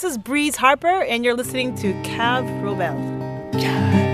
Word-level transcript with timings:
This 0.00 0.12
is 0.12 0.16
Breeze 0.16 0.56
Harper, 0.56 1.02
and 1.02 1.26
you're 1.26 1.34
listening 1.34 1.74
to 1.74 1.92
Cav 2.04 2.46
Robel. 2.62 4.09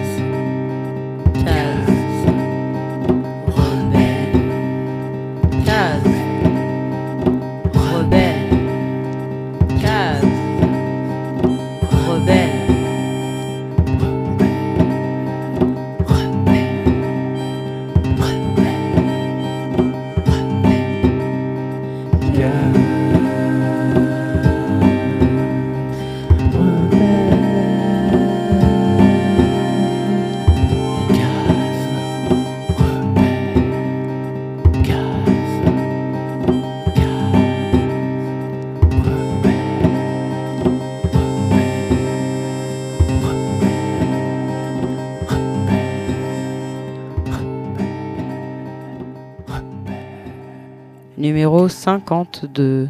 Numéro 51.26 51.68
52. 51.68 52.88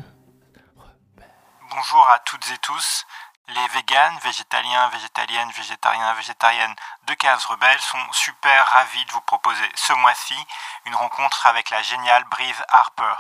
Bonjour 1.71 2.09
à 2.11 2.19
toutes 2.19 2.51
et 2.51 2.59
tous. 2.59 3.07
Les 3.49 3.69
véganes, 3.69 4.19
végétaliens, 4.23 4.89
végétaliennes, 4.91 5.51
végétariens, 5.53 6.13
végétariennes 6.13 6.75
de 7.07 7.15
Caves 7.15 7.47
Rebelles 7.47 7.80
sont 7.80 8.13
super 8.13 8.66
ravis 8.66 9.07
de 9.07 9.13
vous 9.13 9.23
proposer 9.23 9.65
ce 9.75 9.95
mois-ci 9.95 10.37
une 10.85 10.95
rencontre 10.95 11.47
avec 11.47 11.71
la 11.71 11.80
géniale 11.80 12.25
Breeze 12.25 12.63
Harper. 12.69 13.15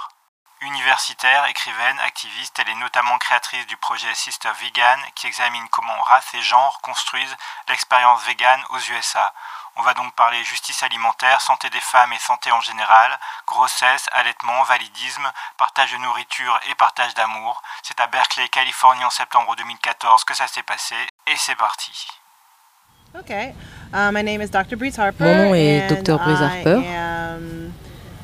Universitaire, 0.60 1.46
écrivaine, 1.46 1.98
activiste, 2.00 2.58
elle 2.58 2.68
est 2.68 2.74
notamment 2.74 3.16
créatrice 3.16 3.66
du 3.66 3.78
projet 3.78 4.14
Sister 4.14 4.52
Vegan 4.60 5.00
qui 5.14 5.28
examine 5.28 5.66
comment 5.70 6.02
race 6.02 6.34
et 6.34 6.42
genre 6.42 6.78
construisent 6.82 7.36
l'expérience 7.68 8.22
végane 8.24 8.62
aux 8.68 8.78
USA. 8.90 9.32
On 9.78 9.82
va 9.82 9.92
donc 9.92 10.14
parler 10.14 10.42
justice 10.42 10.82
alimentaire, 10.82 11.38
santé 11.42 11.68
des 11.68 11.80
femmes 11.80 12.10
et 12.14 12.18
santé 12.18 12.50
en 12.50 12.62
général, 12.62 13.10
grossesse, 13.46 14.06
allaitement, 14.12 14.62
validisme, 14.62 15.30
partage 15.58 15.92
de 15.92 15.98
nourriture 15.98 16.58
et 16.70 16.74
partage 16.76 17.12
d'amour. 17.14 17.62
C'est 17.82 18.00
à 18.00 18.06
Berkeley, 18.06 18.48
Californie 18.48 19.04
en 19.04 19.10
septembre 19.10 19.54
2014 19.54 20.24
que 20.24 20.34
ça 20.34 20.46
s'est 20.46 20.62
passé 20.62 20.94
et 21.26 21.36
c'est 21.36 21.56
parti. 21.56 22.08
Okay. 23.18 23.54
Uh, 23.92 24.10
my 24.10 24.22
name 24.22 24.40
is 24.40 24.48
Dr. 24.48 24.76
Breeze 24.76 24.98
Harper. 24.98 25.24
Mon 25.24 25.48
nom 25.48 25.54
est 25.54 25.88
Dr. 25.88 26.18
Breeze 26.18 26.40
Harper. 26.40 26.80
I 26.80 26.96
am 26.96 27.72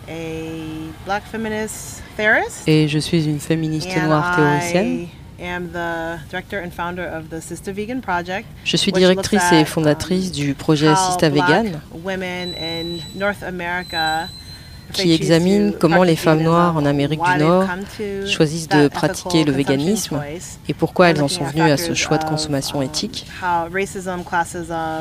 a 0.09 1.05
black 1.05 1.25
feminist 1.25 2.03
theorist. 2.17 2.67
Et 2.67 2.89
je 2.89 2.99
suis 2.99 3.27
une 3.27 3.41
féministe 3.41 3.95
noire 3.95 4.37
théoricienne. 4.37 5.09
I 5.43 5.47
am 5.47 5.71
the 5.73 6.21
director 6.31 6.59
and 6.59 6.71
founder 6.71 7.05
of 7.05 7.29
the 7.29 7.41
Sister 7.41 7.73
Vegan 7.73 8.01
Project. 8.01 8.47
Je 8.65 8.77
suis 8.77 8.93
directrice 8.93 9.53
et 9.53 9.63
at, 9.63 9.65
fondatrice 9.65 10.29
um, 10.29 10.33
du 10.33 10.55
projet 10.55 10.95
Sista 10.95 11.29
Vegan 11.29 11.81
qui 14.93 15.13
examine 15.13 15.73
comment 15.73 16.03
les 16.03 16.17
femmes 16.17 16.43
noires 16.43 16.77
en 16.77 16.85
Amérique 16.85 17.21
du 17.21 17.43
Nord 17.43 17.65
choisissent 18.27 18.69
de 18.69 18.89
pratiquer 18.89 19.43
le 19.43 19.51
véganisme 19.51 20.21
et 20.69 20.75
pourquoi 20.75 21.09
elles 21.09 21.23
en 21.23 21.29
sont 21.29 21.45
venues 21.45 21.71
à 21.71 21.77
ce 21.77 21.95
choix 21.95 22.19
de 22.19 22.25
consommation 22.25 22.79
um, 22.79 22.85
éthique. 22.85 23.27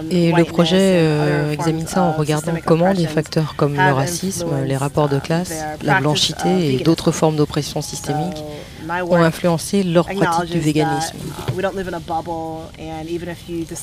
Et 0.09 0.31
le 0.31 0.43
projet 0.45 0.97
euh, 1.01 1.51
examine 1.51 1.87
ça 1.87 2.01
en 2.01 2.13
regardant 2.13 2.53
comment 2.65 2.93
des 2.93 3.05
facteurs 3.05 3.55
comme 3.55 3.75
le 3.75 3.91
racisme, 3.91 4.63
les 4.65 4.77
rapports 4.77 5.09
de 5.09 5.15
um, 5.15 5.21
classe, 5.21 5.53
la 5.83 5.99
blanchité 5.99 6.73
et 6.73 6.79
d'autres 6.79 7.11
formes 7.11 7.35
d'oppression 7.35 7.81
systémique 7.81 8.41
ont 8.89 9.15
influencé 9.15 9.83
leur 9.83 10.05
pratique 10.05 10.51
du 10.51 10.59
véganisme. 10.59 11.17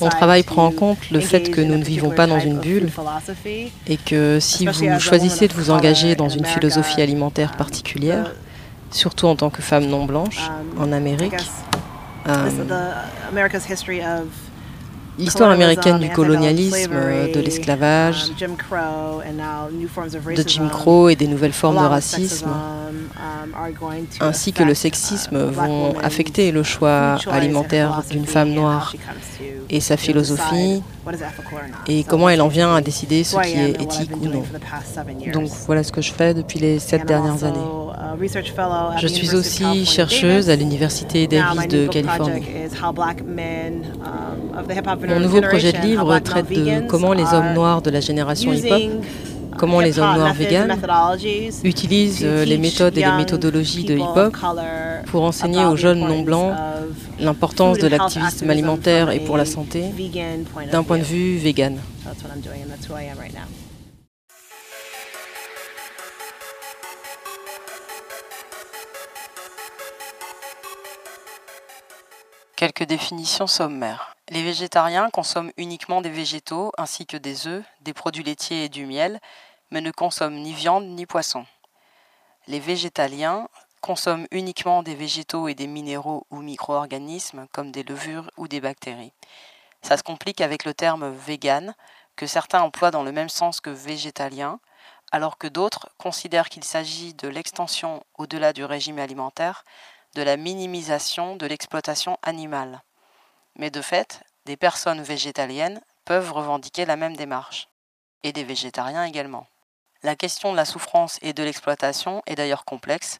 Mon 0.01 0.09
travail 0.09 0.43
prend 0.43 0.65
en 0.65 0.71
compte 0.71 1.09
le 1.11 1.19
fait 1.19 1.49
que 1.49 1.61
nous 1.61 1.77
ne 1.77 1.83
vivons 1.83 2.11
pas 2.11 2.27
dans 2.27 2.39
une 2.39 2.59
bulle 2.59 2.89
et 3.87 3.97
que 3.97 4.39
si 4.39 4.65
vous 4.65 4.99
choisissez 4.99 5.47
de 5.47 5.53
vous 5.53 5.71
engager 5.71 6.15
dans 6.15 6.29
une 6.29 6.45
philosophie 6.45 7.01
alimentaire 7.01 7.51
um, 7.51 7.57
particulière, 7.57 8.33
surtout 8.91 9.27
en 9.27 9.35
tant 9.35 9.49
que 9.49 9.61
femme 9.61 9.85
non 9.85 10.05
blanche 10.05 10.49
um, 10.77 10.83
en 10.83 10.91
Amérique, 10.91 11.33
euh, 12.27 12.49
l'histoire 15.19 15.51
américaine 15.51 15.99
du 15.99 16.09
colonialism, 16.09 16.89
colonialisme, 16.89 16.93
anti-slavery, 16.93 17.31
de 17.33 17.39
l'esclavage, 17.39 18.31
um, 18.41 20.35
de 20.35 20.43
Jim 20.47 20.69
Crow 20.69 21.09
et 21.09 21.15
des 21.15 21.27
nouvelles 21.27 21.53
formes 21.53 21.77
de 21.77 21.87
racisme, 21.87 22.47
um, 22.47 23.09
ainsi 24.21 24.53
que 24.53 24.63
le 24.63 24.73
sexisme 24.73 25.35
uh, 25.35 25.51
vont 25.51 25.97
affecter 26.01 26.51
le 26.51 26.63
choix 26.63 27.17
alimentaire 27.31 28.03
d'une 28.09 28.25
femme 28.25 28.51
noire 28.51 28.95
et 29.69 29.81
sa 29.81 29.97
philosophie 29.97 30.81
et 31.87 32.03
comment 32.03 32.29
elle 32.29 32.41
en 32.41 32.47
vient 32.47 32.75
à 32.75 32.81
décider 32.81 33.23
ce 33.23 33.37
qui 33.41 33.57
est 33.57 33.81
éthique 33.81 34.11
ou 34.21 34.27
non. 34.27 34.43
Donc 35.33 35.49
voilà 35.65 35.83
ce 35.83 35.91
que 35.91 36.01
je 36.01 36.11
fais 36.11 36.33
depuis 36.33 36.59
les 36.59 36.79
sept 36.79 37.05
dernières 37.05 37.43
années. 37.43 37.59
A 38.09 38.15
research 38.15 38.51
fellow 38.51 38.91
at 38.93 38.97
Je 38.99 39.07
suis 39.07 39.35
aussi 39.35 39.85
chercheuse 39.85 40.49
à 40.49 40.55
l'Université 40.55 41.27
Davis 41.27 41.59
my 41.59 41.67
de 41.67 41.87
Californie. 41.87 42.43
um, 42.81 43.05
Mon 45.07 45.19
nouveau 45.19 45.41
projet 45.41 45.71
de 45.71 45.77
livre 45.79 46.19
traite 46.19 46.49
de 46.49 46.87
comment 46.87 47.13
les 47.13 47.25
hommes 47.33 47.53
noirs 47.53 47.81
de 47.81 47.89
la 47.91 47.99
génération 47.99 48.51
hip-hop 48.53 49.03
comment 49.57 49.81
les 49.81 49.99
hommes 49.99 50.15
noirs 50.15 50.33
véganes 50.33 50.77
utilisent 51.65 52.21
euh, 52.23 52.45
les 52.45 52.57
méthodes 52.57 52.97
et 52.97 53.03
les 53.03 53.11
méthodologies 53.11 53.83
de 53.83 53.95
hip-hop 53.95 54.35
pour 55.07 55.23
enseigner 55.23 55.65
aux 55.65 55.73
the 55.73 55.77
jeunes 55.77 55.99
non 55.99 56.21
blancs 56.21 56.53
l'importance 57.19 57.77
de 57.77 57.87
l'activisme 57.87 58.25
activism 58.25 58.49
alimentaire 58.49 59.11
et 59.11 59.19
pour 59.19 59.35
la 59.37 59.45
santé 59.45 59.83
d'un 60.71 60.83
point 60.83 60.97
de 60.97 61.03
vue 61.03 61.37
vegan. 61.37 61.77
Quelques 72.59 72.83
définitions 72.83 73.47
sommaires. 73.47 74.17
Les 74.27 74.43
végétariens 74.43 75.09
consomment 75.11 75.53
uniquement 75.55 76.01
des 76.01 76.09
végétaux 76.09 76.73
ainsi 76.77 77.05
que 77.05 77.15
des 77.15 77.47
œufs, 77.47 77.63
des 77.79 77.93
produits 77.93 78.25
laitiers 78.25 78.65
et 78.65 78.67
du 78.67 78.85
miel, 78.85 79.21
mais 79.71 79.79
ne 79.79 79.91
consomment 79.91 80.41
ni 80.41 80.51
viande 80.51 80.83
ni 80.83 81.05
poisson. 81.05 81.45
Les 82.47 82.59
végétaliens 82.59 83.47
consomment 83.79 84.27
uniquement 84.31 84.83
des 84.83 84.93
végétaux 84.93 85.47
et 85.47 85.55
des 85.55 85.67
minéraux 85.67 86.27
ou 86.31 86.41
micro-organismes 86.41 87.47
comme 87.53 87.71
des 87.71 87.83
levures 87.83 88.29
ou 88.35 88.49
des 88.49 88.59
bactéries. 88.59 89.13
Ça 89.81 89.95
se 89.95 90.03
complique 90.03 90.41
avec 90.41 90.65
le 90.65 90.73
terme 90.73 91.09
vegan 91.13 91.73
que 92.17 92.27
certains 92.27 92.61
emploient 92.61 92.91
dans 92.91 93.03
le 93.03 93.13
même 93.13 93.29
sens 93.29 93.61
que 93.61 93.69
végétalien, 93.69 94.59
alors 95.13 95.37
que 95.37 95.47
d'autres 95.47 95.87
considèrent 95.97 96.49
qu'il 96.49 96.65
s'agit 96.65 97.13
de 97.13 97.29
l'extension 97.29 98.03
au-delà 98.17 98.51
du 98.51 98.65
régime 98.65 98.99
alimentaire 98.99 99.63
de 100.15 100.21
la 100.21 100.37
minimisation 100.37 101.35
de 101.35 101.45
l'exploitation 101.45 102.17
animale. 102.23 102.81
Mais 103.55 103.69
de 103.69 103.81
fait, 103.81 104.23
des 104.45 104.57
personnes 104.57 105.01
végétaliennes 105.01 105.81
peuvent 106.05 106.31
revendiquer 106.31 106.85
la 106.85 106.95
même 106.95 107.15
démarche, 107.15 107.69
et 108.23 108.33
des 108.33 108.43
végétariens 108.43 109.05
également. 109.05 109.47
La 110.01 110.15
question 110.15 110.51
de 110.51 110.57
la 110.57 110.65
souffrance 110.65 111.19
et 111.21 111.33
de 111.33 111.43
l'exploitation 111.43 112.23
est 112.25 112.35
d'ailleurs 112.35 112.65
complexe. 112.65 113.19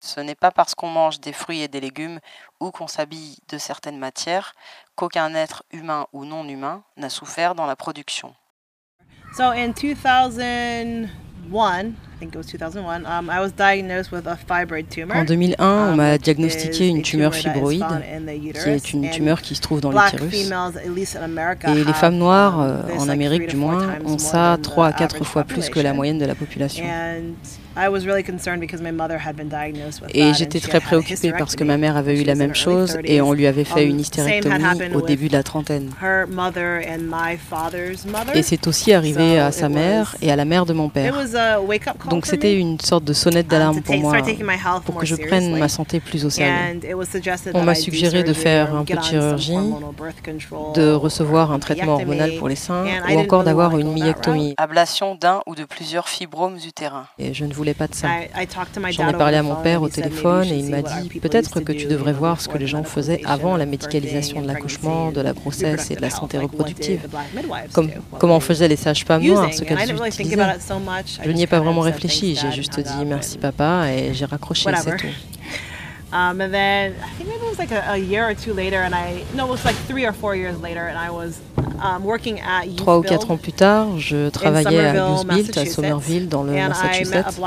Ce 0.00 0.20
n'est 0.20 0.34
pas 0.34 0.50
parce 0.50 0.74
qu'on 0.74 0.88
mange 0.88 1.20
des 1.20 1.32
fruits 1.32 1.60
et 1.62 1.68
des 1.68 1.80
légumes 1.80 2.20
ou 2.60 2.70
qu'on 2.70 2.86
s'habille 2.86 3.38
de 3.48 3.58
certaines 3.58 3.98
matières 3.98 4.54
qu'aucun 4.96 5.34
être 5.34 5.62
humain 5.70 6.06
ou 6.12 6.24
non 6.24 6.46
humain 6.46 6.84
n'a 6.96 7.10
souffert 7.10 7.54
dans 7.54 7.66
la 7.66 7.76
production. 7.76 8.34
So 9.36 9.44
in 9.44 9.72
2001, 9.72 11.08
Was 11.50 11.84
2001, 12.42 13.06
um, 13.06 13.30
I 13.30 13.40
was 13.40 13.52
diagnosed 13.52 14.12
with 14.12 14.26
a 14.26 14.36
fibroid 14.36 14.88
tumor. 14.88 15.16
En 15.16 15.24
2001, 15.24 15.56
on 15.58 15.92
um, 15.92 15.96
m'a 15.96 16.18
diagnostiqué 16.18 16.86
une 16.86 17.02
tumeur 17.02 17.34
fibroïde, 17.34 17.84
qui 18.52 18.68
est 18.68 18.92
une 18.92 19.10
tumeur 19.10 19.40
qui 19.42 19.54
se 19.54 19.60
trouve 19.60 19.80
dans 19.80 19.90
l'utérus. 19.90 20.34
Et 20.34 21.74
les 21.74 21.80
have, 21.80 21.94
femmes 21.94 22.18
noires, 22.18 22.60
um, 22.60 22.84
euh, 22.90 22.98
en 22.98 23.08
Amérique 23.08 23.48
du 23.48 23.56
moins, 23.56 23.98
ont 24.04 24.18
ça 24.18 24.56
than 24.56 24.62
the 24.62 24.62
3 24.62 24.86
à 24.86 24.92
4 24.92 25.14
average 25.16 25.28
fois 25.28 25.44
plus 25.44 25.70
que 25.70 25.80
la 25.80 25.92
moyenne 25.94 26.18
de 26.18 26.26
la 26.26 26.34
population. 26.34 26.84
And 27.76 27.84
I 27.84 27.88
was 27.88 28.04
really 28.04 28.22
concerned 28.24 28.60
because 28.60 28.82
my 28.82 28.90
mother 28.90 29.16
had 29.18 29.36
been 29.36 29.48
diagnosed 29.48 30.00
with 30.02 30.10
Et 30.14 30.20
that, 30.20 30.28
and 30.30 30.34
j'étais 30.34 30.60
très 30.60 30.80
préoccupée 30.80 31.32
parce 31.38 31.54
que 31.56 31.62
ma 31.64 31.76
mère 31.76 31.96
avait 31.96 32.20
eu 32.20 32.24
la 32.24 32.34
même 32.34 32.54
chose 32.54 32.96
30s. 32.96 33.00
et 33.04 33.20
on 33.20 33.32
lui 33.32 33.46
avait 33.46 33.64
fait 33.64 33.84
Um, 33.84 33.90
une 33.90 33.94
had 33.96 34.00
hystérectomie 34.00 34.94
au 34.94 35.00
début 35.02 35.28
de 35.28 35.32
la 35.34 35.42
trentaine. 35.42 35.90
her 36.02 36.26
mother 36.28 36.80
and 36.88 37.02
my 37.02 37.36
father's 37.38 38.04
mother. 38.04 38.36
Et 38.36 38.42
c'est 38.42 38.66
aussi 38.66 38.92
arrivé 38.92 39.38
à 39.38 39.52
sa 39.52 39.66
it 39.68 39.72
mère 39.74 40.14
was- 40.20 40.26
et 40.26 40.32
à 40.32 40.36
la 40.36 40.44
mère 40.44 40.66
de 40.66 40.72
mon 40.72 40.86
It 40.88 40.92
père. 40.94 41.14
was 41.16 41.36
a 41.36 41.60
wake-up 41.60 41.96
call 42.02 42.10
Donc 42.10 42.26
c'était 42.26 42.54
une 42.58 42.78
sorte 42.80 43.04
de 43.04 43.12
sonnette 43.12 43.46
um, 43.46 43.50
d'alarme 43.50 43.80
pour 43.82 43.96
moi, 43.98 44.16
pour 44.84 44.96
que 44.96 45.06
je 45.06 45.14
prenne 45.16 45.56
ma 45.56 45.68
santé 45.68 46.00
plus 46.00 46.24
au 46.24 46.30
sérieux. 46.30 46.80
On 47.54 47.62
m'a 47.62 47.74
suggéré 47.76 48.24
de 48.24 48.32
faire 48.32 48.74
un 48.74 48.84
peu 48.84 48.94
de 48.96 49.02
chirurgie, 49.02 49.54
de 50.74 50.92
recevoir 50.92 51.52
un 51.52 51.58
traitement 51.60 51.94
hormonal 51.94 52.32
pour 52.38 52.48
les 52.48 52.56
seins, 52.56 52.84
ou 53.10 53.18
encore 53.18 53.44
d'avoir 53.44 53.78
une 53.78 53.92
myectomie, 53.92 54.54
ablation 54.56 55.14
d'un 55.14 55.40
ou 55.46 55.54
de 55.54 55.64
plusieurs 55.64 56.08
fibromes 56.08 56.56
utérins. 56.66 57.06
Et 57.18 57.32
je 57.32 57.44
ne 57.44 57.54
voulais 57.60 57.74
pas 57.74 57.88
de 57.88 57.94
ça. 57.94 58.08
J'en 58.90 59.08
ai 59.08 59.12
parlé 59.12 59.36
à 59.36 59.42
mon 59.42 59.56
père 59.56 59.82
au 59.82 59.88
téléphone 59.88 60.46
et 60.46 60.58
il 60.62 60.70
m'a 60.70 60.82
dit 60.82 61.20
peut-être 61.20 61.60
que 61.60 61.72
tu 61.72 61.86
devrais 61.86 62.12
voir 62.12 62.40
ce 62.40 62.48
que 62.48 62.58
les 62.58 62.66
gens 62.66 62.84
faisaient 62.84 63.20
avant 63.24 63.56
la 63.56 63.66
médicalisation 63.66 64.40
de 64.40 64.46
l'accouchement, 64.46 65.12
de 65.12 65.20
la 65.20 65.32
grossesse 65.32 65.90
et 65.90 65.96
de 65.96 66.02
la 66.02 66.10
santé 66.10 66.38
reproductive. 66.38 67.02
Comme, 67.72 67.90
comment 68.18 68.40
faisaient 68.40 68.68
les 68.68 68.76
sages-femmes 68.76 69.22
noires, 69.22 69.52
ce 69.52 69.62
qu'elles 69.64 69.90
utilisaient? 69.90 70.36
Je 71.24 71.30
n'y 71.30 71.42
ai 71.42 71.46
pas 71.46 71.60
vraiment 71.60 71.80
réfléchi, 71.92 72.36
j'ai 72.40 72.52
juste 72.52 72.80
dit 72.80 73.04
merci 73.06 73.38
papa 73.38 73.88
et 73.92 74.14
j'ai 74.14 74.24
raccroché, 74.24 74.70
c'est 74.82 74.96
tout. 74.96 75.06
Um, 76.12 76.40
and 76.40 76.52
then 76.52 76.94
I 77.04 77.08
think 77.10 77.28
maybe 77.28 77.44
it 77.44 77.48
was 77.48 77.58
like 77.58 77.70
a, 77.70 77.92
a 77.92 77.96
year 77.96 78.28
or 78.28 78.34
two 78.34 78.52
later, 78.52 78.82
and 78.82 78.94
I 78.94 79.22
no, 79.34 79.46
it 79.46 79.50
was 79.50 79.64
like 79.64 79.76
three 79.86 80.04
or 80.04 80.12
four 80.12 80.34
years 80.34 80.60
later, 80.60 80.88
and 80.88 80.98
I 80.98 81.10
was 81.10 81.40
um, 81.80 82.04
working 82.04 82.40
at 82.40 82.66
Youth 82.66 82.78
Trois 82.78 82.98
ou 82.98 83.02
quatre 83.02 83.30
ans 83.30 83.36
plus 83.36 83.52
tard, 83.52 83.96
je 83.98 84.28
travaillais 84.28 84.86
à 84.86 84.94
Youthbuild 84.94 85.56
à 85.56 85.66
Somerville 85.66 86.28
dans 86.28 86.42
le 86.42 86.52
Massachusetts. 86.52 87.40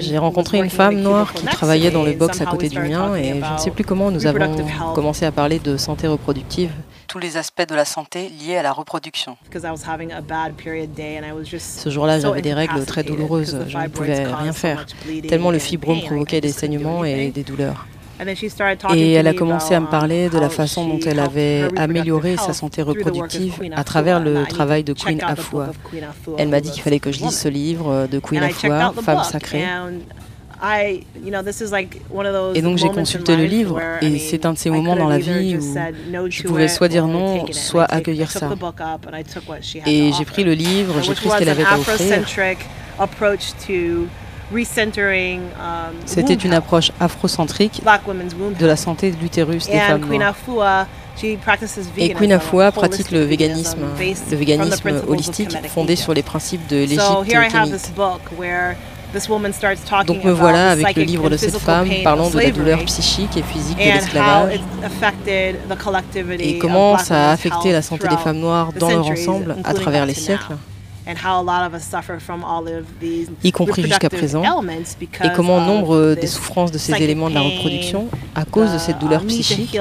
J'ai 0.00 0.18
rencontré 0.18 0.58
une 0.58 0.68
femme 0.70 0.96
noire 1.00 1.32
qui 1.32 1.46
travaillait 1.46 1.90
dans 1.90 2.04
le 2.04 2.12
box 2.12 2.40
à 2.40 2.46
côté 2.46 2.68
du 2.68 2.78
mien, 2.78 3.14
et 3.16 3.40
je 3.42 3.52
ne 3.54 3.58
sais 3.58 3.70
plus 3.70 3.84
comment 3.84 4.10
nous 4.10 4.26
avons 4.26 4.56
commencé 4.94 5.24
à 5.24 5.32
parler 5.32 5.58
de 5.58 5.78
santé 5.78 6.06
reproductive 6.06 6.70
tous 7.06 7.18
les 7.18 7.36
aspects 7.36 7.66
de 7.68 7.74
la 7.74 7.84
santé 7.84 8.28
liés 8.28 8.56
à 8.56 8.62
la 8.62 8.72
reproduction. 8.72 9.36
Ce 11.58 11.90
jour-là, 11.90 12.20
j'avais 12.20 12.42
des 12.42 12.54
règles 12.54 12.84
très 12.84 13.02
douloureuses, 13.02 13.58
je 13.68 13.78
ne 13.78 13.88
pouvais 13.88 14.26
rien 14.26 14.52
faire, 14.52 14.86
tellement 15.28 15.50
le 15.50 15.58
fibrome 15.58 16.00
provoquait 16.00 16.40
des 16.40 16.52
saignements 16.52 17.04
et 17.04 17.30
des 17.30 17.42
douleurs. 17.42 17.86
Et 18.94 19.12
elle 19.12 19.26
a 19.26 19.34
commencé 19.34 19.74
à 19.74 19.80
me 19.80 19.86
parler 19.86 20.30
de 20.30 20.38
la 20.38 20.48
façon 20.48 20.88
dont 20.88 21.00
elle 21.04 21.20
avait 21.20 21.68
amélioré 21.76 22.36
sa 22.36 22.52
santé 22.52 22.82
reproductive 22.82 23.60
à 23.74 23.84
travers 23.84 24.20
le 24.20 24.46
travail 24.46 24.84
de 24.84 24.92
Queen 24.92 25.22
Afua. 25.22 25.72
Elle 26.38 26.48
m'a 26.48 26.60
dit 26.60 26.70
qu'il 26.70 26.82
fallait 26.82 27.00
que 27.00 27.12
je 27.12 27.20
lise 27.20 27.38
ce 27.38 27.48
livre 27.48 28.06
de 28.10 28.18
Queen 28.18 28.42
Afua, 28.42 28.92
Femme 29.02 29.24
sacrée. 29.24 29.64
Et 32.54 32.62
donc 32.62 32.78
j'ai 32.78 32.88
consulté 32.88 33.36
le 33.36 33.44
livre 33.44 33.80
et 34.00 34.18
c'est 34.18 34.46
un 34.46 34.52
de 34.52 34.58
ces 34.58 34.70
moments 34.70 34.96
dans 34.96 35.08
la 35.08 35.18
vie 35.18 35.56
où 35.56 36.30
je 36.30 36.42
pouvais 36.42 36.68
soit 36.68 36.88
dire 36.88 37.06
non, 37.06 37.46
soit 37.52 37.84
accueillir 37.84 38.30
ça. 38.30 38.48
Et 39.86 40.12
j'ai 40.12 40.24
pris 40.24 40.44
le 40.44 40.52
livre, 40.52 41.02
j'ai 41.02 41.14
pris 41.14 41.28
ce 41.28 41.38
qu'elle 41.38 41.48
avait 41.48 41.64
à 41.64 41.78
offrir. 41.78 42.26
Um, 44.52 44.60
C'était 46.04 46.34
une 46.34 46.52
approche 46.52 46.92
afrocentrique 47.00 47.82
de 47.84 48.66
la 48.66 48.76
santé 48.76 49.10
de 49.10 49.16
l'utérus 49.16 49.66
des 49.66 49.78
femmes 49.78 50.02
noires. 50.08 50.86
Et 51.96 52.10
Queen 52.14 52.32
Afua 52.32 52.70
pratique 52.72 53.10
le 53.10 53.24
véganisme, 53.24 53.80
le 54.30 54.36
véganisme 54.36 55.02
holistique 55.08 55.56
fondé 55.68 55.96
sur 55.96 56.14
les 56.14 56.22
principes 56.22 56.66
de 56.68 56.76
l'Égypte 56.76 57.02
donc 60.06 60.24
me 60.24 60.30
voilà 60.32 60.70
avec 60.70 60.96
le 60.96 61.02
livre 61.02 61.30
de 61.30 61.36
cette 61.36 61.56
femme 61.58 61.88
parlant 62.04 62.30
de 62.30 62.38
la 62.38 62.50
douleur 62.50 62.84
psychique 62.84 63.36
et 63.36 63.42
physique 63.42 63.78
de 63.78 63.82
l'esclavage 63.82 64.60
et 66.38 66.58
comment 66.58 66.98
ça 66.98 67.28
a 67.28 67.32
affecté 67.32 67.72
la 67.72 67.82
santé 67.82 68.08
des 68.08 68.16
femmes 68.16 68.38
noires 68.38 68.72
dans 68.72 68.90
leur 68.90 69.06
ensemble 69.06 69.56
à 69.64 69.74
travers 69.74 70.06
les 70.06 70.14
siècles? 70.14 70.56
Y 73.44 73.52
compris 73.52 73.82
jusqu'à 73.82 74.08
présent, 74.10 74.42
et 74.42 75.28
comment 75.34 75.60
nombre 75.60 76.14
des 76.14 76.26
souffrances 76.26 76.72
de 76.72 76.78
ces 76.78 76.94
éléments 76.94 77.30
de 77.30 77.34
la 77.34 77.42
reproduction, 77.42 78.08
à 78.34 78.44
cause 78.44 78.72
de 78.72 78.78
cette 78.78 78.98
douleur 78.98 79.24
psychique, 79.24 79.78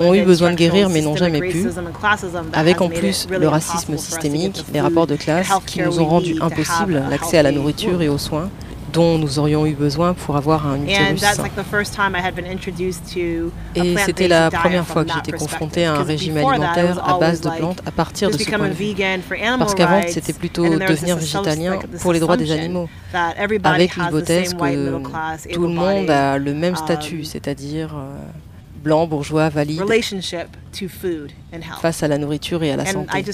ont 0.00 0.14
eu 0.14 0.22
besoin 0.22 0.50
de 0.50 0.56
guérir 0.56 0.88
mais 0.88 1.00
n'ont 1.00 1.16
jamais 1.16 1.40
pu, 1.40 1.66
avec 2.52 2.80
en 2.80 2.88
plus 2.88 3.26
le 3.30 3.48
racisme 3.48 3.96
systémique, 3.96 4.64
les 4.72 4.80
rapports 4.80 5.06
de 5.06 5.16
classe 5.16 5.48
qui 5.66 5.80
nous 5.82 6.00
ont 6.00 6.06
rendu 6.06 6.36
impossible 6.40 7.02
l'accès 7.08 7.38
à 7.38 7.42
la 7.42 7.52
nourriture 7.52 8.02
et 8.02 8.08
aux 8.08 8.18
soins, 8.18 8.50
dont 8.92 9.18
nous 9.18 9.38
aurions 9.38 9.66
eu 9.66 9.74
besoin 9.74 10.14
pour 10.14 10.36
avoir 10.36 10.66
un 10.66 10.82
utérus 10.82 11.22
Et 13.74 13.96
c'était 13.98 14.28
la 14.28 14.50
première 14.50 14.86
fois 14.86 15.04
que 15.04 15.12
j'étais 15.12 15.32
confrontée 15.32 15.84
à 15.84 15.94
un 15.94 16.02
régime 16.02 16.36
alimentaire 16.36 17.02
à 17.08 17.18
base 17.18 17.40
de 17.40 17.50
plantes 17.50 17.80
à 17.86 17.90
partir 17.90 18.30
de 18.30 18.36
ce 18.38 18.44
point 18.44 18.68
de 18.68 18.74
vue. 18.74 18.94
Parce 19.58 19.74
qu'avant, 19.74 20.02
c'était 20.08 20.32
plutôt 20.32 20.64
devenir 20.64 21.16
végétalien 21.16 21.78
pour 22.00 22.12
les 22.12 22.20
droits 22.20 22.36
des 22.36 22.52
animaux, 22.52 22.88
avec 23.64 23.96
l'hypothèse 23.96 24.54
que 24.54 25.52
tout 25.52 25.62
le 25.62 25.68
monde 25.68 26.10
a 26.10 26.38
le 26.38 26.54
même 26.54 26.76
statut, 26.76 27.20
um, 27.20 27.24
c'est-à-dire 27.24 27.94
euh, 27.94 28.16
blanc, 28.82 29.06
bourgeois, 29.06 29.48
valide, 29.48 29.82
face 31.80 32.02
à 32.02 32.08
la 32.08 32.18
nourriture 32.18 32.62
et 32.62 32.72
à 32.72 32.76
la 32.76 32.86
santé. 32.86 33.24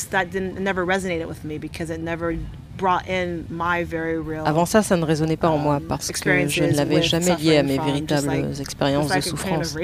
Avant 4.44 4.66
ça, 4.66 4.82
ça 4.82 4.96
ne 4.96 5.04
résonnait 5.04 5.36
pas 5.36 5.48
en 5.48 5.58
moi 5.58 5.76
um, 5.76 5.82
parce 5.82 6.12
que 6.12 6.48
je 6.48 6.64
ne 6.64 6.76
l'avais 6.76 7.02
jamais 7.02 7.34
lié 7.36 7.56
à 7.56 7.62
mes 7.62 7.78
véritables 7.78 8.48
expériences 8.60 9.10
de 9.10 9.20
souffrance, 9.20 9.76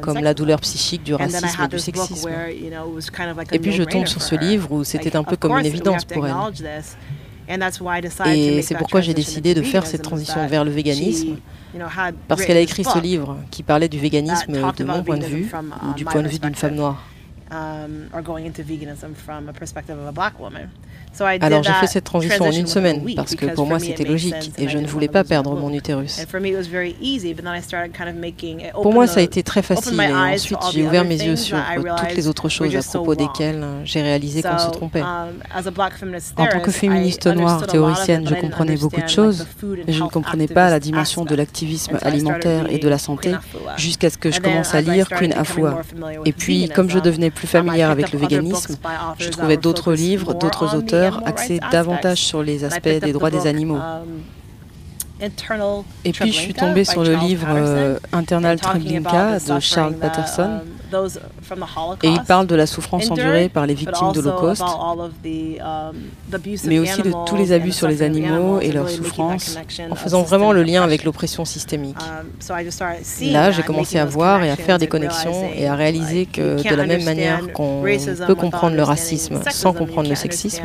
comme 0.00 0.18
la 0.18 0.34
douleur 0.34 0.60
psychique 0.60 1.04
du 1.04 1.14
racisme 1.14 1.62
et 1.64 1.68
du 1.68 1.78
sexisme. 1.78 2.28
Et 3.52 3.58
puis 3.58 3.72
je 3.72 3.82
tombe 3.84 4.06
sur 4.06 4.22
ce 4.22 4.34
livre 4.34 4.72
où 4.72 4.84
c'était 4.84 5.16
un 5.16 5.24
peu 5.24 5.36
comme 5.36 5.58
une 5.58 5.66
évidence 5.66 6.04
pour 6.04 6.26
elle. 6.26 6.34
Et 8.26 8.62
c'est 8.62 8.76
pourquoi 8.76 9.00
j'ai 9.00 9.14
décidé 9.14 9.54
de 9.54 9.62
faire 9.62 9.86
cette 9.86 10.02
transition 10.02 10.46
vers 10.46 10.64
le 10.64 10.70
véganisme, 10.70 11.36
parce 12.28 12.44
qu'elle 12.44 12.56
a 12.56 12.60
écrit 12.60 12.84
ce 12.84 12.98
livre 12.98 13.36
qui 13.50 13.62
parlait 13.62 13.88
du 13.88 13.98
véganisme 13.98 14.52
de 14.76 14.84
mon 14.84 15.02
point 15.02 15.18
de 15.18 15.24
vue, 15.26 15.50
ou 15.88 15.94
du 15.94 16.04
point 16.04 16.22
de 16.22 16.28
vue 16.28 16.38
d'une 16.38 16.54
femme 16.54 16.74
noire. 16.74 17.02
Um, 17.52 18.08
alors 21.18 21.62
j'ai 21.64 21.72
fait 21.72 21.86
cette 21.88 22.04
transition 22.04 22.44
en 22.44 22.52
une 22.52 22.68
semaine 22.68 23.04
parce 23.16 23.34
que 23.34 23.46
pour 23.46 23.66
moi 23.66 23.80
c'était 23.80 24.04
logique 24.04 24.52
et 24.58 24.68
je 24.68 24.78
ne 24.78 24.86
voulais 24.86 25.08
pas 25.08 25.24
perdre 25.24 25.54
mon 25.56 25.72
utérus. 25.72 26.24
Pour 28.72 28.92
moi 28.92 29.06
ça 29.06 29.20
a 29.20 29.22
été 29.22 29.42
très 29.42 29.62
facile 29.62 30.00
et 30.00 30.12
ensuite 30.12 30.58
j'ai 30.72 30.86
ouvert 30.86 31.04
mes 31.04 31.20
yeux 31.20 31.36
sur 31.36 31.58
toutes 31.98 32.14
les 32.14 32.28
autres 32.28 32.48
choses 32.48 32.76
à 32.76 32.82
propos 32.82 33.14
desquelles 33.14 33.64
j'ai 33.84 34.02
réalisé 34.02 34.42
qu'on 34.42 34.58
se 34.58 34.70
trompait. 34.70 35.02
Um, 35.02 35.40
en 36.36 36.46
tant 36.46 36.60
que 36.60 36.70
féministe 36.70 37.26
noire 37.26 37.66
théoricienne, 37.66 38.26
je 38.28 38.34
comprenais 38.34 38.76
beaucoup 38.76 39.00
de 39.00 39.08
choses, 39.08 39.46
mais 39.86 39.92
je 39.92 40.02
ne 40.02 40.08
comprenais 40.08 40.46
pas 40.46 40.70
la 40.70 40.78
dimension 40.78 41.24
de 41.24 41.34
l'activisme 41.34 41.98
alimentaire 42.02 42.70
et 42.70 42.78
de 42.78 42.88
la 42.88 42.98
santé 42.98 43.34
jusqu'à 43.76 44.10
ce 44.10 44.18
que 44.18 44.30
je 44.30 44.40
commence 44.40 44.74
à 44.74 44.80
lire 44.80 45.08
Queen 45.08 45.32
Afua. 45.32 45.82
Et 46.24 46.32
puis 46.32 46.68
comme 46.68 46.88
je 46.88 47.00
devenais 47.00 47.30
plus 47.30 47.39
familière 47.46 47.90
avec 47.90 48.12
le 48.12 48.18
véganisme, 48.18 48.76
je 49.18 49.28
trouvais 49.28 49.56
d'autres 49.56 49.92
livres, 49.92 50.34
d'autres 50.34 50.74
auteurs 50.76 51.22
axés 51.26 51.60
davantage 51.70 52.18
sur 52.18 52.42
les 52.42 52.64
aspects 52.64 52.88
des 52.88 53.12
droits 53.12 53.30
des 53.30 53.46
animaux. 53.46 53.80
Et 56.04 56.12
puis 56.12 56.32
je 56.32 56.38
suis 56.38 56.54
tombée 56.54 56.84
sur 56.84 57.04
le 57.04 57.14
livre 57.14 57.46
euh, 57.50 57.98
Internal 58.12 58.58
Treblinka 58.58 59.38
de 59.38 59.60
Charles 59.60 59.94
Patterson. 59.94 60.60
Et 62.02 62.08
il 62.08 62.22
parle 62.24 62.46
de 62.46 62.54
la 62.54 62.66
souffrance 62.66 63.10
endurée 63.10 63.48
par 63.48 63.66
les 63.66 63.74
victimes 63.74 64.12
de 64.12 64.20
l'Holocauste, 64.20 64.62
um, 64.62 65.10
mais 66.64 66.78
aussi 66.78 67.02
de 67.02 67.12
tous 67.26 67.36
les 67.36 67.52
abus 67.52 67.72
sur 67.72 67.88
les 67.88 68.02
animaux 68.02 68.60
et 68.60 68.72
leurs 68.72 68.90
souffrances, 68.90 69.58
en 69.90 69.94
faisant 69.94 70.22
vraiment 70.22 70.52
le 70.52 70.62
lien 70.62 70.82
avec 70.82 71.04
l'oppression 71.04 71.44
systémique. 71.44 71.96
Um, 72.00 72.26
Là, 73.22 73.50
j'ai 73.50 73.62
commencé 73.62 73.98
à 73.98 74.04
voir 74.04 74.42
et 74.42 74.50
à 74.50 74.56
faire 74.56 74.78
des 74.78 74.88
connexions 74.88 75.50
et 75.54 75.66
à 75.66 75.74
réaliser 75.74 76.26
que 76.26 76.68
de 76.68 76.74
la 76.74 76.86
même 76.86 77.04
manière 77.04 77.52
qu'on 77.52 77.82
peut 77.82 78.34
comprendre 78.34 78.76
le 78.76 78.82
racisme 78.82 79.40
sans 79.50 79.72
comprendre 79.72 80.08
le 80.08 80.14
sexisme, 80.14 80.64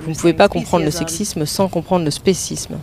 vous 0.00 0.10
ne 0.10 0.14
pouvez 0.14 0.34
pas 0.34 0.48
comprendre 0.48 0.84
le 0.84 0.90
sexisme 0.90 1.46
sans 1.46 1.68
comprendre 1.68 2.04
le 2.04 2.10
spécisme. 2.10 2.76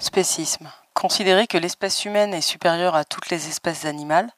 Spécisme. 0.00 0.68
Considérer 0.94 1.46
que 1.46 1.58
l'espèce 1.58 2.04
humaine 2.04 2.32
est 2.32 2.40
supérieure 2.40 2.94
à 2.94 3.04
toutes 3.04 3.30
les 3.30 3.48
espèces 3.48 3.84
animales, 3.84 4.28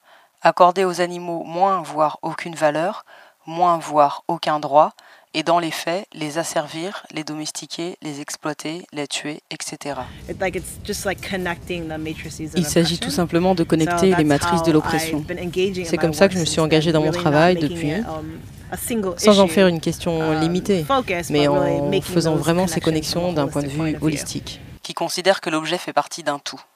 accorder 0.42 0.84
aux 0.84 1.00
animaux 1.00 1.42
moins 1.44 1.82
voire 1.82 2.18
aucune 2.22 2.54
valeur, 2.54 3.04
moins 3.46 3.78
voire 3.78 4.24
aucun 4.28 4.58
droit, 4.58 4.92
et 5.32 5.42
dans 5.42 5.58
les 5.58 5.70
faits, 5.70 6.06
les 6.12 6.38
asservir, 6.38 7.04
les 7.12 7.24
domestiquer, 7.24 7.96
les 8.02 8.20
exploiter, 8.20 8.86
les 8.92 9.06
tuer, 9.06 9.42
etc. 9.50 10.00
Il 12.56 12.64
s'agit 12.64 12.98
tout 12.98 13.10
simplement 13.10 13.54
de 13.54 13.62
connecter 13.62 14.14
les 14.14 14.24
matrices 14.24 14.62
de 14.62 14.72
l'oppression. 14.72 15.24
C'est 15.84 15.98
comme 15.98 16.14
ça 16.14 16.28
que 16.28 16.34
je 16.34 16.40
me 16.40 16.44
suis 16.44 16.60
engagée 16.60 16.92
dans 16.92 17.02
mon 17.02 17.12
travail 17.12 17.56
depuis, 17.56 17.92
um, 17.92 18.38
sans 19.18 19.40
en 19.40 19.46
faire 19.46 19.68
une 19.68 19.80
question 19.80 20.20
um, 20.20 20.40
limitée, 20.40 20.84
mais 21.30 21.48
en 21.48 22.00
faisant 22.02 22.34
vraiment 22.34 22.66
ces 22.66 22.80
connexions 22.80 23.32
d'un 23.32 23.46
point 23.46 23.62
de 23.62 23.68
vue 23.68 23.96
holistique. 24.00 24.60
Qui 24.90 24.94
considère 24.94 25.40
que 25.40 25.50
l'objet 25.50 25.78
fait 25.78 25.92
partie 25.92 26.24
d'un 26.24 26.40
tout. 26.40 26.58
My 26.58 26.58
dad 26.58 26.66
is 26.66 26.66
really 26.66 26.66
awesome. 26.66 26.66
I 26.66 26.68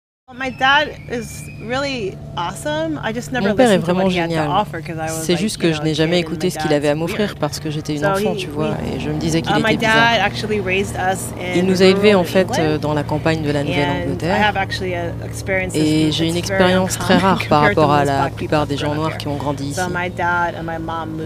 just 0.00 0.18
never 0.18 0.19
Mon 3.42 3.54
père 3.54 3.72
est 3.72 3.78
vraiment 3.78 4.08
génial. 4.08 4.48
C'est 5.08 5.36
juste 5.36 5.58
que 5.58 5.72
je 5.72 5.82
n'ai 5.82 5.94
jamais 5.94 6.20
écouté 6.20 6.50
ce 6.50 6.58
qu'il 6.58 6.72
avait 6.72 6.88
à 6.88 6.94
m'offrir 6.94 7.34
parce 7.34 7.58
que 7.58 7.68
j'étais 7.70 7.96
une 7.96 8.06
enfant, 8.06 8.36
tu 8.36 8.46
vois, 8.46 8.76
et 8.86 9.00
je 9.00 9.10
me 9.10 9.18
disais 9.18 9.42
qu'il 9.42 9.50
Uh, 9.50 9.58
était 9.58 9.76
bizarre. 9.76 10.30
Il 11.56 11.66
nous 11.66 11.82
a 11.82 11.86
élevés 11.86 12.14
en 12.14 12.22
fait 12.22 12.48
euh, 12.58 12.78
dans 12.78 12.94
la 12.94 13.02
campagne 13.02 13.42
de 13.42 13.50
la 13.50 13.64
Nouvelle-Angleterre. 13.64 14.54
experience 15.26 15.74
Et 15.74 16.12
j'ai 16.12 16.28
une 16.28 16.36
expérience 16.36 16.96
très 16.96 17.16
rare 17.26 17.42
par 17.48 17.62
rapport 17.62 17.92
à 17.92 18.04
la 18.04 18.30
plupart 18.30 18.68
des 18.68 18.76
gens 18.76 18.94
noirs 18.94 19.18
qui 19.18 19.26
ont 19.26 19.36
grandi 19.36 19.70
ici. 19.70 19.80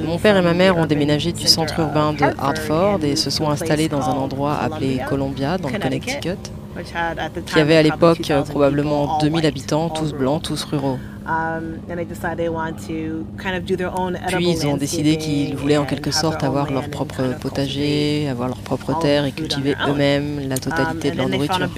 Mon 0.07 0.19
père 0.19 0.37
et 0.37 0.43
ma 0.43 0.55
mère 0.55 0.79
ont 0.79 0.87
déménagé 0.87 1.33
du 1.33 1.47
centre 1.47 1.79
urbain 1.79 2.15
de 2.15 2.25
Hartford 2.39 3.05
et 3.05 3.17
se 3.17 3.29
sont 3.29 3.51
installés 3.51 3.89
dans 3.89 4.09
un 4.09 4.15
endroit 4.15 4.57
appelé 4.57 5.01
Columbia, 5.07 5.59
dans 5.59 5.69
le 5.69 5.79
Connecticut, 5.79 6.39
Qui 7.47 7.61
avait 7.61 7.77
à 7.77 7.83
l'époque 7.83 8.19
2,000 8.19 8.39
people, 8.41 8.51
probablement 8.51 9.17
all 9.17 9.21
2000 9.21 9.35
white, 9.35 9.45
habitants, 9.45 9.89
tous 9.91 10.13
blancs, 10.13 10.43
tous 10.43 10.65
ruraux. 10.65 10.99
Um, 11.27 11.79
Puis 14.29 14.49
ils 14.51 14.67
ont 14.67 14.77
décidé 14.77 15.17
qu'ils 15.17 15.57
voulaient 15.57 15.79
en 15.79 15.87
quelque 15.87 16.11
sorte 16.11 16.45
avoir 16.45 16.71
leur 16.71 16.91
propre 16.91 17.23
potager, 17.41 18.29
avoir 18.29 18.49
leur 18.49 18.59
propre 18.59 18.99
terre 18.99 19.25
et 19.25 19.33
cultiver 19.33 19.75
eux-mêmes 19.89 20.49
la 20.49 20.57
Um, 20.57 20.61
totalité 20.61 21.11
de 21.11 21.17
leur 21.17 21.29
nourriture. 21.29 21.69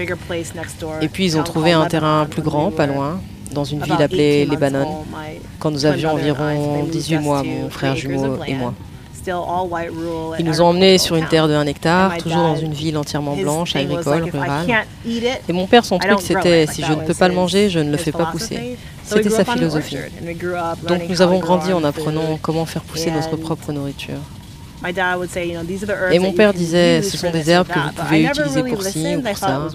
Et 1.01 1.09
puis 1.09 1.25
ils 1.25 1.39
ont 1.39 1.45
trouvé 1.45 1.73
un 1.73 1.87
terrain 1.87 2.27
plus 2.29 2.43
grand, 2.43 2.71
pas 2.71 2.87
loin, 2.87 3.21
dans 3.53 3.65
une 3.65 3.83
ville 3.83 3.93
appelée 4.01 4.45
18 4.45 4.47
months 4.47 4.61
Lebanon, 4.61 5.05
quand 5.61 5.71
nous 5.71 5.87
avions 5.87 6.13
environ 6.13 6.79
moved 6.79 6.91
18 6.91 7.15
us 7.15 7.21
mois, 7.23 7.43
mon 7.43 7.71
frère 7.71 7.97
jumeau 7.97 8.39
et 8.47 8.55
moi. 8.55 8.75
Ils 10.39 10.45
nous 10.45 10.61
ont 10.61 10.67
emmenés 10.67 10.99
sur 10.99 11.17
une 11.17 11.27
terre 11.27 11.49
de 11.49 11.55
1 11.55 11.67
hectare, 11.67 12.17
toujours 12.19 12.43
dans 12.43 12.57
une 12.57 12.73
ville 12.73 12.97
entièrement 12.97 13.37
blanche, 13.37 13.77
agricole, 13.77 14.25
rurale. 14.25 14.67
Et 15.49 15.53
mon 15.53 15.67
père, 15.67 15.85
son 15.85 15.99
truc, 15.99 16.21
c'était 16.21 16.65
it. 16.65 16.71
si 16.71 16.83
je 16.83 16.93
ne 16.93 17.03
peux 17.03 17.15
pas 17.15 17.29
le 17.29 17.35
manger, 17.35 17.71
je 17.71 17.79
ne 17.79 17.91
le 17.91 17.97
fais 17.97 18.13
pas 18.13 18.27
pousser. 18.27 18.77
C'était 19.05 19.31
sa 19.31 19.45
philosophie. 19.45 19.99
Donc 20.89 21.09
nous 21.09 21.23
avons 21.23 21.39
grandi 21.39 21.73
en 21.73 21.85
apprenant 21.85 22.39
comment 22.41 22.67
faire 22.67 22.83
pousser 22.83 23.11
notre 23.11 23.37
propre 23.37 23.73
nourriture. 23.73 24.19
My 24.83 24.93
dad 24.93 25.17
would 25.17 25.31
say, 25.31 25.49
you 25.49 25.55
know, 25.55 25.65
these 25.65 25.83
are 25.83 25.87
the 25.87 25.95
herbs 25.95 26.15
Et 26.15 26.19
mon 26.19 26.33
père 26.33 26.53
disait, 26.53 27.01
ce 27.01 27.17
sont 27.17 27.31
des 27.31 27.51
herbes 27.51 27.67
que 27.67 27.79
vous 27.79 27.93
pouvez 27.93 28.25
utiliser 28.25 28.63
pour 28.63 28.83
ci 28.83 29.17
ou 29.17 29.23
pour 29.23 29.39
ça. 29.39 29.69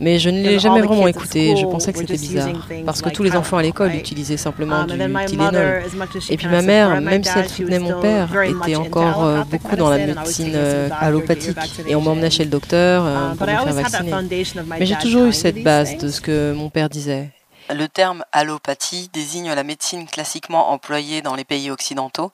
Mais 0.00 0.18
je 0.18 0.30
ne 0.30 0.42
l'ai 0.42 0.58
jamais 0.58 0.80
vraiment 0.82 1.06
écouté, 1.06 1.56
je 1.56 1.64
pensais 1.64 1.92
que 1.92 1.98
c'était 1.98 2.14
bizarre. 2.14 2.68
Parce 2.84 3.02
que 3.02 3.10
tous 3.10 3.22
les 3.22 3.36
enfants 3.36 3.58
à 3.58 3.62
l'école 3.62 3.94
utilisaient 3.94 4.36
simplement 4.36 4.82
Um, 4.82 4.86
du 4.86 4.94
and 4.94 4.98
then 4.98 5.12
my 5.12 5.26
Tylenol. 5.26 5.82
Et 6.30 6.36
puis 6.36 6.48
ma 6.48 6.62
mère, 6.62 7.00
même 7.00 7.22
si 7.22 7.30
elle 7.36 7.48
soutenait 7.48 7.78
mon 7.78 7.90
still 7.90 8.00
père, 8.00 8.26
very 8.26 8.52
much 8.52 8.66
était 8.66 8.76
encore 8.76 9.24
euh, 9.24 9.34
allopathic 9.34 9.62
beaucoup 9.62 9.76
dans 9.76 9.90
la 9.90 9.98
medicine 9.98 10.14
and 10.14 10.18
always 10.18 10.28
médecine 10.28 10.52
euh, 10.54 10.88
allopathique 11.00 11.58
et 11.86 11.94
on 11.94 12.00
m'emmenait 12.00 12.30
chez 12.30 12.44
le 12.44 12.50
docteur 12.50 13.04
euh, 13.04 13.12
Um, 13.12 13.36
pour 13.36 13.46
me 13.46 13.52
faire 13.52 13.60
always 13.60 13.82
had 13.84 13.90
that 13.92 14.02
vacciner. 14.22 14.62
Mais 14.78 14.86
j'ai 14.86 14.96
toujours 14.96 15.26
eu 15.26 15.32
cette 15.32 15.62
base 15.62 15.96
de 15.98 16.08
ce 16.08 16.20
que 16.20 16.52
mon 16.52 16.70
père 16.70 16.88
disait. 16.88 17.30
Le 17.72 17.86
terme 17.86 18.24
allopathie 18.32 19.08
désigne 19.12 19.52
la 19.52 19.62
médecine 19.62 20.06
classiquement 20.06 20.70
employée 20.72 21.22
dans 21.22 21.34
les 21.34 21.44
pays 21.44 21.70
occidentaux, 21.70 22.32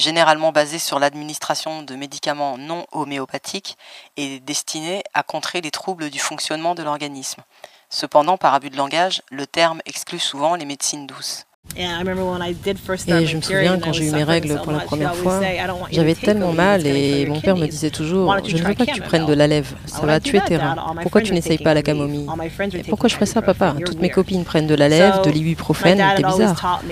généralement 0.00 0.50
basée 0.50 0.78
sur 0.78 0.98
l'administration 0.98 1.82
de 1.82 1.94
médicaments 1.94 2.58
non 2.58 2.86
homéopathiques 2.92 3.76
et 4.16 4.40
destinée 4.40 5.04
à 5.14 5.22
contrer 5.22 5.60
les 5.60 5.70
troubles 5.70 6.10
du 6.10 6.18
fonctionnement 6.18 6.74
de 6.74 6.82
l'organisme. 6.82 7.42
Cependant, 7.90 8.38
par 8.38 8.54
abus 8.54 8.70
de 8.70 8.76
langage, 8.76 9.22
le 9.30 9.46
terme 9.46 9.82
exclut 9.84 10.18
souvent 10.18 10.54
les 10.54 10.64
médecines 10.64 11.06
douces. 11.06 11.44
Et 11.76 13.26
je 13.26 13.36
me 13.36 13.40
souviens 13.42 13.78
quand 13.78 13.92
j'ai 13.92 14.08
eu 14.08 14.10
mes 14.10 14.24
règles 14.24 14.60
pour 14.62 14.72
la 14.72 14.80
première 14.80 15.14
fois, 15.14 15.40
say, 15.40 15.56
"I 15.56 15.66
don't 15.66 15.80
want 15.80 15.86
you 15.86 15.88
to 15.88 15.94
j'avais 15.94 16.14
tellement 16.14 16.52
mal 16.52 16.86
et 16.86 17.26
mon 17.26 17.40
père 17.40 17.56
me 17.56 17.66
disait 17.66 17.90
toujours 17.90 18.34
Je 18.44 18.56
ne 18.56 18.62
veux 18.62 18.64
pas 18.64 18.74
que 18.74 18.82
tu 18.82 18.86
chamomile?" 18.86 19.02
prennes 19.02 19.26
de 19.26 19.32
la 19.34 19.46
lèvre, 19.46 19.68
ça 19.86 20.04
va 20.04 20.20
tuer 20.20 20.40
tes 20.44 20.56
reins. 20.56 20.74
Pourquoi 21.00 21.20
tu 21.22 21.32
n'essayes 21.32 21.58
pas 21.58 21.72
la 21.72 21.82
camomille? 21.82 22.26
Et 22.74 22.82
pourquoi 22.82 23.08
je 23.08 23.14
ferais 23.14 23.26
ça, 23.26 23.40
papa? 23.40 23.74
Toutes 23.84 24.00
mes 24.00 24.10
copines 24.10 24.44
prennent 24.44 24.66
de 24.66 24.74
la 24.74 24.88
lèvre, 24.88 25.22
de 25.22 25.30
l'ibuprofène, 25.30 26.02
t'es 26.16 26.22
bizarre. 26.22 26.82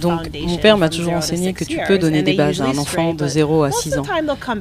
Donc, 0.00 0.20
mon 0.42 0.56
père 0.58 0.76
m'a 0.76 0.88
toujours 0.88 1.14
enseigné 1.14 1.52
que 1.52 1.64
tu 1.64 1.78
peux 1.88 1.98
donner 1.98 2.22
des 2.22 2.34
bases 2.34 2.60
à 2.60 2.66
un 2.66 2.78
enfant 2.78 3.14
de 3.14 3.24
but 3.24 3.30
0 3.30 3.62
à 3.64 3.68
most 3.68 3.82
6 3.82 3.94
of 3.94 4.00
ans. 4.00 4.12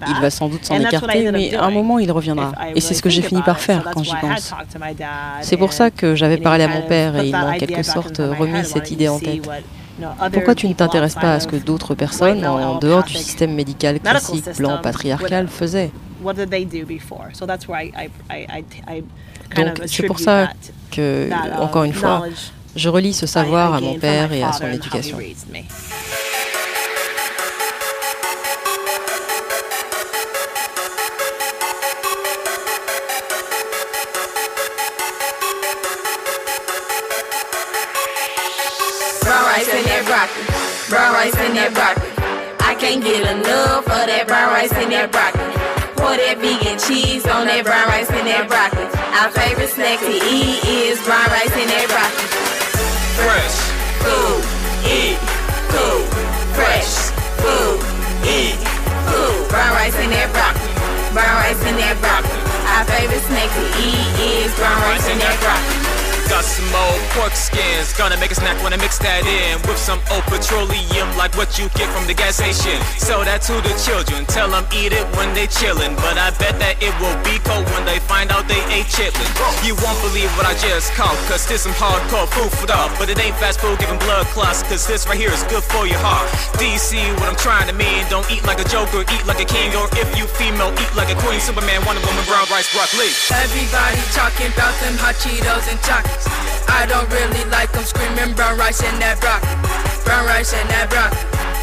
Il 0.08 0.22
va 0.22 0.30
sans 0.30 0.48
doute 0.48 0.66
s'en 0.66 0.80
écarter, 0.80 1.32
mais 1.32 1.54
à 1.54 1.66
un 1.66 1.72
moment 1.72 2.00
il 2.00 2.12
reviendra. 2.12 2.54
Et 2.76 2.82
c'est 2.82 2.94
ce 2.94 3.02
que 3.02 3.10
j'ai 3.10 3.22
fini 3.22 3.42
par 3.42 3.60
faire 3.60 3.90
quand 3.94 4.04
j'y 4.04 4.16
pense. 4.16 4.54
C'est 5.42 5.58
pour 5.58 5.74
ça 5.74 5.92
que 5.92 6.16
j'avais 6.16 6.38
parlé 6.38 6.64
à 6.64 6.70
mon 6.70 6.82
père 6.82 7.18
et 7.18 7.28
il 7.28 7.32
m'a 7.32 7.52
en 7.52 7.58
quelque 7.58 7.84
sorte 7.84 8.18
remis 8.20 8.59
cette 8.66 8.92
idée 8.92 9.08
en 9.08 9.20
tête. 9.20 9.42
Pourquoi 10.32 10.56
tu 10.56 10.68
ne 10.68 10.74
t'intéresses 10.74 11.16
pas 11.16 11.34
à 11.34 11.40
ce 11.40 11.48
que 11.48 11.56
d'autres 11.56 11.96
personnes, 11.96 12.46
en 12.46 12.80
dehors 12.80 13.04
du 13.04 13.14
système 13.14 13.54
médical 13.54 14.00
classique, 14.00 14.46
blanc, 14.58 14.80
patriarcal, 14.82 15.48
faisaient 15.48 15.92
Donc 19.56 19.82
c'est 19.86 20.04
pour 20.04 20.20
ça 20.20 20.50
que, 20.92 21.30
uh, 21.30 21.62
encore 21.62 21.84
une 21.84 21.94
fois, 21.94 22.26
je 22.76 22.90
relie 22.90 23.14
ce 23.14 23.26
savoir 23.26 23.74
à 23.74 23.82
mon 23.82 23.98
père 23.98 24.32
et 24.34 24.44
à 24.44 24.52
son 24.52 24.68
éducation. 24.68 25.18
Rice 41.20 41.36
and 41.36 41.52
that 41.60 41.76
broccoli. 41.76 42.08
I 42.64 42.80
can't 42.80 43.04
get 43.04 43.28
enough 43.28 43.84
of 43.84 44.04
that 44.08 44.24
brown 44.24 44.56
rice 44.56 44.72
and 44.72 44.88
that 44.88 45.12
broccoli. 45.12 45.52
Pour 46.00 46.16
that 46.16 46.40
vegan 46.40 46.80
cheese 46.80 47.28
on 47.28 47.44
that 47.52 47.68
brown 47.68 47.92
rice 47.92 48.08
and 48.08 48.24
that 48.24 48.48
broccoli. 48.48 48.88
Our 49.20 49.28
favorite 49.36 49.68
snack 49.68 50.00
to 50.00 50.16
eat 50.16 50.64
is 50.64 50.96
brown 51.04 51.28
rice 51.28 51.52
and 51.52 51.68
that 51.76 51.92
broccoli. 51.92 52.24
Fresh. 53.20 53.58
Food, 54.00 54.40
eat, 54.88 55.20
cool. 55.76 56.08
Fresh, 56.56 57.12
food, 57.44 57.84
eat, 58.24 58.56
cool. 59.12 59.44
Brown 59.52 59.76
rice 59.76 60.00
and 60.00 60.16
that 60.16 60.32
broccoli. 60.32 60.72
Brown 61.12 61.36
rice 61.44 61.60
and 61.68 61.76
that 61.84 62.00
broccoli. 62.00 62.32
Our 62.64 62.88
favorite 62.96 63.26
snack 63.28 63.52
to 63.60 63.64
eat 63.76 64.08
is 64.24 64.56
brown 64.56 64.80
rice 64.88 65.04
and 65.04 65.20
that 65.20 65.36
broccoli. 65.44 65.79
Got 66.30 66.46
some 66.46 66.70
old 66.70 67.02
pork 67.18 67.34
skins, 67.34 67.90
gonna 67.98 68.14
make 68.22 68.30
a 68.30 68.38
snack 68.38 68.62
when 68.62 68.70
I 68.72 68.78
mix 68.78 69.02
that 69.02 69.26
in 69.26 69.58
with 69.66 69.82
some 69.82 69.98
old 70.14 70.22
petroleum, 70.30 71.10
like 71.18 71.34
what 71.34 71.58
you 71.58 71.74
get 71.74 71.90
from 71.90 72.06
the 72.06 72.14
gas 72.14 72.38
station. 72.38 72.78
Sell 73.02 73.26
that 73.26 73.42
to 73.50 73.58
the 73.66 73.74
children, 73.82 74.30
tell 74.30 74.46
them 74.46 74.62
eat 74.70 74.94
it 74.94 75.10
when 75.18 75.34
they 75.34 75.50
chillin'. 75.50 75.98
But 75.98 76.22
I 76.22 76.30
bet 76.38 76.62
that 76.62 76.78
it 76.86 76.94
will 77.02 77.18
be 77.26 77.42
cold 77.42 77.66
when 77.74 77.82
they 77.90 77.98
find 78.06 78.30
out 78.30 78.46
they 78.46 78.62
ate 78.70 78.86
chitlin. 78.94 79.26
You 79.66 79.74
won't 79.82 79.98
believe 80.06 80.30
what 80.38 80.46
I 80.46 80.54
just 80.62 80.94
caught, 80.94 81.18
cause 81.26 81.50
this 81.50 81.66
some 81.66 81.74
hardcore 81.74 82.30
food 82.30 82.54
for 82.54 82.70
thought. 82.70 82.94
But 83.02 83.10
it 83.10 83.18
ain't 83.18 83.34
fast 83.42 83.58
food 83.58 83.82
giving 83.82 83.98
blood 83.98 84.30
clots, 84.30 84.62
cause 84.70 84.86
this 84.86 85.10
right 85.10 85.18
here 85.18 85.34
is 85.34 85.42
good 85.50 85.66
for 85.66 85.90
your 85.90 85.98
heart. 85.98 86.30
DC, 86.62 86.94
what 87.18 87.26
I'm 87.26 87.42
trying 87.42 87.66
to 87.68 87.74
mean, 87.74 88.06
don't 88.06 88.30
eat 88.30 88.46
like 88.46 88.62
a 88.62 88.68
joker, 88.70 89.02
eat 89.02 89.26
like 89.26 89.42
a 89.42 89.50
king, 89.50 89.74
or 89.74 89.90
if 89.98 90.06
you 90.14 90.30
female, 90.38 90.70
eat 90.78 90.94
like 90.94 91.10
a 91.10 91.18
queen. 91.26 91.42
Superman, 91.42 91.82
Wonder 91.90 92.06
Woman, 92.06 92.22
brown 92.30 92.46
rice, 92.54 92.70
broccoli. 92.70 93.10
Everybody 93.34 93.98
talking 94.14 94.54
about 94.54 94.78
them 94.86 94.94
hot 95.02 95.18
Cheetos 95.18 95.66
and 95.74 95.82
Takis. 95.82 96.19
I 96.68 96.86
don't 96.88 97.10
really 97.12 97.44
like 97.52 97.72
them 97.72 97.84
screaming 97.84 98.36
brown 98.36 98.58
rice 98.58 98.82
in 98.84 98.96
that 99.00 99.20
broccoli. 99.20 99.52
Brown 100.04 100.26
rice 100.26 100.54
in 100.54 100.66
that 100.72 100.88
broccoli. 100.90 101.22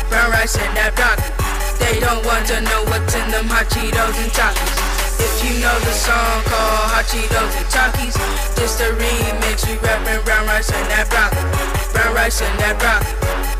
Brown 0.08 0.30
rice 0.30 0.56
in 0.56 0.70
that 0.76 0.92
broccoli. 0.94 1.32
They 1.80 2.00
don't 2.00 2.24
want 2.24 2.46
to 2.48 2.60
know 2.60 2.82
what's 2.88 3.14
in 3.14 3.26
them 3.30 3.48
hot 3.48 3.68
Cheetos 3.68 4.16
and 4.16 4.32
Takis. 4.32 4.72
If 5.16 5.34
you 5.44 5.60
know 5.60 5.76
the 5.84 5.92
song 5.92 6.40
called 6.48 6.92
Hot 6.92 7.06
Cheetos 7.08 7.52
and 7.56 7.68
Takis, 7.72 8.16
this 8.56 8.76
the 8.76 8.92
remix. 8.96 9.64
We 9.64 9.76
rapping 9.80 10.24
brown 10.24 10.46
rice 10.46 10.72
and 10.72 10.88
that 10.92 11.08
broccoli. 11.08 11.44
Brown 11.92 12.12
rice 12.16 12.40
and 12.40 12.56
that 12.60 12.76
broccoli. 12.76 13.12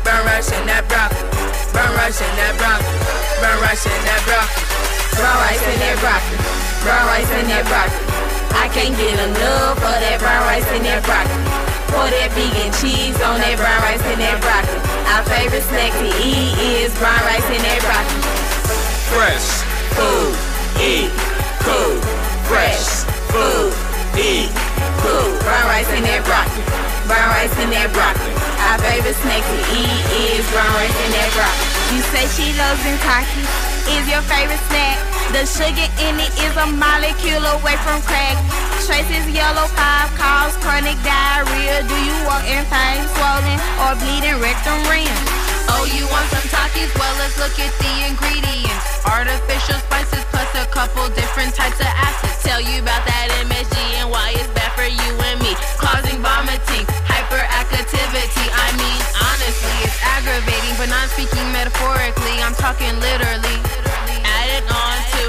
Brown 0.05 0.25
rice 0.25 0.51
and 0.53 0.65
that 0.69 0.85
broccoli. 0.89 1.25
Brown 1.73 1.93
rice 1.97 2.21
and 2.21 2.37
that 2.37 2.53
broccoli. 2.57 2.89
Brown 3.41 3.59
rice 3.61 3.85
and 3.85 4.03
that 4.05 4.21
broccoli. 4.25 4.65
Brown 5.17 5.37
rice 5.45 5.65
and 5.65 5.81
that 5.81 5.97
broccoli. 6.01 6.37
Brown 6.85 7.05
rice 7.07 7.29
that 7.29 7.65
broccoli. 7.65 8.06
I 8.55 8.69
can't 8.69 8.95
get 8.95 9.17
enough 9.19 9.79
of 9.81 9.97
that 9.99 10.17
brown 10.19 10.43
rice 10.47 10.67
and 10.71 10.83
that 10.85 11.03
broccoli. 11.03 11.43
Pour 11.91 12.07
that 12.07 12.31
vegan 12.35 12.71
cheese 12.79 13.17
on 13.23 13.39
that 13.39 13.55
brown 13.59 13.79
rice 13.83 14.03
and 14.07 14.19
that 14.19 14.39
broccoli. 14.39 14.79
Our 15.11 15.23
favorite 15.27 15.65
snack 15.67 15.91
to 15.99 16.07
eat 16.23 16.53
is 16.59 16.91
brown 16.99 17.19
rice 17.27 17.47
and 17.47 17.63
that 17.63 17.79
broccoli. 17.83 18.21
Fresh. 19.11 19.47
Food, 19.97 20.35
eat, 20.77 21.09
cool. 21.65 21.97
Fresh, 22.45 23.09
food, 23.33 23.73
eat, 24.13 24.53
cool. 25.01 25.33
Brown 25.41 25.65
rice 25.73 25.89
and 25.89 26.05
that 26.05 26.21
broccoli. 26.21 26.63
Brown 27.09 27.29
rice 27.33 27.55
and 27.57 27.71
that 27.73 27.89
broccoli. 27.95 28.35
Our 28.67 28.77
favorite 28.83 29.17
snack 29.25 29.41
to 29.41 29.57
eat 29.73 30.01
is 30.37 30.45
brown 30.53 30.69
rice 30.77 30.93
and 30.93 31.11
that 31.17 31.29
broccoli. 31.33 31.97
You 31.97 32.01
say 32.13 32.25
Cheetos 32.29 32.81
and 32.85 32.99
Takis 33.01 33.66
is 33.95 34.05
your 34.09 34.23
favorite 34.27 34.61
snack. 34.67 34.97
The 35.31 35.43
sugar 35.47 35.87
in 36.03 36.19
it 36.19 36.33
is 36.39 36.55
a 36.55 36.67
molecule 36.67 37.43
away 37.55 37.75
from 37.83 38.01
crack. 38.03 38.35
Traces 38.83 39.27
yellow 39.31 39.67
five 39.75 40.09
cause 40.15 40.55
chronic 40.63 40.95
diarrhea. 41.03 41.83
Do 41.87 41.95
you 41.95 42.17
in 42.47 42.63
pain, 42.71 43.03
swollen, 43.15 43.59
or 43.83 43.91
bleeding 43.99 44.39
rectum 44.39 44.79
rim? 44.87 45.11
Oh, 45.75 45.83
you 45.91 46.07
want 46.07 46.27
some 46.31 46.47
Takis? 46.47 46.91
Well, 46.95 47.15
let's 47.19 47.35
look 47.35 47.55
at 47.59 47.73
the 47.75 47.93
ingredients. 48.07 48.87
Artificial 49.03 49.79
spices 49.83 50.23
plus 50.31 50.47
a 50.55 50.65
couple 50.71 51.07
different 51.11 51.55
types 51.55 51.79
of 51.79 51.91
acids. 51.91 52.39
Tell 52.43 52.61
you 52.63 52.79
about 52.79 53.03
that 53.03 53.27
MSG 53.43 53.75
and 53.99 54.07
why 54.09 54.31
it's 54.31 54.47
bad 54.55 54.71
for 54.79 54.87
you 54.87 55.11
and 55.27 55.37
me. 55.43 55.51
Causing 55.75 56.23
vomiting, 56.23 56.87
hyperactivity. 57.03 58.47
I 58.47 58.67
mean, 58.79 59.01
honestly, 59.19 59.86
aggravating, 60.17 60.73
but 60.81 60.89
not 60.89 61.05
speaking 61.13 61.45
metaphorically. 61.53 62.41
I'm 62.41 62.57
talking 62.57 62.89
literally. 62.97 63.57
Add 64.25 64.49
it 64.57 64.65
on 64.65 64.97
to 65.13 65.23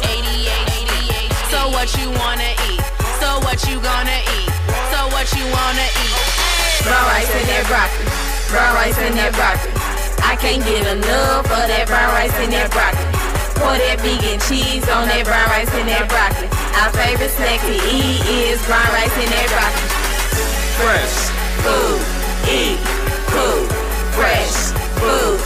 88. 0.00 1.28
So 1.52 1.68
what 1.68 1.92
you 2.00 2.08
wanna 2.16 2.56
eat? 2.72 2.80
So 3.20 3.36
what 3.44 3.60
you 3.68 3.76
gonna 3.84 4.18
eat? 4.40 4.48
So 4.88 5.12
what 5.12 5.28
you 5.36 5.44
wanna 5.44 5.84
eat? 5.84 6.16
Brown 6.88 7.04
rice 7.12 7.28
and 7.36 7.48
that 7.52 7.68
broccoli. 7.68 8.08
Brown 8.48 8.72
rice 8.72 8.96
and 8.96 9.12
that 9.20 9.32
broccoli. 9.36 9.76
I 10.24 10.36
can't 10.40 10.64
get 10.64 10.88
enough 10.88 11.44
of 11.44 11.64
that 11.68 11.84
brown 11.84 12.08
rice 12.16 12.32
and 12.40 12.52
that 12.56 12.72
broccoli. 12.72 13.04
Pour 13.60 13.76
that 13.76 14.00
vegan 14.00 14.40
cheese 14.48 14.88
on 14.88 15.04
that 15.12 15.28
brown 15.28 15.48
rice 15.52 15.68
and 15.76 15.84
that 15.84 16.08
broccoli. 16.08 16.48
Our 16.80 16.90
favorite 16.96 17.32
snack 17.36 17.60
to 17.60 17.76
eat 17.92 18.24
is 18.24 18.56
brown 18.64 18.88
rice 18.88 19.12
and 19.20 19.28
that 19.36 19.48
broccoli. 19.52 19.88
Fresh. 20.80 21.16
Food, 21.60 22.00
eat, 22.48 22.80
cool. 23.28 23.83
Fresh, 24.14 24.70
food, 25.02 25.40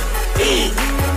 eat, 0.44 0.72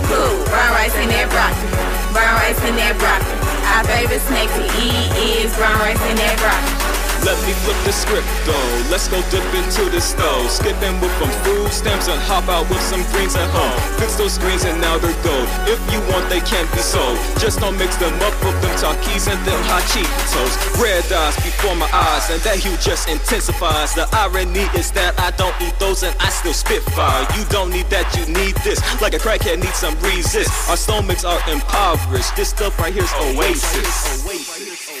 cool. 0.08 0.44
Brown 0.48 0.72
rice 0.72 0.96
and 0.96 1.10
that 1.10 1.28
broccoli. 1.28 1.68
Brown 2.12 2.34
rice 2.40 2.60
and 2.64 2.78
that 2.78 2.96
broccoli. 2.98 3.36
Our 3.76 3.84
favorite 3.84 4.22
snack 4.24 4.48
to 4.56 4.64
eat 4.80 5.44
is 5.44 5.54
brown 5.56 5.78
rice 5.80 6.00
and 6.00 6.18
that 6.18 6.38
broccoli. 6.38 6.81
Let 7.22 7.38
me 7.46 7.54
flip 7.62 7.78
the 7.86 7.94
script 7.94 8.26
though. 8.42 8.90
Let's 8.90 9.06
go 9.06 9.22
dip 9.30 9.46
into 9.54 9.86
the 9.90 10.00
stove. 10.00 10.50
Skipping 10.50 10.98
with 10.98 11.14
some 11.22 11.30
food 11.46 11.70
stamps 11.70 12.08
and 12.08 12.18
hop 12.18 12.50
out 12.50 12.68
with 12.68 12.82
some 12.82 13.06
greens 13.14 13.36
at 13.38 13.46
home. 13.54 13.78
Fix 13.94 14.18
those 14.18 14.38
greens 14.38 14.64
and 14.64 14.80
now 14.82 14.98
they're 14.98 15.14
gold. 15.22 15.46
If 15.70 15.78
you 15.94 16.02
want, 16.10 16.26
they 16.28 16.42
can't 16.42 16.66
be 16.74 16.82
sold. 16.82 17.14
Just 17.38 17.60
don't 17.60 17.78
mix 17.78 17.94
them 17.96 18.10
up 18.26 18.34
with 18.42 18.58
them 18.58 18.74
Takis 18.74 19.30
and 19.30 19.38
them 19.46 19.60
hot 19.70 19.86
Cheetos. 19.94 20.82
Red 20.82 21.06
eyes 21.14 21.36
before 21.46 21.76
my 21.76 21.86
eyes, 21.94 22.26
and 22.30 22.42
that 22.42 22.58
hue 22.58 22.76
just 22.82 23.08
intensifies. 23.08 23.94
The 23.94 24.10
irony 24.10 24.66
is 24.74 24.90
that 24.92 25.14
I 25.20 25.30
don't 25.38 25.54
eat 25.62 25.78
those 25.78 26.02
and 26.02 26.14
I 26.18 26.28
still 26.28 26.54
spit 26.54 26.82
fire. 26.90 27.22
You 27.38 27.44
don't 27.54 27.70
need 27.70 27.86
that, 27.94 28.10
you 28.18 28.26
need 28.34 28.56
this. 28.66 28.82
Like 29.00 29.14
a 29.14 29.22
crackhead 29.22 29.62
needs 29.62 29.78
some 29.78 29.94
resist. 30.02 30.50
Our 30.68 30.76
stomachs 30.76 31.24
are 31.24 31.38
impoverished. 31.46 32.34
This 32.34 32.50
stuff 32.50 32.78
right 32.80 32.92
here's 32.92 33.12
oasis. 33.14 34.26
We 34.26 34.91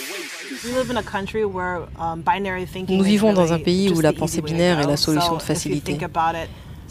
Nous 2.88 3.02
vivons 3.02 3.32
dans 3.32 3.52
un 3.52 3.58
pays 3.58 3.90
où 3.90 4.00
la 4.00 4.12
pensée 4.12 4.42
binaire 4.42 4.80
est 4.80 4.86
la 4.86 4.96
solution 4.96 5.32
So 5.32 5.38
de 5.38 5.42
facilité. 5.42 5.98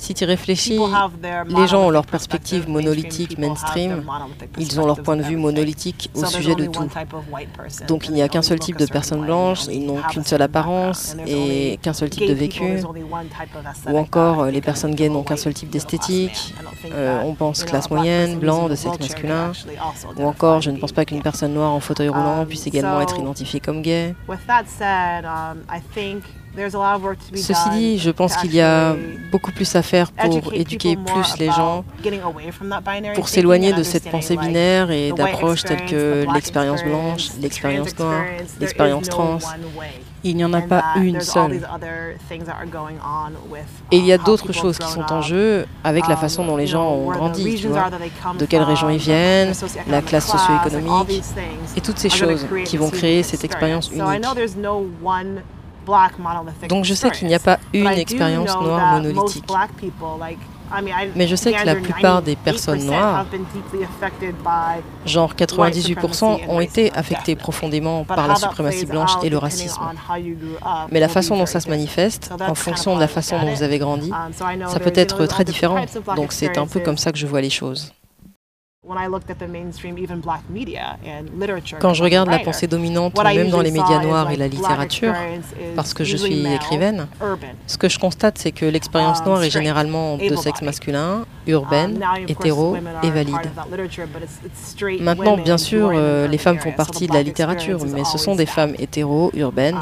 Si 0.01 0.15
tu 0.15 0.23
y 0.23 0.27
réfléchis, 0.27 0.79
les 1.47 1.67
gens 1.67 1.83
ont 1.83 1.89
leur 1.91 2.07
perspective 2.07 2.67
monolithique, 2.67 3.37
mainstream. 3.37 4.03
Ils 4.57 4.79
ont 4.79 4.87
leur 4.87 5.03
point 5.03 5.15
de 5.15 5.21
vue 5.21 5.37
monolithique 5.37 6.09
au 6.15 6.25
sujet 6.25 6.55
de 6.55 6.65
tout. 6.65 6.89
Donc 7.87 8.07
il 8.07 8.13
n'y 8.13 8.23
a 8.23 8.27
qu'un 8.27 8.41
seul 8.41 8.57
type 8.57 8.77
de 8.77 8.87
personnes 8.87 9.21
blanches, 9.21 9.67
and 9.67 9.71
ils 9.71 9.85
n'ont 9.85 10.01
qu'une 10.09 10.25
seule 10.25 10.41
apparence 10.41 11.15
et 11.27 11.79
qu'un 11.83 11.93
seul 11.93 12.09
type 12.09 12.27
de 12.27 12.33
vécu. 12.33 12.81
Ou 13.87 13.97
encore, 13.97 14.45
les 14.45 14.61
personnes 14.61 14.95
gays 14.95 15.09
n'ont 15.09 15.23
qu'un 15.23 15.37
seul 15.37 15.53
type 15.53 15.69
d'esthétique. 15.69 16.55
Euh, 16.91 17.21
on 17.23 17.35
pense 17.35 17.63
classe 17.63 17.91
moyenne, 17.91 18.39
blanc, 18.39 18.67
de 18.69 18.75
sexe 18.75 18.99
masculin. 18.99 19.51
Ou 20.17 20.25
encore, 20.25 20.61
je 20.61 20.71
ne 20.71 20.77
pense 20.77 20.93
pas 20.93 21.05
qu'une 21.05 21.21
personne 21.21 21.53
noire 21.53 21.71
en 21.71 21.79
fauteuil 21.79 22.09
roulant 22.09 22.31
Um, 22.31 22.47
puisse 22.47 22.65
également 22.67 23.01
être 23.01 23.19
identifiée 23.19 23.59
comme 23.59 23.81
gay. 23.81 24.15
Um, 26.57 27.15
Ceci 27.33 27.69
dit, 27.71 27.97
je 27.97 28.11
pense 28.11 28.35
qu'il 28.35 28.53
y 28.53 28.59
a 28.59 28.95
beaucoup 29.31 29.51
plus 29.51 29.73
à 29.75 29.81
faire 29.81 30.11
pour 30.11 30.53
éduquer 30.53 30.97
plus 30.97 31.37
les 31.39 31.49
gens, 31.49 31.85
pour 33.15 33.29
s'éloigner 33.29 33.71
de 33.73 33.83
cette 33.83 34.09
pensée 34.09 34.35
binaire 34.35 34.91
et 34.91 35.11
d'approches 35.13 35.63
telles 35.63 35.85
que 35.85 36.25
l'expérience 36.33 36.83
blanche, 36.83 37.29
l'expérience 37.39 37.97
noire, 37.97 38.23
l'expérience 38.59 39.07
trans. 39.07 39.39
Il 40.23 40.35
n'y 40.35 40.45
en 40.45 40.53
a 40.53 40.61
pas 40.61 40.83
une 40.97 41.19
seule. 41.21 41.65
Et 43.91 43.97
il 43.97 44.05
y 44.05 44.13
a 44.13 44.17
um, 44.17 44.23
d'autres 44.23 44.51
choses 44.51 44.77
qui 44.77 44.87
sont 44.87 45.11
en 45.11 45.21
jeu 45.23 45.65
avec 45.83 46.07
la 46.07 46.13
um, 46.13 46.19
façon 46.19 46.45
dont 46.45 46.57
les 46.57 46.67
gens 46.67 46.87
ont 46.91 47.09
grandi, 47.09 47.55
tu 47.55 47.69
vois, 47.69 47.89
de 48.37 48.45
quelle 48.45 48.61
région 48.61 48.91
ils 48.91 48.99
viennent, 48.99 49.53
la 49.87 50.01
classe 50.03 50.27
socio-économique, 50.27 51.23
et 51.75 51.81
toutes 51.81 51.97
ces 51.97 52.09
choses 52.09 52.45
qui 52.65 52.77
vont 52.77 52.91
créer 52.91 53.23
cette 53.23 53.43
expérience 53.43 53.89
unique. 53.89 54.03
Donc 56.69 56.85
je 56.85 56.93
sais 56.93 57.11
qu'il 57.11 57.27
n'y 57.27 57.35
a 57.35 57.39
pas 57.39 57.59
une 57.73 57.87
expérience 57.87 58.55
noire 58.55 58.93
monolithique. 58.93 59.45
Mais 61.15 61.27
je 61.27 61.35
sais 61.35 61.51
que 61.53 61.65
la 61.65 61.75
plupart 61.75 62.21
des 62.21 62.35
98% 62.35 62.37
personnes 62.43 62.85
noires, 62.85 63.25
Genre 65.05 65.33
98% 65.33 66.39
ont 66.47 66.59
été 66.59 66.91
affectés 66.93 67.35
profondément 67.35 68.03
par 68.03 68.27
la 68.27 68.35
suprématie 68.35 68.85
blanche 68.85 69.11
et 69.23 69.29
le 69.29 69.37
racisme. 69.37 69.81
Mais 70.91 70.99
la 70.99 71.09
façon 71.09 71.37
dont 71.37 71.45
ça 71.45 71.59
se 71.59 71.69
manifeste, 71.69 72.31
en 72.39 72.55
fonction 72.55 72.95
de 72.95 72.99
la 72.99 73.07
façon 73.07 73.39
dont 73.39 73.53
vous 73.53 73.63
avez 73.63 73.79
grandi, 73.79 74.11
Um, 74.11 74.67
ça 74.67 74.79
peut 74.79 74.91
être 74.95 75.25
très 75.25 75.43
différent. 75.43 75.83
Donc 76.15 76.31
c'est 76.31 76.57
un 76.57 76.67
peu 76.67 76.79
comme 76.79 76.97
ça 76.97 77.11
que 77.11 77.17
je 77.17 77.27
vois 77.27 77.41
les 77.41 77.49
choses. 77.49 77.91
Quand 81.79 81.93
je 81.93 82.03
regarde 82.03 82.29
la 82.29 82.39
pensée 82.39 82.65
dominante, 82.65 83.15
même 83.23 83.49
dans 83.49 83.61
les 83.61 83.69
médias 83.69 84.01
noirs 84.01 84.31
et 84.31 84.35
la 84.35 84.47
littérature, 84.47 85.13
parce 85.75 85.93
que 85.93 86.03
je 86.03 86.17
suis 86.17 86.47
écrivaine, 86.47 87.07
ce 87.67 87.77
que 87.77 87.89
je 87.89 87.99
constate, 87.99 88.39
c'est 88.39 88.51
que 88.51 88.65
l'expérience 88.65 89.23
noire 89.23 89.43
est 89.43 89.51
généralement 89.51 90.17
de 90.17 90.35
sexe 90.35 90.63
masculin, 90.63 91.25
urbaine, 91.47 91.99
hétéro 92.27 92.75
et 93.03 93.09
valide. 93.09 93.35
Maintenant, 94.99 95.37
bien 95.37 95.57
sûr, 95.57 95.91
euh, 95.93 96.27
les 96.27 96.37
femmes 96.37 96.59
font 96.59 96.71
partie 96.71 97.07
de 97.07 97.13
la 97.13 97.23
littérature, 97.23 97.79
mais 97.85 98.03
ce 98.03 98.17
sont 98.17 98.35
des 98.35 98.45
femmes 98.45 98.75
hétéro, 98.79 99.31
urbaines, 99.33 99.79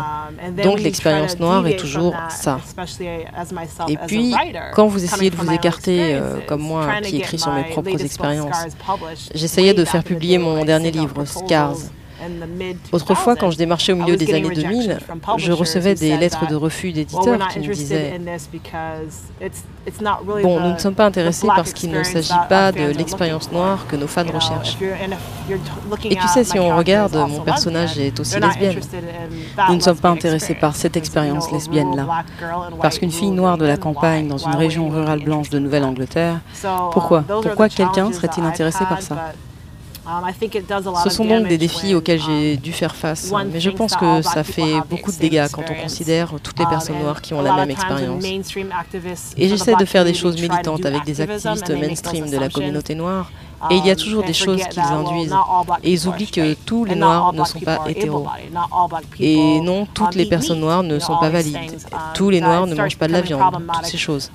donc 0.64 0.80
l'expérience 0.82 1.40
noire 1.40 1.66
est 1.68 1.78
toujours 1.78 2.16
ça. 2.30 2.60
Et 3.88 3.98
puis, 4.08 4.34
quand 4.74 4.88
vous 4.88 5.04
essayez 5.04 5.30
de 5.30 5.36
vous 5.36 5.52
écarter, 5.52 6.16
euh, 6.16 6.40
comme 6.48 6.62
moi, 6.62 7.02
qui 7.04 7.18
écris 7.18 7.40
sur 7.40 7.52
mes 7.54 7.64
propres 7.64 8.04
expériences, 8.04 8.58
j'essayais 9.34 9.74
de 9.74 9.86
faire 9.86 10.04
publier 10.04 10.38
mon 10.38 10.64
dernier 10.66 10.92
livre, 10.92 11.26
Scars. 11.26 11.78
Autrefois, 12.92 13.36
quand 13.36 13.52
je 13.52 13.58
démarchais 13.58 13.94
au 13.94 13.96
milieu 13.96 14.18
des 14.18 14.34
années 14.34 14.54
2000, 14.54 15.00
je 15.38 15.52
recevais 15.52 15.96
des 15.96 16.18
lettres 16.18 16.48
de 16.48 16.56
refus 16.56 16.92
d'éditeurs 16.92 17.48
qui 17.50 17.60
me 17.60 17.74
disaient 17.74 18.20
Bon, 20.44 20.60
nous 20.60 20.74
ne 20.74 20.78
sommes 20.78 20.96
pas 20.96 21.06
intéressés 21.06 21.48
parce 21.48 21.74
qu'il 21.74 21.92
ne 21.92 22.04
s'agit 22.04 22.34
pas 22.48 22.72
de 22.72 22.92
l'expérience 22.98 23.52
noire 23.52 23.86
que 23.88 23.96
nos 23.96 24.08
fans 24.08 24.26
recherchent. 24.32 24.78
Et 26.04 26.16
tu 26.16 26.28
sais, 26.28 26.44
si 26.44 26.60
on 26.60 26.76
regarde, 26.76 27.16
mon 27.16 27.42
personnage 27.42 27.98
est 27.98 28.20
aussi 28.20 28.40
lesbienne. 28.40 28.80
Nous 29.70 29.76
ne 29.76 29.82
sommes 29.82 29.98
pas 29.98 30.10
intéressés 30.10 30.56
par 30.56 30.76
cette 30.76 30.98
expérience 30.98 31.52
lesbienne-là. 31.52 32.24
Parce 32.82 33.00
qu'une 33.00 33.12
fille 33.12 33.32
noire 33.32 33.58
de 33.58 33.66
la 33.66 33.78
campagne 33.78 34.28
dans 34.28 34.38
une 34.38 34.56
région 34.56 34.90
rurale 34.90 35.24
blanche 35.24 35.50
de 35.50 35.60
Nouvelle-Angleterre, 35.60 36.40
pourquoi? 36.92 37.24
Pourquoi 37.28 37.70
quelqu'un 37.70 38.12
serait-il 38.12 38.44
intéressé 38.44 38.86
par 38.86 39.02
ça? 39.02 39.34
Ce 41.04 41.10
sont 41.10 41.26
donc 41.26 41.48
des 41.48 41.58
défis 41.58 41.96
auxquels 41.96 42.22
j'ai 42.22 42.58
dû 42.58 42.72
faire 42.72 42.96
face, 42.96 43.32
mais 43.52 43.60
je 43.60 43.70
pense 43.70 43.96
que 43.96 44.22
ça 44.22 44.44
fait 44.44 44.76
beaucoup 44.90 45.12
de 45.12 45.18
dégâts 45.18 45.48
quand 45.52 45.64
on 45.70 45.82
considère 45.82 46.34
toutes 46.44 46.60
les 46.60 46.66
personnes 46.66 47.00
noires 47.00 47.22
qui 47.22 47.34
ont 47.34 47.42
la 47.42 47.56
même 47.56 47.72
expérience. 47.72 48.24
Et 49.38 49.48
j'essaie 49.48 49.76
de 49.76 49.86
faire 49.86 50.06
des 50.06 50.14
choses 50.14 50.40
militantes 50.42 50.86
avec 50.86 51.04
des 51.04 51.22
activistes 51.22 51.70
mainstream 51.70 52.30
de 52.30 52.38
la 52.38 52.50
communauté 52.50 52.96
noire, 52.96 53.32
et 53.70 53.76
il 53.76 53.86
y 53.86 53.92
a 53.92 53.96
toujours 53.96 54.24
des 54.24 54.34
choses 54.34 54.62
qu'ils 54.70 54.82
induisent, 54.82 55.36
et 55.84 55.92
ils 55.92 56.08
oublient 56.08 56.32
que 56.32 56.54
tous 56.54 56.86
les 56.86 56.96
noirs 56.96 57.34
ne 57.34 57.44
sont 57.44 57.60
pas 57.60 57.80
hétéros. 57.88 58.28
Et 59.20 59.60
non, 59.62 59.86
toutes 59.94 60.16
les 60.16 60.26
personnes 60.26 60.60
noires 60.60 60.84
ne 60.84 61.00
sont 61.00 61.18
pas 61.18 61.30
valides. 61.30 61.58
Tous 62.14 62.30
les 62.30 62.42
noirs 62.42 62.68
ne 62.68 62.76
mangent 62.76 62.98
pas 62.98 63.08
de 63.08 63.14
la 63.14 63.22
viande, 63.22 63.64
toutes 63.74 63.86
ces 63.86 63.98
choses. 63.98 64.32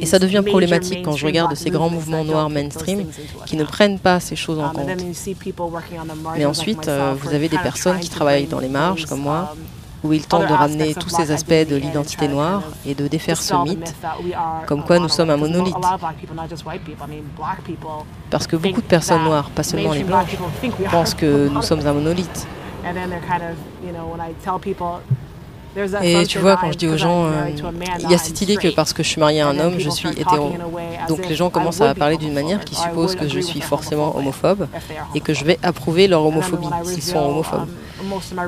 Et 0.00 0.06
ça 0.06 0.18
devient 0.18 0.42
problématique 0.46 1.04
quand 1.04 1.12
je 1.16 1.26
regarde 1.26 1.54
ces 1.54 1.70
grands 1.70 1.90
mouvements 1.90 2.24
noirs 2.24 2.50
mainstream 2.50 3.06
qui 3.46 3.56
ne 3.56 3.64
prennent 3.64 3.98
pas 3.98 4.20
ces 4.20 4.36
choses 4.36 4.58
en 4.58 4.70
compte. 4.70 4.88
Mais 6.36 6.44
ensuite, 6.44 6.88
euh, 6.88 7.14
vous 7.18 7.34
avez 7.34 7.48
des 7.48 7.58
personnes 7.58 8.00
qui 8.00 8.08
travaillent 8.08 8.46
dans 8.46 8.60
les 8.60 8.68
marges, 8.68 9.06
comme 9.06 9.20
moi, 9.20 9.54
où 10.04 10.12
ils 10.12 10.26
tentent 10.26 10.48
de 10.48 10.52
ramener 10.52 10.94
tous 10.94 11.08
ces 11.08 11.30
aspects 11.30 11.68
de 11.68 11.76
l'identité 11.76 12.28
noire 12.28 12.62
et 12.86 12.94
de 12.94 13.06
défaire 13.08 13.40
ce 13.40 13.54
mythe, 13.62 13.94
comme 14.66 14.82
quoi 14.84 14.98
nous 15.04 15.08
sommes 15.08 15.30
un 15.30 15.36
monolithe. 15.36 15.74
Parce 18.30 18.46
que 18.46 18.56
beaucoup 18.56 18.80
de 18.80 18.86
personnes 18.86 19.24
noires, 19.24 19.50
pas 19.50 19.62
seulement 19.62 19.92
les 19.92 20.04
blanches, 20.04 20.36
pensent 20.90 21.14
que 21.14 21.48
nous 21.48 21.62
sommes 21.62 21.86
un 21.86 21.92
monolithe. 21.92 22.46
Et 26.02 26.26
tu 26.26 26.38
vois, 26.38 26.56
quand 26.56 26.72
je 26.72 26.78
dis 26.78 26.88
aux 26.88 26.96
gens, 26.96 27.26
euh, 27.26 27.30
il 28.00 28.10
y 28.10 28.14
a 28.14 28.18
cette 28.18 28.40
idée 28.40 28.56
que 28.56 28.68
parce 28.68 28.92
que 28.92 29.02
je 29.02 29.08
suis 29.08 29.20
mariée 29.20 29.40
à 29.40 29.48
un 29.48 29.58
homme, 29.58 29.78
je 29.78 29.90
suis 29.90 30.08
hétéro. 30.10 30.52
Donc 31.08 31.26
les 31.28 31.34
gens 31.34 31.50
commencent 31.50 31.80
à 31.80 31.94
parler 31.94 32.16
d'une 32.16 32.34
manière 32.34 32.64
qui 32.64 32.74
suppose 32.74 33.16
que 33.16 33.28
je 33.28 33.40
suis 33.40 33.60
forcément 33.60 34.16
homophobe 34.16 34.66
et 35.14 35.20
que 35.20 35.34
je 35.34 35.44
vais 35.44 35.58
approuver 35.62 36.08
leur 36.08 36.24
homophobie 36.24 36.68
s'ils 36.84 37.02
sont 37.02 37.18
homophobes. 37.18 37.68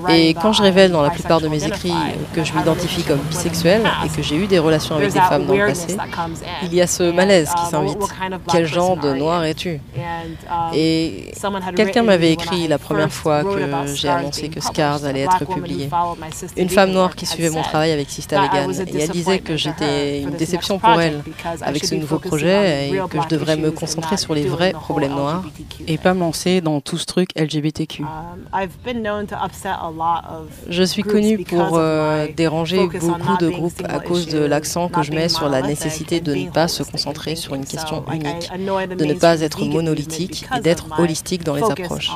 Et 0.09 0.35
quand 0.35 0.53
je 0.53 0.63
révèle 0.63 0.91
dans 0.91 1.03
la 1.03 1.11
plupart 1.11 1.41
de 1.41 1.49
mes 1.49 1.65
écrits 1.65 1.95
que 2.33 2.45
je 2.45 2.53
m'identifie 2.55 3.03
comme 3.03 3.21
bisexuel 3.21 3.83
et 4.05 4.09
que 4.09 4.23
j'ai 4.23 4.37
eu 4.37 4.47
des 4.47 4.59
relations 4.59 4.97
avec 4.97 5.13
des 5.13 5.21
femmes 5.21 5.47
dans 5.47 5.55
le 5.55 5.67
passé, 5.67 5.97
il 6.63 6.75
y 6.75 6.81
a 6.81 6.87
ce 6.87 7.11
malaise 7.11 7.51
qui 7.57 7.71
s'invite. 7.71 7.99
Quel 8.51 8.67
genre 8.67 8.97
de 8.97 9.13
noir 9.15 9.45
es-tu? 9.45 9.81
Et 10.75 11.33
quelqu'un 11.77 12.03
m'avait 12.03 12.33
écrit 12.33 12.69
la 12.69 12.79
première 12.79 13.13
fois 13.13 13.43
que 13.43 13.95
j'ai 13.95 14.09
annoncé 14.09 14.49
que 14.49 14.61
Scars 14.61 15.05
allait 15.05 15.23
être 15.23 15.45
publié. 15.47 15.89
Une 16.57 16.69
femme 16.69 16.91
noire 16.91 17.14
qui 17.15 17.27
suivait 17.27 17.51
mon 17.51 17.63
travail 17.63 17.93
avec 17.93 18.11
Sista 18.11 18.41
Vegan. 18.41 18.71
Et 18.73 19.03
elle 19.03 19.11
disait 19.11 19.39
que 19.39 19.57
j'étais 19.57 20.23
une 20.23 20.31
déception 20.31 20.79
pour 20.79 21.01
elle 21.01 21.23
avec 21.61 21.85
ce 21.85 21.95
nouveau 21.95 22.19
projet 22.19 22.89
et 22.89 22.93
que 23.09 23.23
je 23.23 23.29
devrais 23.29 23.57
me 23.57 23.71
concentrer 23.71 24.17
sur 24.17 24.35
les 24.35 24.47
vrais 24.47 24.73
problèmes 24.73 25.15
noirs 25.15 25.45
et 25.87 25.99
pas 25.99 26.15
me 26.15 26.21
lancer 26.21 26.61
dans 26.61 26.81
tout 26.81 26.99
ce 26.99 27.07
truc 27.07 27.31
LGBTQ. 27.37 28.05
Je 30.69 30.83
suis 30.83 31.03
connue 31.03 31.45
pour 31.45 31.71
euh, 31.75 32.27
déranger 32.37 32.87
beaucoup 32.87 33.37
de 33.39 33.49
groupes 33.49 33.83
à 33.89 33.99
cause 34.01 34.27
de 34.27 34.39
l'accent 34.39 34.89
que 34.89 35.03
je 35.03 35.13
mets 35.13 35.29
sur 35.29 35.49
la 35.49 35.63
nécessité 35.63 36.21
de 36.21 36.35
ne 36.35 36.51
pas 36.51 36.69
se 36.69 36.83
concentrer 36.83 37.37
sur 37.37 37.55
une 37.55 37.65
question 37.65 38.05
unique, 38.13 38.51
de 38.99 39.05
ne 39.05 39.15
pas 39.15 39.41
être 39.41 39.65
monolithique 39.65 40.47
et 40.57 40.61
d'être 40.61 40.87
holistique 40.99 41.45
dans 41.45 41.55
les 41.55 41.63
approches. 41.63 42.11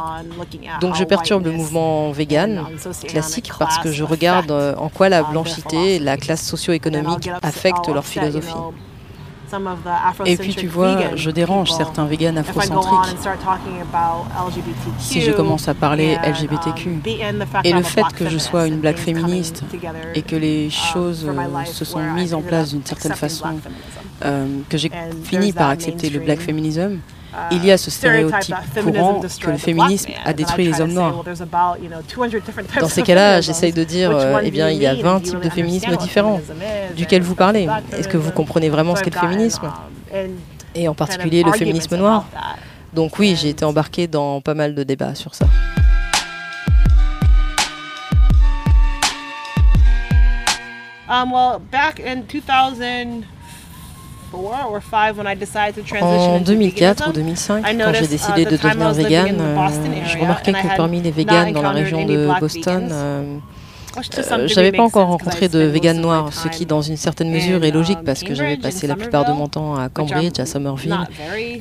Donc 0.80 0.94
je 0.96 1.04
perturbe 1.04 1.44
le 1.44 1.52
mouvement 1.52 2.10
vegan 2.10 2.64
classique 3.06 3.50
parce 3.58 3.78
que 3.78 3.92
je 3.92 4.04
regarde 4.04 4.50
euh, 4.50 4.74
en 4.88 4.90
quoi 4.90 5.10
la 5.10 5.22
blanchité 5.22 5.96
et 5.96 5.98
la 5.98 6.16
classe 6.16 6.42
socio-économique 6.42 7.28
affectent 7.42 7.88
leur 7.88 8.06
philosophie. 8.06 8.54
Et 10.26 10.36
puis 10.36 10.54
tu 10.54 10.66
vois, 10.66 11.16
je 11.16 11.30
dérange 11.30 11.70
certains 11.72 12.06
véganes 12.06 12.38
afrocentriques 12.38 13.16
si 14.98 15.20
je 15.20 15.32
commence 15.32 15.68
à 15.68 15.74
parler 15.74 16.18
LGBTQ. 16.24 17.00
Et 17.64 17.72
le 17.72 17.82
fait 17.82 18.04
que 18.16 18.28
je 18.28 18.38
sois 18.38 18.66
une 18.66 18.78
black 18.78 18.96
féministe 18.96 19.62
et 20.14 20.22
que 20.22 20.36
les 20.36 20.70
choses 20.70 21.26
se 21.66 21.84
sont 21.84 22.02
mises 22.12 22.34
en 22.34 22.42
place 22.42 22.70
d'une 22.70 22.84
certaine 22.84 23.14
façon, 23.14 23.46
euh, 24.24 24.46
que 24.68 24.76
j'ai 24.78 24.90
fini 25.24 25.52
par 25.52 25.68
accepter 25.68 26.08
le 26.10 26.20
black 26.20 26.40
féminisme, 26.40 26.98
il 27.50 27.64
y 27.64 27.70
a 27.70 27.78
ce 27.78 27.90
stéréotype 27.90 28.54
courant 28.82 29.20
que 29.20 29.50
le 29.50 29.56
féminisme 29.56 30.12
a 30.24 30.32
détruit 30.32 30.66
les 30.66 30.80
hommes 30.80 30.92
noirs. 30.92 31.24
Dans 32.80 32.88
ces 32.88 33.02
cas-là, 33.02 33.40
j'essaye 33.40 33.72
de 33.72 33.84
dire, 33.84 34.10
euh, 34.10 34.40
eh 34.42 34.50
bien, 34.50 34.70
il 34.70 34.78
y 34.78 34.86
a 34.86 34.94
20 34.94 35.20
types 35.20 35.40
de 35.40 35.50
féminisme 35.50 35.96
différents. 35.96 36.40
Duquel 36.96 37.22
vous 37.22 37.34
parlez? 37.34 37.68
Est-ce 37.92 38.08
que 38.08 38.16
vous 38.16 38.30
comprenez 38.30 38.68
vraiment 38.68 38.96
ce 38.96 39.02
qu'est 39.02 39.14
le 39.14 39.20
féminisme? 39.20 39.70
Et 40.74 40.88
en 40.88 40.94
particulier 40.94 41.42
le 41.42 41.52
féminisme 41.52 41.96
noir. 41.96 42.26
Donc 42.92 43.18
oui, 43.18 43.36
j'ai 43.40 43.50
été 43.50 43.64
embarquée 43.64 44.06
dans 44.06 44.40
pas 44.40 44.54
mal 44.54 44.74
de 44.74 44.82
débats 44.82 45.14
sur 45.14 45.34
ça. 45.34 45.46
Um, 51.10 51.32
well, 51.32 51.58
back 51.58 52.00
in 52.00 52.26
2000, 52.28 53.24
en 56.02 56.40
2004 56.40 57.08
ou 57.08 57.12
2005, 57.12 57.64
quand 57.64 57.92
j'ai 57.94 58.06
décidé 58.06 58.42
uh, 58.42 58.44
de 58.44 58.56
devenir 58.56 58.92
vegan, 58.92 59.36
euh, 59.40 59.68
je 60.06 60.18
remarquais 60.18 60.52
que 60.52 60.76
parmi 60.76 61.00
les 61.00 61.10
végans 61.10 61.50
dans 61.50 61.62
la 61.62 61.70
région 61.70 62.04
de 62.04 62.28
Boston, 62.40 62.88
euh, 62.90 63.38
euh, 63.96 64.46
j'avais 64.46 64.72
pas 64.72 64.82
encore 64.82 65.08
rencontré 65.08 65.48
de 65.48 65.60
véganes 65.60 66.00
noirs, 66.00 66.32
ce 66.32 66.48
qui 66.48 66.66
dans 66.66 66.82
une 66.82 66.96
certaine 66.96 67.30
mesure 67.30 67.64
est 67.64 67.70
logique 67.70 67.98
um, 67.98 68.04
parce 68.04 68.22
que 68.22 68.34
j'avais 68.34 68.56
passé 68.56 68.86
la 68.86 68.96
plupart 68.96 69.24
de 69.24 69.32
mon 69.32 69.48
temps 69.48 69.74
à 69.76 69.88
Cambridge, 69.88 70.38
à 70.38 70.46
Somerville, 70.46 70.96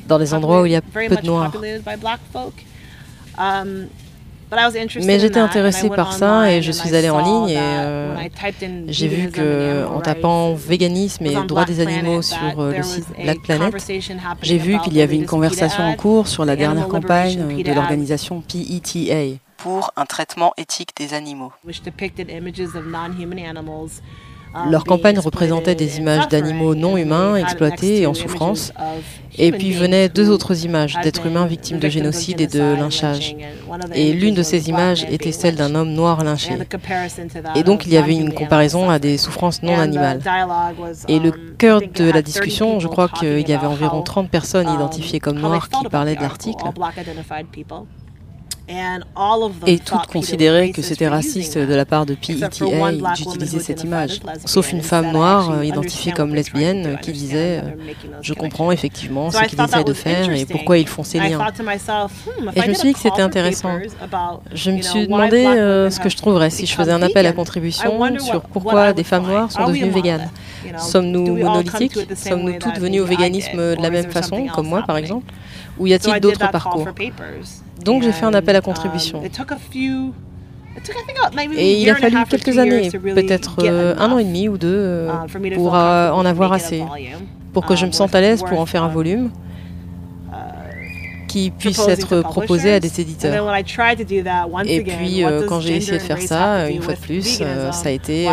dans 0.06 0.18
des 0.18 0.34
endroits 0.34 0.62
où 0.62 0.66
il 0.66 0.72
y 0.72 0.76
a 0.76 0.82
peu 0.82 1.08
de 1.08 1.26
noirs. 1.26 1.52
Mais 5.02 5.18
j'étais 5.18 5.40
intéressée 5.40 5.88
par 5.88 6.12
ça 6.12 6.50
et 6.50 6.62
je 6.62 6.72
suis 6.72 6.94
allée 6.94 7.10
en 7.10 7.46
ligne 7.46 7.56
et 7.56 7.58
euh, 7.58 8.16
j'ai 8.88 9.08
vu 9.08 9.30
que 9.30 9.86
en 9.86 10.00
tapant 10.00 10.54
véganisme 10.54 11.26
et 11.26 11.34
droits 11.46 11.64
des 11.64 11.80
animaux 11.80 12.22
sur 12.22 12.38
euh, 12.58 12.76
le 12.76 12.82
site 12.82 13.06
Black 13.22 13.42
Planet, 13.42 13.74
j'ai 14.42 14.58
vu 14.58 14.78
qu'il 14.80 14.94
y 14.94 15.02
avait 15.02 15.16
une 15.16 15.26
conversation 15.26 15.84
en 15.84 15.94
cours 15.94 16.28
sur 16.28 16.44
la 16.44 16.56
dernière 16.56 16.88
campagne 16.88 17.62
de 17.62 17.72
l'organisation 17.72 18.40
PETA 18.40 19.38
pour 19.58 19.90
un 19.96 20.06
traitement 20.06 20.52
éthique 20.56 20.90
des 20.96 21.14
animaux. 21.14 21.52
Leur 24.70 24.84
campagne 24.84 25.18
représentait 25.18 25.74
des 25.74 25.98
images 25.98 26.28
d'animaux 26.28 26.74
non 26.74 26.96
humains 26.96 27.36
exploités 27.36 28.02
et 28.02 28.06
en 28.06 28.14
souffrance, 28.14 28.72
et 29.36 29.52
puis 29.52 29.72
venaient 29.72 30.08
deux 30.08 30.30
autres 30.30 30.64
images 30.64 30.96
d'êtres 31.02 31.26
humains 31.26 31.46
victimes 31.46 31.78
de 31.78 31.88
génocide 31.88 32.40
et 32.40 32.46
de 32.46 32.74
lynchage. 32.74 33.36
Et 33.94 34.12
l'une 34.12 34.34
de 34.34 34.42
ces 34.42 34.68
images 34.68 35.06
était 35.10 35.32
celle 35.32 35.56
d'un 35.56 35.74
homme 35.74 35.92
noir 35.92 36.24
lynché. 36.24 36.54
Et 37.54 37.62
donc 37.62 37.86
il 37.86 37.92
y 37.92 37.96
avait 37.96 38.16
une 38.16 38.32
comparaison 38.32 38.90
à 38.90 38.98
des 38.98 39.18
souffrances 39.18 39.62
non 39.62 39.78
animales. 39.78 40.20
Et 41.08 41.18
le 41.18 41.30
cœur 41.30 41.80
de 41.80 42.10
la 42.10 42.22
discussion, 42.22 42.80
je 42.80 42.88
crois 42.88 43.08
qu'il 43.08 43.48
y 43.48 43.52
avait 43.52 43.66
environ 43.66 44.02
30 44.02 44.30
personnes 44.30 44.68
identifiées 44.68 45.20
comme 45.20 45.38
noires 45.38 45.68
qui 45.68 45.88
parlaient 45.88 46.16
de 46.16 46.22
l'article. 46.22 46.64
Et 49.66 49.78
toutes 49.78 50.06
considéraient 50.06 50.70
que 50.70 50.82
c'était 50.82 51.08
raciste 51.08 51.56
de 51.56 51.74
la 51.74 51.86
part 51.86 52.04
de 52.04 52.14
PETA 52.14 52.48
d'utiliser 52.48 53.60
cette 53.60 53.84
image, 53.84 54.20
sauf 54.44 54.72
une 54.72 54.82
femme 54.82 55.12
noire 55.12 55.50
euh, 55.50 55.64
identifiée 55.64 56.12
comme 56.12 56.34
lesbienne 56.34 56.98
qui 57.00 57.12
disait 57.12 57.60
euh, 57.62 57.92
Je 58.20 58.34
comprends 58.34 58.70
effectivement 58.70 59.30
ce 59.30 59.42
qu'ils 59.44 59.60
essaient 59.60 59.84
de 59.84 59.92
faire 59.92 60.30
et 60.30 60.44
pourquoi 60.44 60.78
ils 60.78 60.86
font 60.86 61.02
ces 61.02 61.18
liens. 61.18 61.38
Hmm, 61.38 62.50
et 62.54 62.60
je 62.60 62.68
me 62.68 62.74
suis 62.74 62.88
dit 62.88 62.94
que 62.94 63.00
c'était 63.00 63.22
intéressant. 63.22 63.78
Je 64.52 64.70
me 64.70 64.82
suis 64.82 65.06
demandé 65.06 65.46
euh, 65.46 65.90
ce 65.90 65.98
que 65.98 66.10
je 66.10 66.16
trouverais 66.16 66.50
si 66.50 66.66
je 66.66 66.74
faisais 66.74 66.92
un 66.92 67.02
appel 67.02 67.26
à 67.26 67.32
contribution 67.32 68.18
sur 68.18 68.42
pourquoi 68.42 68.92
des 68.92 69.04
femmes 69.04 69.26
noires 69.26 69.50
sont 69.50 69.66
devenues 69.66 69.90
véganes. 69.90 70.30
Sommes-nous 70.76 71.36
monolithiques? 71.36 71.98
Sommes-nous 72.16 72.58
toutes 72.58 72.78
venues 72.78 73.00
au 73.00 73.06
véganisme 73.06 73.76
de 73.76 73.82
la 73.82 73.90
même 73.90 74.10
façon, 74.10 74.46
comme 74.46 74.68
moi 74.68 74.82
par 74.86 74.98
exemple? 74.98 75.32
Ou 75.78 75.86
y 75.86 75.94
a-t-il 75.94 76.20
d'autres 76.20 76.50
parcours 76.50 76.88
donc 77.84 78.02
j'ai 78.02 78.12
fait 78.12 78.26
un 78.26 78.34
appel 78.34 78.56
à 78.56 78.60
contribution. 78.60 79.22
Et 81.56 81.82
il 81.82 81.90
a 81.90 81.94
fallu 81.94 82.16
quelques 82.28 82.58
années, 82.58 82.90
peut-être 82.90 83.56
euh, 83.62 83.94
un 83.98 84.12
an 84.12 84.18
et 84.18 84.24
demi 84.24 84.48
ou 84.48 84.58
deux, 84.58 84.68
euh, 84.68 85.10
uh, 85.34 85.50
pour 85.54 85.74
euh, 85.74 86.10
en 86.10 86.24
avoir 86.24 86.52
assez, 86.52 86.84
pour 87.52 87.66
que 87.66 87.74
je 87.74 87.82
me 87.82 87.88
um, 87.88 87.92
sente 87.92 88.14
à 88.14 88.20
l'aise 88.20 88.42
pour 88.42 88.60
en 88.60 88.66
faire 88.66 88.84
un 88.84 88.88
volume 88.88 89.30
uh, 90.28 91.26
qui 91.26 91.50
puisse 91.50 91.86
être 91.88 92.20
proposé 92.22 92.74
à 92.74 92.80
des 92.80 93.00
éditeurs. 93.00 93.58
Et 94.66 94.82
puis, 94.82 95.24
quand 95.48 95.60
j'ai 95.60 95.76
essayé 95.76 95.98
de 95.98 96.02
faire 96.02 96.22
ça, 96.22 96.68
une 96.70 96.82
fois 96.82 96.94
de 96.94 97.00
plus, 97.00 97.42
ça 97.72 97.88
a 97.88 97.90
été 97.90 98.28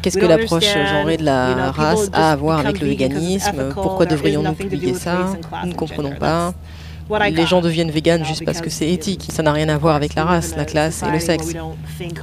qu'est-ce 0.00 0.18
que 0.18 0.26
l'approche 0.26 0.74
genrée 0.90 1.16
de 1.16 1.24
la 1.24 1.70
race 1.70 2.08
a 2.12 2.32
à 2.32 2.36
voir 2.36 2.60
avec 2.60 2.80
le 2.80 2.88
véganisme? 2.88 3.72
Pourquoi 3.74 4.06
devrions-nous 4.06 4.54
publier 4.54 4.94
ça? 4.94 5.34
Nous 5.64 5.70
ne 5.70 5.74
comprenons 5.74 6.14
pas 6.14 6.54
les 7.30 7.46
gens 7.46 7.60
deviennent 7.60 7.90
véganes 7.90 8.24
juste 8.24 8.44
parce 8.44 8.60
que 8.60 8.70
c'est 8.70 8.90
éthique. 8.90 9.28
Ça 9.30 9.42
n'a 9.42 9.52
rien 9.52 9.68
à 9.68 9.78
voir 9.78 9.96
avec 9.96 10.14
la 10.14 10.24
race, 10.24 10.54
la 10.56 10.64
classe 10.64 11.02
et 11.02 11.10
le 11.10 11.20
sexe. 11.20 11.54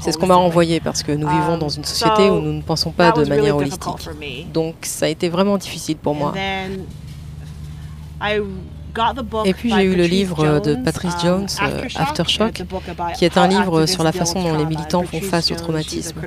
C'est 0.02 0.12
ce 0.12 0.18
qu'on 0.18 0.28
m'a 0.28 0.36
renvoyé 0.36 0.80
parce 0.80 1.04
que 1.04 1.12
nous 1.12 1.28
vivons 1.28 1.58
dans 1.58 1.70
une 1.70 1.84
société 1.84 2.30
où 2.30 2.40
nous 2.40 2.54
ne 2.54 2.62
pensons 2.62 2.92
pas 2.92 3.12
de 3.12 3.26
manière 3.26 3.56
holistique. 3.56 4.10
Donc 4.54 4.76
ça 4.84 5.06
a 5.06 5.10
été 5.10 5.30
vraiment 5.30 5.58
difficile 5.58 5.98
pour 5.98 6.16
moi. 6.16 6.34
Et 9.46 9.54
puis 9.54 9.72
j'ai 9.72 9.84
eu 9.84 9.96
le 9.96 10.06
livre 10.06 10.60
de 10.60 10.76
Patrice 10.76 11.14
um, 11.16 11.20
Jones, 11.22 11.48
euh, 11.62 11.88
Aftershock, 11.96 12.64
qui 13.16 13.26
est 13.26 13.38
un 13.38 13.48
livre 13.48 13.86
sur 13.86 14.04
la 14.04 14.12
façon 14.12 14.42
dont 14.42 14.58
les 14.58 14.66
militants 14.66 15.04
font 15.04 15.22
face 15.22 15.52
au 15.52 15.56
traumatisme. 15.56 16.22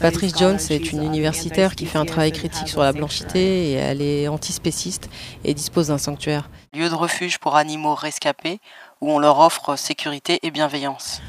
Patrice 0.00 0.36
Jones 0.36 0.58
est 0.70 0.92
une 0.92 1.02
universitaire 1.02 1.74
qui 1.74 1.86
fait 1.86 1.98
un 1.98 2.04
travail 2.04 2.32
critique 2.32 2.68
sur 2.68 2.82
la 2.82 2.92
blanchité 2.92 3.70
et 3.70 3.72
elle 3.72 4.02
est 4.02 4.28
antispéciste 4.28 5.08
et 5.44 5.54
dispose 5.54 5.88
d'un 5.88 5.98
sanctuaire. 5.98 6.50
Lieu 6.74 6.88
de 6.88 6.94
refuge 6.94 7.38
pour 7.38 7.56
animaux 7.56 7.94
rescapés 7.94 8.60
où 9.00 9.10
on 9.10 9.18
leur 9.18 9.38
offre 9.40 9.76
sécurité 9.76 10.38
et 10.42 10.50
bienveillance. 10.50 11.20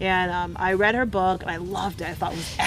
Um, 0.00 0.56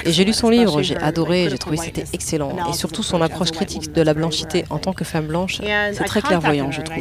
et 0.05 0.11
j'ai 0.11 0.23
lu 0.25 0.33
son 0.33 0.49
livre, 0.49 0.81
j'ai 0.81 0.97
adoré, 0.97 1.47
j'ai 1.49 1.57
trouvé 1.57 1.77
c'était 1.77 2.05
excellent. 2.13 2.55
Et 2.69 2.73
surtout 2.73 3.03
son 3.03 3.21
approche 3.21 3.51
critique 3.51 3.91
de 3.91 4.01
la 4.01 4.13
blanchité 4.13 4.65
en 4.69 4.79
tant 4.79 4.93
que 4.93 5.03
femme 5.03 5.27
blanche, 5.27 5.61
c'est 5.93 6.03
très 6.05 6.21
clairvoyant, 6.21 6.71
je 6.71 6.81
trouve. 6.81 6.97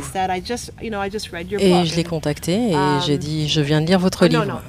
Et 1.60 1.84
je 1.86 1.96
l'ai 1.96 2.04
contactée 2.04 2.70
et 2.70 2.74
um, 2.74 3.00
j'ai 3.06 3.18
dit, 3.18 3.48
je 3.48 3.60
viens 3.60 3.80
de 3.80 3.86
lire 3.86 3.98
votre 3.98 4.24
oh, 4.24 4.28
livre. 4.28 4.62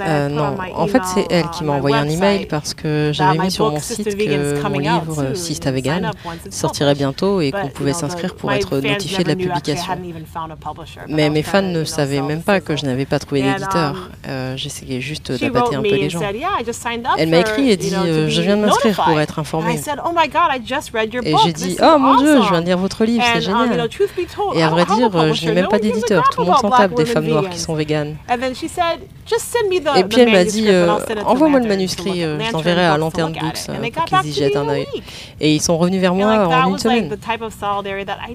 Euh, 0.00 0.28
non, 0.28 0.56
en 0.74 0.86
fait 0.86 1.02
c'est 1.04 1.26
elle 1.30 1.48
qui 1.50 1.64
m'a 1.64 1.74
envoyé 1.74 1.96
un 1.96 2.08
email 2.08 2.46
parce 2.46 2.74
que 2.74 3.10
j'avais 3.12 3.38
mis 3.38 3.50
sur 3.50 3.70
mon 3.70 3.80
site 3.80 4.16
que 4.16 4.68
mon 4.68 4.78
livre 4.78 5.34
Sista 5.34 5.70
Vegan 5.70 6.10
sortirait 6.50 6.94
bientôt 6.94 7.40
et 7.40 7.50
qu'on 7.50 7.68
pouvait 7.68 7.92
s'inscrire 7.92 8.34
pour 8.34 8.52
être 8.52 8.78
notifié 8.78 9.24
de 9.24 9.28
la 9.28 9.36
publication. 9.36 9.94
Mais 11.08 11.30
mes 11.30 11.42
fans 11.42 11.62
ne 11.62 11.84
savaient 11.84 12.22
même 12.22 12.42
pas 12.42 12.60
que 12.60 12.76
je 12.76 12.84
n'avais 12.86 13.06
pas 13.06 13.18
trouvé 13.18 13.42
d'éditeur. 13.42 13.94
Um, 13.94 14.28
euh, 14.28 14.56
j'essayais 14.56 15.00
juste 15.00 15.32
d'abattre 15.32 15.74
un 15.74 15.82
peu 15.82 15.88
les 15.88 16.10
gens. 16.10 16.20
Elle 17.16 17.30
m'a 17.30 17.38
écrit 17.38 17.70
et 17.70 17.76
dit 17.76 17.94
euh, 17.94 18.28
Je 18.28 18.42
viens 18.42 18.56
de 18.56 18.62
m'inscrire 18.62 18.96
pour 18.96 19.18
être 19.18 19.38
informée. 19.38 19.80
Oh 20.04 20.10
et 21.22 21.34
j'ai 21.44 21.52
dit 21.52 21.76
Oh 21.82 21.98
mon 21.98 22.16
Dieu, 22.16 22.42
je 22.42 22.48
viens 22.50 22.60
de 22.60 22.66
lire 22.66 22.78
votre 22.78 23.04
livre, 23.04 23.24
c'est 23.32 23.48
um, 23.48 23.68
génial. 23.68 23.88
Et 24.54 24.62
à 24.62 24.68
vrai 24.68 24.84
dire, 24.84 25.34
je 25.34 25.46
n'ai 25.46 25.52
même 25.52 25.68
pas 25.68 25.78
d'éditeur. 25.78 26.28
Tout 26.30 26.40
le 26.42 26.46
monde 26.46 26.58
s'en 26.58 26.70
tape 26.70 26.94
des 26.94 27.06
femmes 27.06 27.26
noires 27.26 27.48
qui 27.48 27.58
sont 27.58 27.74
véganes. 27.74 28.16
Et 29.96 30.04
puis 30.04 30.20
elle 30.20 30.32
m'a 30.32 30.44
dit, 30.44 30.66
euh, 30.68 30.88
envoie-moi 31.24 31.60
le 31.60 31.68
manuscrit, 31.68 32.24
euh, 32.24 32.40
je 32.40 32.50
t'enverrai 32.50 32.86
à 32.86 32.96
Lantern 32.96 33.32
Books 33.32 33.68
euh, 33.68 33.90
pour 33.90 34.04
qu'ils 34.04 34.30
y 34.30 34.32
jettent 34.32 34.56
un 34.56 34.68
œil. 34.68 34.86
Et 35.40 35.54
ils 35.54 35.60
sont 35.60 35.76
revenus 35.76 36.00
vers 36.00 36.14
moi 36.14 36.46
en 36.48 36.70
une 36.70 36.78
semaine. 36.78 37.14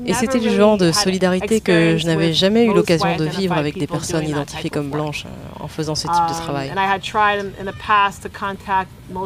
Et 0.05 0.13
c'était 0.13 0.39
du 0.39 0.51
genre 0.51 0.77
de 0.77 0.91
solidarité 0.91 1.61
que 1.61 1.97
je 1.97 2.05
n'avais 2.05 2.33
jamais 2.33 2.65
eu 2.65 2.73
l'occasion 2.73 3.15
de 3.15 3.25
vivre 3.25 3.55
avec 3.55 3.77
des 3.77 3.87
personnes 3.87 4.27
identifiées 4.27 4.69
comme 4.69 4.89
blanches 4.89 5.25
en 5.59 5.67
faisant 5.67 5.95
ce 5.95 6.07
type 6.07 6.27
de 6.29 6.41
travail. 6.41 6.71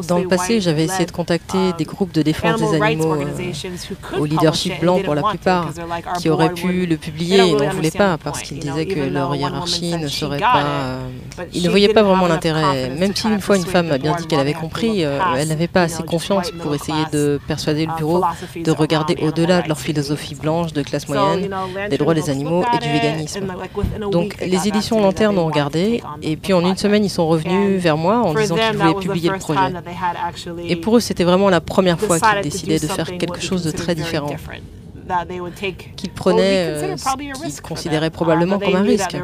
Dans 0.06 0.18
le 0.18 0.28
passé, 0.28 0.60
j'avais 0.60 0.84
essayé 0.84 1.06
de 1.06 1.12
contacter 1.12 1.72
des 1.76 1.84
groupes 1.84 2.12
de 2.12 2.22
défense 2.22 2.60
des 2.60 2.82
animaux 2.82 3.16
au 4.18 4.24
leadership 4.24 4.80
blanc 4.80 5.00
pour 5.00 5.14
la 5.14 5.22
plupart, 5.22 5.70
qui 6.18 6.30
auraient 6.30 6.54
pu 6.54 6.86
le 6.86 6.96
publier 6.96 7.38
et 7.48 7.52
n'en 7.52 7.70
voulaient 7.70 7.90
pas 7.90 8.16
parce 8.16 8.42
qu'ils 8.42 8.58
disaient 8.58 8.86
que 8.86 9.00
leur 9.00 9.34
hiérarchie 9.34 9.96
ne 9.96 10.08
serait 10.08 10.38
pas 10.38 10.97
il 11.54 11.62
ne 11.62 11.68
voyait 11.68 11.92
pas 11.92 12.02
vraiment 12.02 12.26
l'intérêt. 12.26 12.90
Même 12.90 13.14
si 13.14 13.28
une 13.28 13.40
fois 13.40 13.56
une 13.56 13.64
femme 13.64 13.88
m'a 13.88 13.98
bien 13.98 14.14
dit 14.16 14.26
qu'elle 14.26 14.40
avait 14.40 14.54
compris, 14.54 15.04
euh, 15.04 15.18
elle 15.36 15.48
n'avait 15.48 15.68
pas 15.68 15.82
assez 15.82 16.02
confiance 16.02 16.50
pour 16.50 16.74
essayer 16.74 17.04
de 17.12 17.40
persuader 17.46 17.86
le 17.86 17.96
bureau 17.96 18.22
de 18.56 18.70
regarder 18.70 19.16
au-delà 19.22 19.62
de 19.62 19.68
leur 19.68 19.78
philosophie 19.78 20.34
blanche 20.34 20.72
de 20.72 20.82
classe 20.82 21.08
moyenne, 21.08 21.50
des 21.90 21.98
droits 21.98 22.14
des 22.14 22.30
animaux 22.30 22.64
et 22.74 22.78
du 22.78 22.90
véganisme. 22.90 23.46
Donc 24.10 24.36
les 24.40 24.68
éditions 24.68 25.00
Lanterne 25.00 25.38
ont 25.38 25.46
regardé 25.46 26.02
et 26.22 26.36
puis 26.36 26.52
en 26.52 26.64
une 26.64 26.76
semaine 26.76 27.04
ils 27.04 27.10
sont 27.10 27.26
revenus 27.26 27.80
vers 27.80 27.96
moi 27.96 28.18
en 28.18 28.34
disant 28.34 28.56
qu'ils 28.56 28.78
voulaient 28.78 29.00
publier 29.00 29.30
le 29.30 29.38
projet. 29.38 29.72
Et 30.68 30.76
pour 30.76 30.96
eux 30.96 31.00
c'était 31.00 31.24
vraiment 31.24 31.50
la 31.50 31.60
première 31.60 31.98
fois 31.98 32.18
qu'ils 32.18 32.42
décidaient 32.42 32.78
de 32.78 32.86
faire 32.86 33.16
quelque 33.18 33.40
chose 33.40 33.64
de 33.64 33.70
très 33.70 33.94
différent 33.94 34.30
qu'ils 35.96 36.10
prenaient 36.10 36.66
euh, 36.68 36.96
qu'ils 36.96 37.60
considéraient 37.62 38.10
probablement 38.10 38.58
comme 38.58 38.76
un 38.76 38.82
risque. 38.82 39.16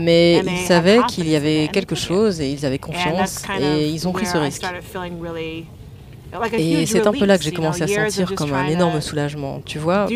Mais 0.00 0.42
ils 0.46 0.58
savaient 0.66 1.00
qu'il 1.08 1.28
y 1.28 1.36
avait 1.36 1.68
quelque 1.72 1.94
chose 1.94 2.40
et 2.40 2.50
ils 2.50 2.64
avaient 2.66 2.78
confiance 2.78 3.44
et 3.60 3.88
ils 3.88 4.06
ont 4.08 4.12
pris 4.12 4.26
ce 4.26 4.36
risque. 4.38 4.64
Et 6.52 6.86
c'est 6.86 7.06
un 7.06 7.12
peu 7.12 7.24
là 7.24 7.38
que 7.38 7.44
j'ai 7.44 7.52
commencé 7.52 7.82
à 7.82 7.86
sentir 7.86 8.34
comme 8.34 8.52
un 8.52 8.66
énorme 8.66 9.00
soulagement. 9.00 9.60
Tu 9.64 9.78
vois, 9.78 10.06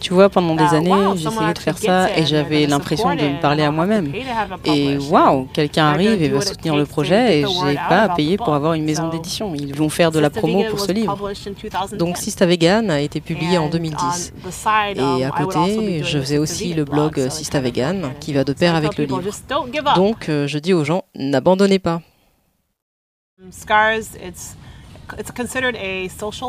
tu 0.00 0.14
vois 0.14 0.28
pendant 0.28 0.54
des 0.54 0.74
années, 0.74 0.92
j'essayais 1.16 1.54
de 1.54 1.58
faire 1.58 1.78
ça 1.78 2.16
et 2.16 2.26
j'avais 2.26 2.66
l'impression 2.66 3.14
de 3.14 3.22
me 3.22 3.40
parler 3.40 3.62
à 3.62 3.70
moi-même. 3.70 4.12
Et 4.64 4.98
waouh, 4.98 5.48
quelqu'un 5.52 5.86
arrive 5.86 6.22
et 6.22 6.28
va 6.28 6.40
soutenir 6.40 6.76
le 6.76 6.86
projet 6.86 7.40
et 7.40 7.44
j'ai 7.46 7.74
pas 7.74 8.02
à 8.02 8.08
payer 8.10 8.36
pour 8.36 8.54
avoir 8.54 8.74
une 8.74 8.84
maison 8.84 9.08
d'édition. 9.08 9.54
Ils 9.54 9.74
vont 9.74 9.88
faire 9.88 10.10
de 10.10 10.18
la 10.18 10.30
promo 10.30 10.64
pour 10.70 10.80
ce 10.80 10.92
livre. 10.92 11.16
Donc 11.94 12.16
Sista 12.16 12.46
Vegan 12.46 12.90
a 12.90 13.00
été 13.00 13.20
publié 13.20 13.58
en 13.58 13.68
2010. 13.68 14.32
Et 14.96 15.24
à 15.24 15.30
côté, 15.30 16.02
je 16.04 16.18
faisais 16.18 16.38
aussi 16.38 16.74
le 16.74 16.84
blog 16.84 17.28
Sista 17.28 17.60
Vegan 17.60 18.12
qui 18.20 18.32
va 18.32 18.44
de 18.44 18.52
pair 18.52 18.74
avec 18.74 18.96
le 18.98 19.04
livre. 19.04 19.22
Donc 19.94 20.28
euh, 20.28 20.46
je 20.46 20.58
dis 20.58 20.72
aux 20.72 20.84
gens, 20.84 21.04
n'abandonnez 21.14 21.78
pas. 21.78 22.00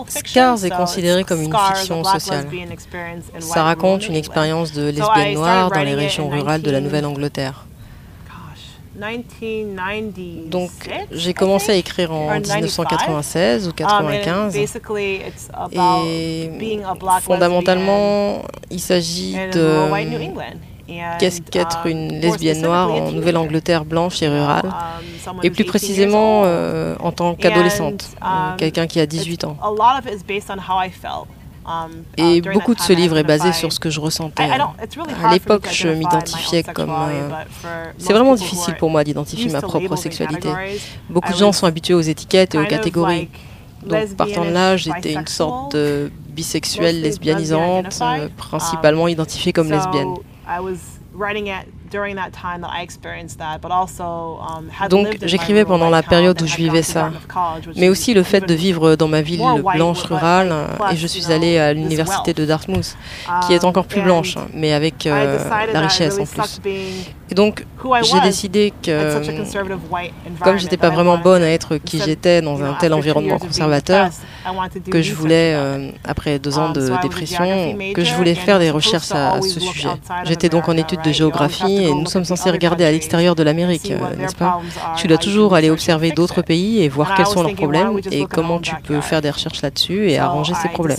Scars 0.10 0.66
est 0.66 0.70
considéré 0.72 1.24
comme 1.24 1.44
une 1.44 1.56
fiction 1.56 2.04
sociale. 2.04 2.48
Ça 3.40 3.64
raconte 3.64 4.08
une 4.08 4.16
expérience 4.16 4.74
de 4.74 4.90
lesbienne 4.90 5.36
noire 5.36 5.70
dans 5.70 5.84
les 5.84 5.94
régions 5.94 6.30
rurales 6.30 6.62
de 6.62 6.72
la 6.72 6.82
Nouvelle-Angleterre. 6.82 7.66
Donc, 10.48 10.72
j'ai 11.12 11.34
commencé 11.34 11.72
à 11.72 11.76
écrire 11.76 12.12
en 12.12 12.40
1996 12.40 13.68
ou 13.68 13.72
95. 13.72 14.58
Um, 14.58 16.08
Et 16.08 16.82
fondamentalement, 17.22 18.42
il 18.72 18.82
s'agit 18.82 19.36
de 19.54 19.78
Qu'est-ce 21.20 21.42
qu'être 21.42 21.86
une 21.86 22.20
lesbienne 22.20 22.62
noire 22.62 22.92
en 22.92 23.12
Nouvelle-Angleterre 23.12 23.86
blanche 23.86 24.22
et 24.22 24.28
rurale 24.28 24.74
um, 25.28 25.40
Et 25.44 25.50
plus 25.50 25.66
précisément 25.66 26.44
euh, 26.46 26.96
en 27.00 27.12
tant 27.12 27.36
qu'adolescente, 27.36 28.06
euh, 28.22 28.26
um, 28.26 28.58
quelqu'un 28.58 28.88
qui 28.88 29.00
a 29.00 29.06
18 29.06 29.44
ans. 29.46 29.58
Um, 31.66 32.04
et 32.18 32.42
beaucoup 32.42 32.74
de 32.74 32.80
ce 32.80 32.94
livre 32.94 33.18
est 33.18 33.24
basé 33.24 33.54
sur 33.54 33.72
ce 33.72 33.80
que 33.80 33.90
je 33.90 34.00
ressentais. 34.00 34.50
À 35.24 35.34
l'époque, 35.34 35.68
je 35.72 35.90
m'identifiais 35.90 36.64
comme... 36.64 36.90
Euh, 36.90 37.30
c'est 37.98 38.14
vraiment 38.14 38.36
difficile 38.36 38.76
pour 38.76 38.90
moi 38.90 39.04
d'identifier 39.04 39.52
ma 39.52 39.62
propre 39.62 39.96
sexualité. 39.96 40.50
Beaucoup 41.10 41.32
de 41.32 41.38
gens 41.38 41.52
sont 41.52 41.68
habitués 41.68 41.94
aux 41.94 42.02
étiquettes 42.02 42.56
et 42.56 42.60
aux 42.60 42.66
catégories. 42.66 43.30
Donc 43.86 44.16
partant 44.16 44.44
de 44.44 44.50
là, 44.50 44.76
j'étais 44.78 45.14
une 45.14 45.28
sorte 45.28 45.74
de 45.74 46.12
bisexuelle 46.30 47.02
lesbianisante, 47.02 48.02
principalement 48.38 49.08
identifiée 49.08 49.54
comme 49.54 49.70
lesbienne. 49.70 50.16
Donc 54.90 55.18
j'écrivais 55.22 55.66
pendant 55.66 55.90
la 55.90 56.04
période 56.04 56.42
où 56.42 56.46
je 56.46 56.56
vivais 56.56 56.84
ça, 56.84 57.12
mais 57.76 57.90
aussi 57.90 58.14
le 58.14 58.24
fait 58.24 58.42
de 58.42 58.54
vivre 58.54 58.96
dans 58.96 59.08
ma 59.08 59.22
ville 59.22 59.44
blanche 59.76 60.04
rurale, 60.04 60.54
et 60.92 60.96
je 60.96 61.08
suis 61.08 61.32
allée 61.32 61.58
à 61.58 61.74
l'université 61.74 62.34
de 62.34 62.46
Dartmouth, 62.46 62.96
qui 63.48 63.54
est 63.54 63.64
encore 63.64 63.86
plus 63.86 64.02
um, 64.02 64.06
blanche, 64.06 64.36
mais 64.54 64.74
avec 64.74 65.06
euh, 65.06 65.40
la 65.74 65.82
richesse 65.82 66.20
en 66.20 66.26
plus. 66.26 66.60
Et 67.32 67.36
donc 67.36 67.66
j'ai 68.02 68.20
décidé 68.22 68.74
que, 68.84 69.22
comme 70.44 70.58
j'étais 70.58 70.78
pas 70.78 70.90
vraiment 70.90 71.18
bonne 71.18 71.44
à 71.44 71.50
être 71.50 71.78
qui 71.78 72.00
j'étais 72.00 72.42
dans 72.42 72.62
un 72.64 72.74
tel 72.74 72.94
environnement 72.94 73.38
conservateur, 73.38 74.10
que 74.90 75.02
je 75.02 75.14
voulais, 75.14 75.54
euh, 75.56 75.92
après 76.04 76.40
deux 76.40 76.58
ans 76.58 76.68
um, 76.68 76.74
de 76.74 77.02
dépression, 77.02 77.78
que 77.94 78.04
je 78.04 78.14
voulais 78.16 78.36
faire 78.36 78.60
des 78.60 78.72
recherches 78.72 79.12
à, 79.12 79.42
ce 79.42 79.60
sujet. 79.60 79.90
J'étais 80.26 80.50
donc 80.50 80.68
en 80.70 80.78
études 80.78 81.02
de 81.02 81.12
géographie 81.12 81.84
et 81.84 81.94
nous 81.94 82.08
sommes 82.08 82.26
censés 82.26 82.50
regarder 82.50 82.86
à 82.86 82.92
l'extérieur 82.92 83.36
de 83.36 83.44
l'Amérique, 83.44 83.92
euh, 83.92 84.16
n'est-ce 84.16 84.36
pas? 84.36 84.60
Tu 84.98 85.08
dois 85.08 85.18
toujours 85.18 85.56
aller 85.56 85.70
observer 85.70 86.12
d'autres 86.12 86.42
pays 86.42 86.82
et 86.82 86.90
voir 86.90 87.16
quels 87.16 87.28
sont 87.28 87.44
leurs 87.44 87.56
problèmes 87.56 88.00
et 88.12 88.26
comment 88.26 88.60
tu 88.60 88.76
peux 88.84 89.02
faire 89.02 89.22
des 89.22 89.30
recherches 89.30 89.62
là-dessus 89.62 90.10
et 90.10 90.18
arranger 90.18 90.54
ces 90.62 90.70
problèmes. 90.70 90.98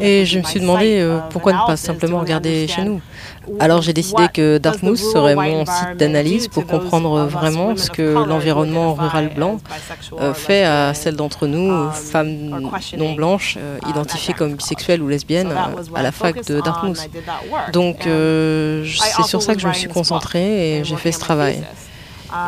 Et 0.00 0.26
je 0.26 0.38
me 0.38 0.44
suis 0.44 0.60
demandé 0.60 0.98
euh, 1.00 1.18
pourquoi 1.30 1.52
ne 1.52 1.66
pas 1.66 1.76
simplement 1.76 2.18
regarder 2.18 2.66
chez 2.66 2.82
nous. 2.82 3.00
Alors 3.58 3.82
j'ai 3.82 3.92
décidé 3.92 4.28
que 4.32 4.58
Dartmouth 4.58 4.96
serait 4.96 5.34
mon 5.34 5.66
site 5.66 5.96
d'analyse 5.98 6.48
pour 6.48 6.66
comprendre 6.66 7.24
vraiment 7.26 7.76
ce 7.76 7.90
que 7.90 8.02
l'environnement 8.02 8.94
rural 8.94 9.30
blanc 9.34 9.58
fait 10.34 10.64
à 10.64 10.94
celles 10.94 11.16
d'entre 11.16 11.46
nous, 11.46 11.90
femmes 11.90 12.60
non 12.96 13.12
blanches 13.14 13.56
euh, 13.58 13.78
identifiées 13.88 14.34
comme 14.34 14.54
bisexuelles 14.54 15.02
ou 15.02 15.08
lesbiennes 15.08 15.52
euh, 15.52 15.94
à 15.94 16.02
la 16.02 16.12
fac 16.12 16.44
de 16.46 16.60
Dartmouth. 16.60 17.08
Donc 17.72 18.06
euh, 18.06 18.84
c'est 18.86 19.24
sur 19.24 19.42
ça 19.42 19.54
que 19.54 19.60
je 19.60 19.68
me 19.68 19.72
suis 19.72 19.88
concentrée 19.88 20.78
et 20.78 20.84
j'ai 20.84 20.96
fait 20.96 21.12
ce 21.12 21.20
travail. 21.20 21.62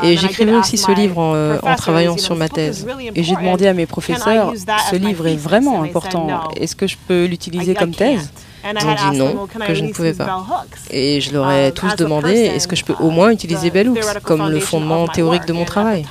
Et 0.02 0.16
j'écrivais 0.16 0.54
aussi 0.54 0.78
ce 0.78 0.92
livre 0.92 1.18
en, 1.62 1.74
travaillant 1.76 2.16
sur 2.16 2.36
ma 2.36 2.48
thèse. 2.48 2.86
Et 3.14 3.22
j'ai 3.22 3.36
demandé 3.36 3.66
à 3.66 3.74
mes 3.74 3.86
professeurs, 3.86 4.52
ce 4.90 4.96
livre 4.96 5.26
est 5.26 5.36
vraiment 5.36 5.82
important, 5.82 6.50
est-ce 6.56 6.76
que 6.76 6.86
je 6.86 6.96
peux 7.08 7.26
l'utiliser 7.26 7.74
comme 7.74 7.94
thèse? 7.94 8.30
Ont 8.64 9.10
dit 9.12 9.18
non, 9.18 9.46
que 9.66 9.74
je 9.74 9.82
ne 9.82 9.92
pouvais 9.92 10.14
pas. 10.14 10.44
Et 10.90 11.20
je 11.20 11.32
leur 11.32 11.50
ai 11.50 11.72
tous 11.72 11.96
demandé, 11.96 12.32
est-ce 12.32 12.68
que 12.68 12.76
je 12.76 12.84
peux 12.84 12.94
au 12.94 13.10
moins 13.10 13.30
utiliser 13.30 13.70
Bell 13.70 13.88
Hooks 13.88 14.22
comme 14.22 14.48
le 14.48 14.60
fondement 14.60 15.06
théorique 15.08 15.46
de 15.46 15.52
mon 15.52 15.64
travail? 15.64 16.06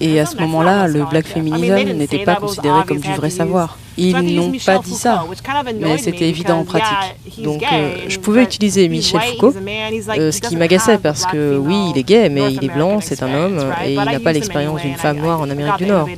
Et 0.00 0.18
à 0.20 0.26
ce 0.26 0.36
moment-là, 0.36 0.88
le 0.88 1.04
black 1.04 1.26
feminism 1.26 1.92
n'était 1.92 2.24
pas 2.24 2.36
considéré 2.36 2.84
comme 2.86 2.98
du 3.00 3.12
vrai 3.12 3.30
savoir. 3.30 3.76
Ils 4.00 4.34
n'ont 4.34 4.52
pas 4.64 4.78
dit 4.78 4.94
ça, 4.94 5.24
mais 5.78 5.98
c'était 5.98 6.28
évident 6.28 6.58
en 6.60 6.64
pratique. 6.64 7.42
Donc 7.44 7.62
euh, 7.62 7.96
je 8.08 8.18
pouvais 8.18 8.42
utiliser 8.42 8.88
Michel 8.88 9.20
Foucault, 9.20 9.54
euh, 9.54 10.32
ce 10.32 10.40
qui 10.40 10.56
m'agaçait 10.56 10.98
parce 10.98 11.26
que 11.26 11.56
oui, 11.56 11.76
il 11.94 11.98
est 11.98 12.02
gay, 12.02 12.28
mais 12.28 12.52
il 12.52 12.64
est 12.64 12.68
blanc, 12.72 13.00
c'est 13.00 13.22
un 13.22 13.32
homme, 13.32 13.72
et 13.84 13.94
il 13.94 13.96
n'a 13.96 14.20
pas 14.20 14.32
l'expérience 14.32 14.80
d'une 14.82 14.96
femme 14.96 15.18
noire 15.18 15.40
en 15.40 15.50
Amérique 15.50 15.76
du 15.78 15.86
Nord. 15.86 16.08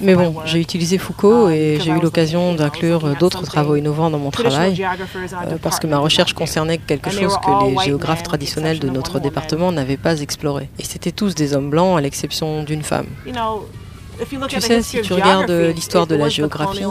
Mais 0.00 0.14
bon, 0.14 0.34
j'ai 0.44 0.60
utilisé 0.60 0.98
Foucault 0.98 1.50
et 1.50 1.78
j'ai 1.82 1.90
eu 1.90 2.00
l'occasion 2.00 2.54
d'inclure 2.54 3.16
d'autres 3.16 3.42
travaux 3.42 3.76
innovants 3.76 4.10
dans 4.10 4.18
mon 4.18 4.30
travail, 4.30 4.84
euh, 4.84 5.56
parce 5.60 5.78
que 5.78 5.86
ma 5.86 5.98
recherche 5.98 6.32
concernait 6.32 6.78
quelque 6.78 7.10
chose 7.10 7.36
que 7.44 7.70
les 7.70 7.76
géographes 7.84 8.22
traditionnels 8.22 8.78
de 8.78 8.88
notre 8.88 9.20
département 9.20 9.72
n'avaient 9.72 9.96
pas 9.96 10.20
exploré. 10.20 10.68
Et 10.78 10.84
c'était 10.84 11.12
tous 11.12 11.34
des 11.34 11.54
hommes 11.54 11.70
blancs, 11.70 11.98
à 11.98 12.00
l'exception 12.00 12.62
d'une 12.62 12.82
femme. 12.82 13.06
Tu 14.48 14.60
sais, 14.60 14.82
si 14.82 15.00
tu 15.02 15.12
regardes 15.12 15.50
l'histoire 15.50 16.06
de 16.06 16.14
la 16.14 16.28
géographie, 16.28 16.84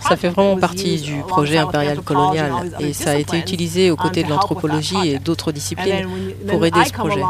ça 0.00 0.16
fait 0.16 0.28
vraiment 0.28 0.56
partie 0.56 1.00
du 1.00 1.20
projet 1.26 1.58
impérial 1.58 2.00
colonial 2.00 2.52
et 2.78 2.92
ça 2.92 3.12
a 3.12 3.16
été 3.16 3.38
utilisé 3.38 3.90
aux 3.90 3.96
côtés 3.96 4.22
de 4.22 4.28
l'anthropologie 4.28 5.10
et 5.10 5.18
d'autres 5.18 5.52
disciplines 5.52 6.08
pour 6.48 6.64
aider 6.64 6.84
ce 6.84 6.92
projet. 6.92 7.22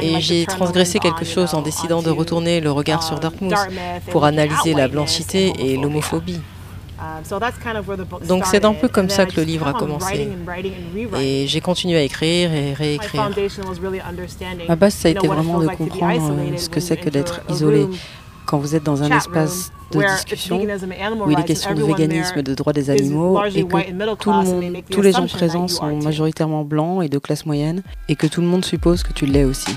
Et 0.00 0.20
j'ai 0.20 0.44
transgressé 0.46 0.98
quelque 0.98 1.24
chose 1.24 1.54
en 1.54 1.62
décidant 1.62 2.02
de 2.02 2.10
retourner 2.10 2.60
le 2.60 2.70
regard 2.70 3.02
sur 3.02 3.18
Dartmouth 3.18 3.54
pour 4.10 4.24
analyser 4.24 4.74
la 4.74 4.88
blanchité 4.88 5.52
et 5.58 5.76
l'homophobie. 5.76 6.40
Donc 8.28 8.44
c'est 8.46 8.64
un 8.64 8.74
peu 8.74 8.88
comme 8.88 9.08
ça 9.08 9.24
que 9.24 9.36
le 9.36 9.42
livre 9.44 9.66
a 9.66 9.72
commencé. 9.72 10.28
Et 11.18 11.46
j'ai 11.46 11.60
continué 11.60 11.96
à 11.96 12.02
écrire 12.02 12.52
et 12.52 12.74
réécrire. 12.74 13.30
Ma 14.68 14.76
base, 14.76 14.94
ça 14.94 15.08
a 15.08 15.10
été 15.12 15.26
vraiment 15.26 15.60
de 15.60 15.68
comprendre 15.68 16.58
ce 16.58 16.68
que 16.68 16.80
c'est 16.80 16.98
que 16.98 17.08
d'être 17.08 17.40
isolé, 17.48 17.86
quand 18.50 18.58
vous 18.58 18.74
êtes 18.74 18.82
dans 18.82 19.04
un 19.04 19.16
espace 19.16 19.70
de 19.92 20.00
discussion 20.00 20.60
où 20.60 21.30
il 21.30 21.38
est 21.38 21.44
question 21.44 21.72
de 21.72 21.84
véganisme, 21.84 22.42
de 22.42 22.54
droits 22.54 22.72
des 22.72 22.90
animaux, 22.90 23.40
et 23.44 23.64
que 23.64 24.14
tout 24.16 24.30
le 24.32 24.42
monde, 24.44 24.76
tous 24.90 25.02
les 25.02 25.12
gens 25.12 25.28
présents 25.28 25.68
sont 25.68 26.02
majoritairement 26.02 26.64
blancs 26.64 27.04
et 27.04 27.08
de 27.08 27.18
classe 27.18 27.46
moyenne, 27.46 27.84
et 28.08 28.16
que 28.16 28.26
tout 28.26 28.40
le 28.40 28.48
monde 28.48 28.64
suppose 28.64 29.04
que 29.04 29.12
tu 29.12 29.24
l'es 29.24 29.44
aussi. 29.44 29.70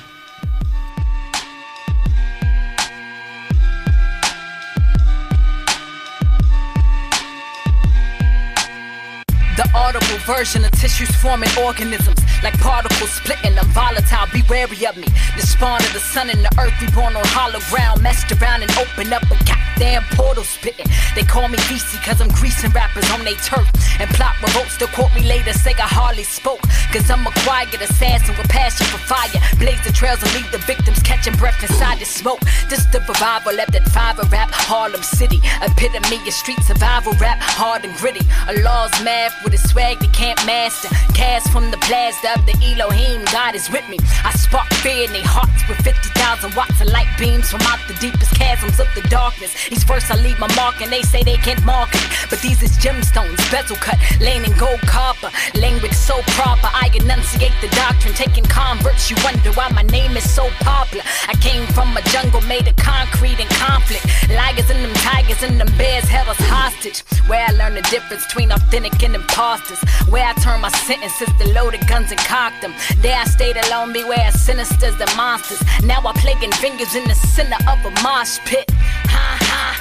Version 10.26 10.64
of 10.64 10.72
tissues 10.72 11.12
forming 11.18 11.50
organisms 11.60 12.20
like 12.44 12.58
particles 12.60 13.12
splitting. 13.12 13.58
I'm 13.58 13.68
volatile, 13.68 14.28
be 14.32 14.44
wary 14.50 14.86
of 14.86 14.98
me. 14.98 15.08
The 15.36 15.46
spawn 15.46 15.80
of 15.80 15.94
the 15.94 16.00
sun 16.00 16.30
and 16.30 16.40
the 16.44 16.52
earth, 16.60 16.76
reborn 16.82 17.16
on 17.16 17.24
hollow 17.26 17.60
ground. 17.70 18.02
Messed 18.02 18.32
around 18.32 18.64
and 18.64 18.72
opened 18.78 19.14
up 19.14 19.24
a 19.24 19.38
goddamn 19.44 20.04
portal 20.16 20.44
spitting. 20.44 20.88
They 21.16 21.24
call 21.24 21.48
me 21.48 21.58
VC 21.70 22.00
cause 22.04 22.22
I'm 22.22 22.30
greasing 22.30 22.72
rappers 22.72 23.10
on 23.12 23.24
they 23.24 23.36
turf. 23.36 23.68
And 24.00 24.10
plot 24.12 24.36
revolts, 24.42 24.78
they'll 24.78 24.90
quote 24.90 25.14
me 25.16 25.24
later, 25.24 25.54
say 25.54 25.74
I 25.76 25.88
hardly 25.88 26.24
spoke. 26.24 26.62
Cause 26.92 27.10
I'm 27.10 27.26
a 27.28 27.32
quiet 27.44 27.74
assassin 27.76 28.36
with 28.38 28.50
passion 28.50 28.86
for 28.88 29.00
fire. 29.04 29.40
Blaze 29.60 29.84
the 29.84 29.92
trails 29.92 30.22
and 30.24 30.34
leave 30.34 30.52
the 30.52 30.60
victims 30.60 31.02
catching 31.04 31.36
breath 31.36 31.62
inside 31.62 32.00
the 32.00 32.06
smoke. 32.06 32.40
This 32.70 32.86
the 32.92 33.00
revival 33.08 33.54
left 33.54 33.76
at 33.76 33.88
five 33.90 34.20
rap, 34.32 34.50
Harlem 34.52 35.04
City. 35.04 35.40
Epitome 35.62 36.28
of 36.28 36.34
street 36.34 36.60
survival 36.62 37.14
rap, 37.20 37.40
hard 37.42 37.84
and 37.84 37.96
gritty. 37.98 38.26
A 38.48 38.62
law's 38.62 38.94
math 39.04 39.34
with 39.44 39.54
a 39.54 39.58
swag 39.58 40.00
they 40.00 40.13
can't 40.14 40.40
master. 40.46 40.88
Cast 41.14 41.52
from 41.52 41.72
the 41.72 41.78
plaster 41.78 42.30
of 42.38 42.46
the 42.46 42.54
Elohim, 42.64 43.26
God 43.34 43.56
is 43.56 43.70
with 43.70 43.88
me. 43.90 43.98
I 44.24 44.32
spark 44.38 44.72
fear 44.86 45.06
in 45.06 45.12
their 45.12 45.26
hearts 45.26 45.68
with 45.68 45.78
50,000 45.82 46.56
watts 46.56 46.80
of 46.80 46.88
light 46.88 47.10
beams 47.20 47.50
from 47.50 47.62
out 47.68 47.80
the 47.88 47.98
deepest 48.00 48.34
chasms 48.36 48.80
of 48.80 48.88
the 48.96 49.02
darkness. 49.10 49.52
Each 49.72 49.84
verse 49.84 50.10
I 50.10 50.16
leave 50.22 50.40
my 50.40 50.48
mark 50.56 50.80
and 50.82 50.92
they 50.92 51.02
say 51.02 51.24
they 51.24 51.38
can't 51.38 51.64
mark 51.66 51.90
it. 51.94 52.06
But 52.30 52.40
these 52.42 52.62
is 52.62 52.78
gemstones, 52.78 53.42
bezel 53.52 53.76
cut, 53.78 53.98
lane 54.22 54.46
in 54.46 54.56
gold 54.58 54.82
copper. 54.82 55.30
Language 55.56 55.94
so 55.94 56.22
proper, 56.38 56.70
I 56.70 56.90
enunciate 56.94 57.58
the 57.62 57.70
doctrine. 57.76 58.14
Taking 58.14 58.46
converts, 58.46 59.10
you 59.10 59.18
wonder 59.26 59.52
why 59.54 59.70
my 59.70 59.84
name 59.84 60.16
is 60.16 60.30
so 60.30 60.48
popular. 60.62 61.04
I 61.28 61.34
came 61.42 61.66
from 61.74 61.98
a 61.98 62.02
jungle 62.14 62.42
made 62.42 62.68
of 62.68 62.76
concrete 62.78 63.42
and 63.42 63.50
conflict. 63.58 64.06
Liars 64.30 64.70
and 64.70 64.86
them 64.86 64.94
tigers 65.02 65.42
and 65.42 65.60
them 65.60 65.72
bears 65.78 66.06
held 66.06 66.30
us 66.30 66.40
hostage. 66.46 67.02
Where 67.28 67.44
I 67.44 67.52
learned 67.52 67.78
the 67.78 67.88
difference 67.90 68.26
between 68.28 68.52
authentic 68.52 69.02
and 69.02 69.16
imposters. 69.16 69.82
Where 70.10 70.26
I 70.26 70.34
turned 70.34 70.62
my 70.62 70.70
sentences 70.70 71.30
to 71.40 71.54
loaded 71.54 71.88
guns 71.88 72.12
and 72.12 72.20
cocked 72.20 72.62
them. 72.62 72.74
There 72.98 73.18
I 73.18 73.26
stayed 73.26 73.58
alone, 73.58 73.94
beware 73.94 74.32
sinisters 74.32 75.00
and 75.00 75.18
monsters. 75.18 75.62
Now 75.84 76.02
I'm 76.06 76.16
plaguing 76.16 76.52
fingers 76.52 76.96
in 76.96 77.08
the 77.08 77.16
center 77.16 77.58
of 77.68 77.84
a 77.86 77.92
mosh 78.02 78.40
pit. 78.46 78.70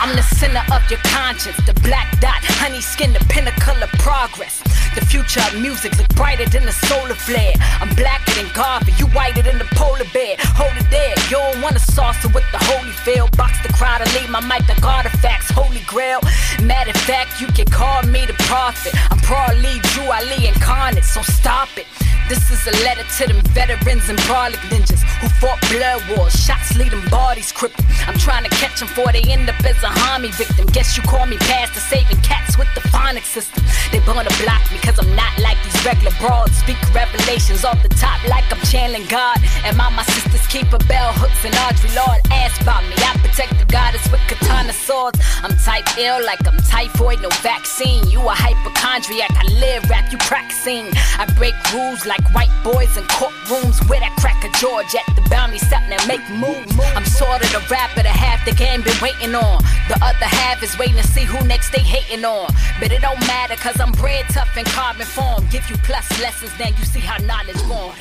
I'm 0.00 0.16
the 0.16 0.22
center 0.22 0.62
of 0.72 0.82
your 0.90 1.00
conscience. 1.04 1.56
The 1.66 1.74
black 1.80 2.20
dot, 2.20 2.42
honey 2.60 2.80
skin, 2.80 3.12
the 3.12 3.24
pinnacle 3.28 3.80
of 3.82 3.90
progress. 4.02 4.62
The 4.94 5.00
future 5.06 5.40
of 5.40 5.60
music 5.60 5.96
look 5.96 6.08
brighter 6.14 6.44
than 6.48 6.66
the 6.66 6.72
solar 6.72 7.14
flare. 7.14 7.54
I'm 7.80 7.88
blacker 7.94 8.34
than 8.34 8.52
Garvey, 8.52 8.92
you 8.98 9.06
whiter 9.16 9.42
than 9.42 9.58
the 9.58 9.64
polar 9.72 10.04
bear. 10.12 10.36
Hold 10.58 10.76
it 10.76 10.90
there, 10.90 11.14
you 11.30 11.36
don't 11.36 11.62
want 11.62 11.76
a 11.76 11.80
saucer 11.80 12.28
with 12.28 12.44
the 12.52 12.58
holy 12.60 12.92
feel. 12.92 13.28
Box 13.36 13.56
the 13.62 13.72
crowd 13.72 14.02
and 14.02 14.12
leave 14.14 14.28
my 14.28 14.40
mic 14.40 14.68
like 14.68 14.84
artifacts, 14.84 15.50
holy 15.50 15.80
grail. 15.86 16.20
Matter 16.60 16.90
of 16.90 17.00
fact, 17.08 17.40
you 17.40 17.46
can 17.48 17.66
call 17.66 18.02
me 18.02 18.26
the 18.26 18.34
prophet. 18.44 18.92
I'm 19.10 19.18
probably 19.18 19.80
Drew 19.94 20.10
Ali 20.12 20.46
incarnate, 20.46 21.04
so 21.04 21.22
stop 21.22 21.68
it. 21.76 21.86
This 22.28 22.50
is 22.50 22.66
a 22.66 22.84
letter 22.84 23.04
to 23.18 23.32
them 23.32 23.42
veterans 23.52 24.08
and 24.08 24.18
brolic 24.20 24.62
ninjas 24.70 25.02
who 25.20 25.28
fought 25.40 25.60
blood 25.70 26.02
wars. 26.16 26.32
Shots 26.32 26.76
lead 26.76 26.92
them 26.92 27.06
bodies 27.10 27.52
crippled. 27.52 27.84
I'm 28.06 28.18
trying 28.18 28.44
to 28.44 28.50
catch 28.50 28.80
them 28.80 28.88
before 28.88 29.12
they 29.12 29.22
end 29.22 29.50
up 29.50 29.61
as 29.64 29.76
a 29.82 29.88
homie 29.88 30.34
victim. 30.34 30.66
Guess 30.66 30.96
you 30.96 31.02
call 31.02 31.26
me 31.26 31.36
past 31.38 31.74
the 31.74 31.80
saving 31.80 32.20
cats 32.22 32.58
with 32.58 32.68
the 32.74 32.80
phonic 32.88 33.24
system. 33.24 33.64
They 33.90 34.00
wanna 34.06 34.30
block 34.42 34.62
me 34.72 34.78
cause 34.78 34.98
I'm 34.98 35.14
not 35.14 35.32
like 35.38 35.56
these 35.64 35.84
regular 35.84 36.12
broads. 36.20 36.56
Speak 36.58 36.78
revelations 36.94 37.64
off 37.64 37.82
the 37.82 37.88
top 37.88 38.22
like 38.28 38.44
I'm 38.52 38.60
channeling 38.66 39.06
God. 39.08 39.38
And 39.64 39.76
my, 39.76 39.88
my 39.90 40.02
sisters 40.04 40.46
keep 40.46 40.72
a 40.72 40.78
bell 40.90 41.12
hooks 41.14 41.44
and 41.44 41.54
Audrey 41.66 41.90
Lord. 41.94 42.20
Ask 42.30 42.60
about 42.60 42.82
me. 42.84 42.94
I 42.98 43.16
protect 43.18 43.58
the 43.58 43.66
goddess 43.66 44.04
with 44.10 44.20
katana 44.28 44.72
swords. 44.72 45.18
I'm 45.42 45.56
type 45.58 45.86
ill 45.98 46.24
like 46.24 46.46
I'm 46.46 46.58
typhoid, 46.68 47.20
no 47.20 47.30
vaccine. 47.42 48.06
You 48.08 48.20
a 48.20 48.34
hypochondriac. 48.34 49.30
I 49.30 49.44
live 49.60 49.88
rap, 49.90 50.10
you 50.12 50.18
practicing. 50.18 50.88
I 51.18 51.26
break 51.36 51.54
rules 51.72 52.06
like 52.06 52.22
white 52.34 52.52
boys 52.64 52.96
in 52.96 53.04
courtrooms 53.04 53.78
where 53.88 54.00
that 54.00 54.14
cracker 54.18 54.52
George 54.58 54.94
at 54.94 55.06
the 55.16 55.22
bounty 55.28 55.58
something 55.58 55.92
and 55.92 56.06
make 56.06 56.24
moves. 56.30 56.72
I'm 56.96 57.04
sort 57.04 57.42
of 57.42 57.50
the 57.52 57.62
rapper, 57.70 58.02
the 58.02 58.08
half 58.08 58.44
the 58.44 58.52
game 58.52 58.82
been 58.82 59.00
waiting 59.02 59.34
on. 59.34 59.51
The 59.88 59.98
other 60.02 60.26
half 60.26 60.62
is 60.62 60.78
waiting 60.78 60.96
to 60.96 61.06
see 61.08 61.24
who 61.24 61.38
next 61.46 61.70
they 61.72 61.80
hating 61.82 62.24
on. 62.24 62.48
But 62.80 62.92
it 62.92 63.02
don't 63.02 63.20
matter 63.26 63.56
cause 63.56 63.78
I'm 63.80 63.92
bred 63.92 64.26
tough 64.30 64.56
in 64.56 64.64
carbon 64.64 65.06
form. 65.06 65.46
Give 65.50 65.68
you 65.70 65.76
plus 65.78 66.08
lessons, 66.20 66.50
then 66.58 66.72
you 66.78 66.84
see 66.84 67.00
how 67.00 67.18
knowledge 67.24 67.62
born. 67.68 67.92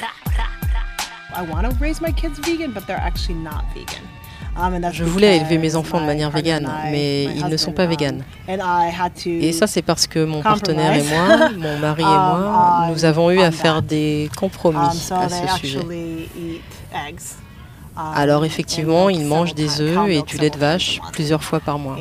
I 1.34 1.42
want 1.44 1.70
to 1.70 1.76
raise 1.80 2.02
my 2.02 2.12
kids 2.12 2.40
vegan, 2.40 2.72
but 2.74 2.86
they're 2.88 2.98
actually 2.98 3.36
not 3.36 3.64
vegan. 3.74 4.04
Je 4.92 5.04
voulais 5.06 5.38
élever 5.38 5.58
mes 5.58 5.76
enfants 5.76 6.02
de 6.02 6.06
manière 6.06 6.30
végane, 6.30 6.70
mais 6.92 7.24
ils 7.24 7.48
ne 7.48 7.58
sont 7.58 7.72
pas 7.72 7.86
véganes. 7.86 8.24
Et 9.26 9.52
ça, 9.54 9.66
c'est 9.68 9.82
parce 9.82 10.08
que 10.08 10.26
mon 10.26 10.42
partenaire 10.42 10.94
et 10.94 11.04
moi, 11.04 11.50
mon 11.58 11.78
mari 11.78 12.02
et 12.02 12.06
moi, 12.06 12.88
nous 12.90 13.06
avons 13.06 13.32
eu 13.32 13.42
à 13.42 13.52
faire 13.52 13.82
des 13.82 14.30
compromis 14.36 14.78
à 14.78 15.30
ce 15.30 15.58
sujet. 15.58 15.80
Alors 17.96 18.46
effectivement, 18.46 19.10
ils 19.10 19.26
mangent 19.26 19.56
des 19.56 19.82
œufs 19.82 20.10
et 20.10 20.22
du 20.22 20.38
lait 20.38 20.50
de 20.50 20.58
vache 20.58 21.00
plusieurs 21.12 21.44
fois 21.44 21.60
par 21.60 21.78
mois. 21.78 21.98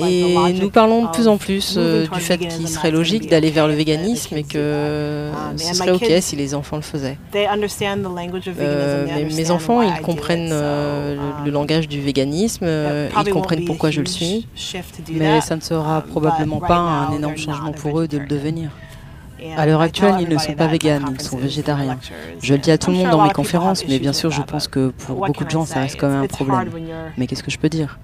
Et 0.00 0.52
nous 0.60 0.70
parlons 0.70 1.04
de 1.04 1.10
plus 1.10 1.28
en 1.28 1.38
plus 1.38 1.76
euh, 1.76 2.06
du 2.06 2.20
fait 2.20 2.38
qu'il 2.38 2.68
serait 2.68 2.90
logique 2.90 3.28
d'aller 3.28 3.50
vers 3.50 3.66
le 3.66 3.74
véganisme 3.74 4.36
et 4.36 4.42
que 4.42 5.30
um, 5.30 5.56
ce 5.56 5.74
serait 5.74 5.92
OK 5.92 6.12
si 6.20 6.36
les 6.36 6.54
enfants 6.54 6.76
le 6.76 6.82
faisaient. 6.82 7.16
Euh, 7.34 9.06
mes 9.34 9.50
enfants, 9.50 9.80
ils 9.82 10.00
comprennent 10.02 10.50
euh, 10.52 11.14
le, 11.44 11.48
um, 11.48 11.52
langage 11.52 11.88
du 11.88 12.00
véganisme, 12.00 12.66
ils 12.66 13.32
comprennent 13.32 13.64
pourquoi 13.64 13.90
je 13.90 14.00
le 14.00 14.06
suis, 14.06 14.46
mais 15.10 15.40
ça 15.40 15.56
ne 15.56 15.62
sera 15.62 15.98
um, 15.98 16.02
probablement 16.02 16.60
pas 16.60 16.76
un 16.76 17.16
énorme 17.16 17.36
changement 17.36 17.72
pour 17.72 18.00
eux 18.00 18.08
de 18.08 18.18
le 18.18 18.26
devenir. 18.26 18.70
À 19.56 19.66
l'heure 19.66 19.80
actuelle, 19.80 20.16
ils 20.20 20.28
ne 20.28 20.38
sont 20.38 20.54
pas 20.54 20.66
véganes, 20.66 21.04
ils 21.12 21.20
sont 21.20 21.36
végétariens. 21.36 21.98
Je 22.40 22.54
le 22.54 22.58
dis 22.58 22.70
à 22.70 22.78
tout 22.78 22.90
le 22.90 22.96
monde 22.96 23.10
dans 23.10 23.24
mes 23.24 23.32
conférences, 23.32 23.86
mais 23.86 23.98
bien 23.98 24.12
sûr, 24.12 24.30
je 24.30 24.42
pense 24.42 24.68
que 24.68 24.88
pour 24.90 25.26
beaucoup 25.26 25.44
de 25.44 25.50
gens, 25.50 25.64
ça 25.64 25.80
reste 25.80 25.98
quand 25.98 26.08
même 26.08 26.24
un 26.24 26.26
problème. 26.26 26.70
Mais 27.16 27.26
qu'est-ce 27.26 27.42
que 27.42 27.50
je 27.50 27.58
peux 27.58 27.68
dire? 27.68 27.98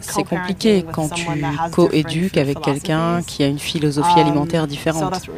C'est 0.00 0.24
compliqué 0.24 0.84
quand 0.90 1.08
tu 1.08 1.26
co-éduques 1.72 2.36
avec 2.36 2.60
quelqu'un 2.60 3.22
qui 3.22 3.42
a 3.42 3.46
une 3.46 3.58
philosophie 3.58 4.20
alimentaire 4.20 4.66
différente. 4.66 5.28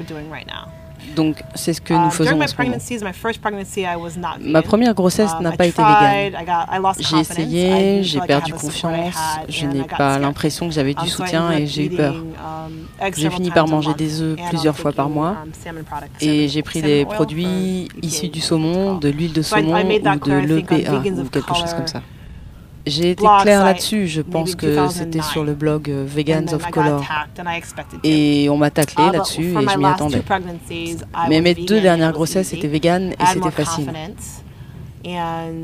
Donc 1.19 1.43
c'est 1.57 1.73
ce 1.73 1.81
que 1.81 1.95
nous 1.95 2.07
uh, 2.07 2.13
faisons 2.13 2.41
en 2.41 2.47
ce 2.47 2.55
moment. 2.63 2.77
Ma 4.41 4.63
première 4.63 4.95
grossesse 4.95 5.33
um, 5.37 5.43
n'a 5.43 5.51
pas 5.51 5.67
été 5.67 5.83
végane. 5.83 6.33
J'ai 7.01 7.19
essayé, 7.19 8.03
j'ai 8.05 8.21
perdu 8.21 8.53
confiance, 8.53 9.17
je 9.49 9.67
n'ai 9.67 9.83
pas 9.83 10.21
l'impression 10.21 10.69
que 10.69 10.75
j'avais 10.75 10.95
du 10.95 11.03
um, 11.03 11.09
soutien 11.09 11.51
et 11.51 11.67
j'ai 11.67 11.87
eu 11.87 11.91
peur. 11.91 12.15
Um, 12.15 13.13
j'ai 13.17 13.31
fini 13.31 13.51
par 13.51 13.67
manger 13.67 13.95
des 13.95 14.23
œufs 14.23 14.39
plusieurs 14.49 14.77
fois 14.77 14.93
par 14.93 15.09
mois 15.09 15.39
et 16.21 16.47
j'ai 16.47 16.63
pris 16.63 16.83
des 16.83 17.05
produits 17.05 17.89
issus 18.01 18.29
du 18.29 18.41
saumon, 18.41 18.99
de 18.99 19.09
l'huile 19.09 19.33
de 19.33 19.43
saumon 19.43 19.75
ou 19.75 20.29
de 20.29 20.35
l'EPA 20.35 21.03
ou 21.21 21.29
quelque 21.29 21.55
chose 21.55 21.75
comme 21.75 21.89
ça. 21.89 22.01
J'ai 22.89 23.11
été 23.11 23.25
claire 23.43 23.65
là-dessus, 23.65 24.07
je 24.09 24.23
pense 24.23 24.55
que 24.55 24.89
c'était 24.89 25.23
sur 25.23 25.45
le 25.45 25.55
blog 25.55 25.91
euh, 25.91 26.05
Vegans 26.07 26.53
of 26.53 26.71
Color. 26.71 27.05
Et 28.03 28.49
on 28.51 28.57
m'a 28.57 28.71
taclé 28.71 29.05
là-dessus 29.13 29.51
et 29.51 29.69
je 29.69 29.79
m'y 29.79 29.85
attendais. 29.85 30.23
Mais 31.29 31.41
mes 31.41 31.55
deux 31.55 31.81
dernières 31.81 32.13
grossesses 32.13 32.53
étaient 32.53 32.69
véganes 32.69 33.13
et 33.13 33.27
c'était 33.33 33.51
facile. 33.51 33.93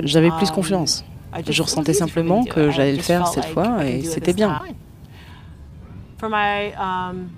J'avais 0.02 0.30
plus 0.30 0.48
um, 0.48 0.54
confiance. 0.54 1.04
Je 1.48 1.62
ressentais 1.62 1.94
simplement 1.94 2.44
que 2.44 2.70
j'allais 2.70 2.92
le 2.92 3.02
faire 3.02 3.26
cette 3.26 3.46
fois 3.46 3.84
et 3.84 4.02
c'était 4.02 4.32
bien. 4.32 4.60
Um, 6.22 7.28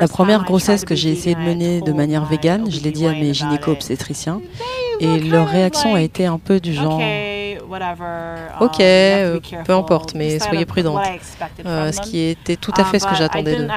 La 0.00 0.08
première 0.08 0.44
grossesse 0.44 0.84
que 0.84 0.94
j'ai 0.94 1.10
essayé 1.10 1.34
de 1.34 1.40
mener 1.40 1.80
de 1.80 1.92
manière 1.92 2.24
végane, 2.24 2.70
je 2.70 2.80
l'ai 2.80 2.92
dit 2.92 3.06
à 3.06 3.12
mes 3.12 3.34
gynéco-obstétriciens, 3.34 4.40
et 5.00 5.18
leur 5.18 5.48
réaction 5.48 5.94
a 5.94 6.00
été 6.00 6.26
un 6.26 6.38
peu 6.38 6.60
du 6.60 6.72
genre 6.72 7.00
Ok, 8.60 8.80
um, 8.80 8.82
euh, 8.82 9.40
peu 9.64 9.72
importe, 9.72 10.14
mais 10.14 10.38
soyez 10.38 10.64
prudente. 10.64 11.02
Euh, 11.64 11.92
ce 11.92 12.00
qui 12.00 12.20
était 12.20 12.56
tout 12.56 12.72
à 12.76 12.84
fait 12.84 12.98
ce 12.98 13.06
que 13.06 13.12
um, 13.12 13.16
j'attendais 13.16 13.56
d'eux. 13.56 13.68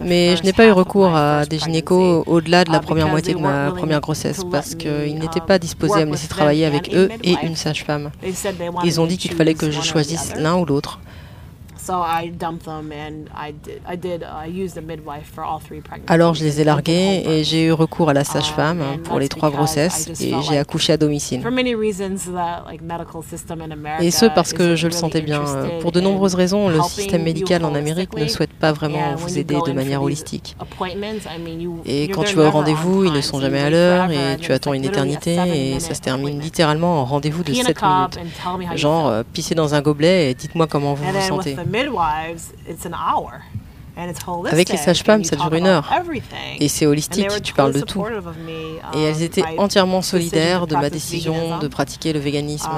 Mais 0.00 0.36
je 0.36 0.42
n'ai 0.42 0.52
pas 0.52 0.66
eu 0.66 0.70
recours 0.72 1.14
à 1.14 1.44
des 1.46 1.58
gynécos 1.58 2.24
au-delà 2.26 2.64
de 2.64 2.72
la 2.72 2.78
uh, 2.78 2.80
première 2.80 3.08
moitié 3.08 3.34
de 3.34 3.38
ma 3.38 3.70
première 3.70 4.00
grossesse 4.00 4.42
parce 4.50 4.74
qu'ils 4.74 5.18
n'étaient 5.18 5.40
pas 5.40 5.54
um, 5.54 5.60
disposés 5.60 6.02
à 6.02 6.04
me 6.04 6.12
laisser 6.12 6.28
travailler 6.28 6.66
avec 6.66 6.94
eux 6.94 7.08
et 7.22 7.36
une 7.42 7.56
sage-femme. 7.56 8.10
Ils 8.84 9.00
ont 9.00 9.06
dit 9.06 9.18
qu'il 9.18 9.34
fallait 9.34 9.54
que 9.54 9.70
je 9.70 9.80
choisisse 9.80 10.34
l'un 10.36 10.56
ou 10.56 10.64
l'autre. 10.64 11.00
Alors 16.08 16.34
je 16.34 16.44
les 16.44 16.60
ai 16.60 16.64
largués 16.64 17.22
et 17.26 17.44
j'ai 17.44 17.64
eu 17.66 17.72
recours 17.72 18.10
à 18.10 18.12
la 18.14 18.24
sage-femme 18.24 18.82
pour 19.04 19.18
les 19.18 19.28
trois 19.28 19.50
grossesses 19.50 20.08
et 20.20 20.34
j'ai 20.48 20.58
accouché 20.58 20.92
à 20.92 20.96
domicile. 20.96 21.42
Et 24.00 24.10
ce 24.10 24.26
parce 24.26 24.52
que 24.52 24.74
je 24.76 24.86
le 24.86 24.92
sentais 24.92 25.20
bien. 25.22 25.44
Pour 25.80 25.92
de 25.92 26.00
nombreuses 26.00 26.34
raisons, 26.34 26.68
le 26.68 26.80
système 26.82 27.22
médical 27.22 27.64
en 27.64 27.74
Amérique 27.74 28.16
ne 28.16 28.26
souhaite 28.26 28.52
pas 28.52 28.72
vraiment 28.72 29.14
vous 29.16 29.38
aider 29.38 29.58
de 29.66 29.72
manière 29.72 30.02
holistique. 30.02 30.56
Et 31.84 32.08
quand 32.08 32.24
tu 32.24 32.36
vas 32.36 32.46
au 32.48 32.50
rendez-vous, 32.50 33.04
ils 33.04 33.12
ne 33.12 33.20
sont 33.20 33.40
jamais 33.40 33.60
à 33.60 33.70
l'heure 33.70 34.10
et 34.10 34.36
tu 34.38 34.52
attends 34.52 34.72
une 34.72 34.84
éternité 34.84 35.36
et 35.74 35.80
ça 35.80 35.94
se 35.94 36.00
termine 36.00 36.40
littéralement 36.40 37.00
en 37.00 37.04
rendez-vous 37.04 37.42
de 37.44 37.52
7 37.52 37.76
minutes. 37.82 38.18
Genre, 38.76 39.06
euh, 39.08 39.22
pisser 39.32 39.54
dans 39.54 39.74
un 39.74 39.80
gobelet 39.82 40.30
et 40.30 40.34
dites-moi 40.34 40.66
comment 40.66 40.94
vous 40.94 41.04
vous 41.04 41.20
sentez. 41.20 41.56
Avec 44.52 44.68
les 44.68 44.76
sages-femmes, 44.76 45.24
ça 45.24 45.36
dure 45.36 45.54
une 45.54 45.66
heure. 45.66 45.90
Et 46.60 46.68
c'est 46.68 46.84
holistique, 46.86 47.28
tu 47.42 47.54
parles 47.54 47.72
de 47.72 47.80
tout. 47.80 48.04
Et 48.94 49.02
elles 49.02 49.22
étaient 49.22 49.44
entièrement 49.58 50.02
solidaires 50.02 50.66
de 50.66 50.74
ma 50.76 50.90
décision 50.90 51.58
de 51.58 51.68
pratiquer 51.68 52.12
le 52.12 52.20
véganisme. 52.20 52.68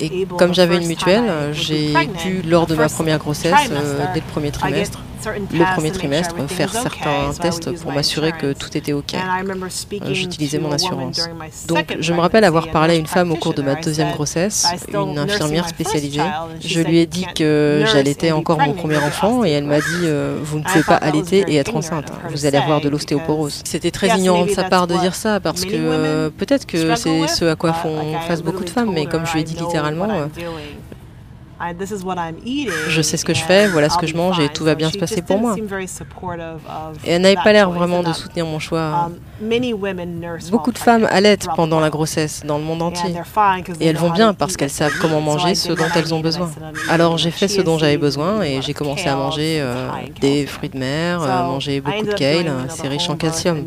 Et 0.00 0.26
comme 0.38 0.54
j'avais 0.54 0.76
une 0.76 0.86
mutuelle, 0.86 1.52
j'ai 1.52 1.92
pu, 2.22 2.42
lors 2.42 2.66
de 2.68 2.76
ma 2.76 2.88
première 2.88 3.18
grossesse, 3.18 3.52
euh, 3.72 4.06
dès 4.14 4.20
le 4.20 4.26
premier 4.26 4.52
trimestre, 4.52 5.00
le 5.26 5.74
premier 5.74 5.90
trimestre, 5.90 6.34
faire 6.48 6.72
certains 6.72 7.32
tests 7.40 7.72
pour 7.80 7.92
m'assurer 7.92 8.32
que 8.32 8.52
tout 8.52 8.76
était 8.76 8.92
OK. 8.92 9.14
Euh, 9.14 10.14
j'utilisais 10.14 10.58
mon 10.58 10.72
assurance. 10.72 11.28
Donc, 11.66 11.96
je 12.00 12.12
me 12.12 12.20
rappelle 12.20 12.44
avoir 12.44 12.70
parlé 12.70 12.94
à 12.94 12.96
une 12.96 13.06
femme 13.06 13.30
au 13.32 13.36
cours 13.36 13.54
de 13.54 13.62
ma 13.62 13.74
deuxième 13.76 14.12
grossesse, 14.12 14.66
une 14.92 15.18
infirmière 15.18 15.68
spécialisée. 15.68 16.22
Je 16.60 16.80
lui 16.80 16.98
ai 16.98 17.06
dit 17.06 17.26
que 17.34 17.84
j'allaitais 17.92 18.32
encore 18.32 18.60
mon 18.60 18.74
premier 18.74 18.98
enfant 18.98 19.44
et 19.44 19.50
elle 19.50 19.64
m'a 19.64 19.80
dit 19.80 20.04
euh, 20.04 20.38
Vous 20.42 20.58
ne 20.58 20.64
pouvez 20.64 20.82
pas 20.82 20.96
allaiter 20.96 21.44
et 21.48 21.56
être 21.56 21.74
enceinte. 21.76 22.12
Vous 22.30 22.46
allez 22.46 22.58
avoir 22.58 22.80
de 22.80 22.88
l'ostéoporose. 22.88 23.62
C'était 23.64 23.90
très 23.90 24.16
ignorant 24.18 24.46
de 24.46 24.50
sa 24.50 24.64
part 24.64 24.86
de 24.86 24.96
dire 24.96 25.14
ça 25.14 25.40
parce 25.40 25.64
que 25.64 25.70
euh, 25.74 26.30
peut-être 26.30 26.66
que 26.66 26.94
c'est 26.96 27.26
ce 27.28 27.44
à 27.44 27.56
quoi 27.56 27.72
font 27.72 28.18
face 28.26 28.42
beaucoup 28.42 28.64
de 28.64 28.70
femmes, 28.70 28.92
mais 28.92 29.06
comme 29.06 29.26
je 29.26 29.32
lui 29.34 29.40
ai 29.40 29.44
dit 29.44 29.54
littéralement, 29.54 30.28
je 32.88 33.02
sais 33.02 33.16
ce 33.16 33.24
que 33.24 33.34
je 33.34 33.42
fais, 33.42 33.68
voilà 33.68 33.88
ce 33.88 33.98
que 33.98 34.06
je 34.06 34.16
mange 34.16 34.38
et 34.40 34.48
tout 34.48 34.64
va 34.64 34.74
bien 34.74 34.90
se 34.90 34.98
passer 34.98 35.22
pour 35.22 35.38
moi. 35.38 35.56
Et 37.04 37.10
elle 37.10 37.22
n'avait 37.22 37.34
pas 37.36 37.52
l'air 37.52 37.70
vraiment 37.70 38.02
de 38.02 38.12
soutenir 38.12 38.46
mon 38.46 38.58
choix. 38.58 39.08
Um, 39.08 39.18
Beaucoup 40.50 40.72
de 40.72 40.78
femmes 40.78 41.06
allaitent 41.10 41.48
pendant 41.54 41.80
la 41.80 41.90
grossesse 41.90 42.42
dans 42.44 42.58
le 42.58 42.64
monde 42.64 42.82
entier. 42.82 43.14
Et 43.80 43.86
elles 43.86 43.96
vont 43.96 44.10
bien 44.10 44.34
parce 44.34 44.56
qu'elles 44.56 44.70
savent 44.70 44.96
comment 45.00 45.20
manger 45.20 45.54
ce 45.54 45.72
dont 45.72 45.88
elles 45.94 46.14
ont 46.14 46.20
besoin. 46.20 46.50
Alors 46.88 47.18
j'ai 47.18 47.30
fait 47.30 47.48
ce 47.48 47.60
dont 47.60 47.78
j'avais 47.78 47.98
besoin 47.98 48.42
et 48.42 48.62
j'ai 48.62 48.74
commencé 48.74 49.06
à 49.08 49.16
manger 49.16 49.58
euh, 49.60 49.88
des 50.20 50.46
fruits 50.46 50.68
de 50.68 50.78
mer, 50.78 51.22
euh, 51.22 51.42
manger 51.44 51.80
beaucoup 51.80 52.04
de 52.04 52.14
kale, 52.14 52.52
c'est 52.68 52.88
riche 52.88 53.08
en 53.08 53.16
calcium. 53.16 53.64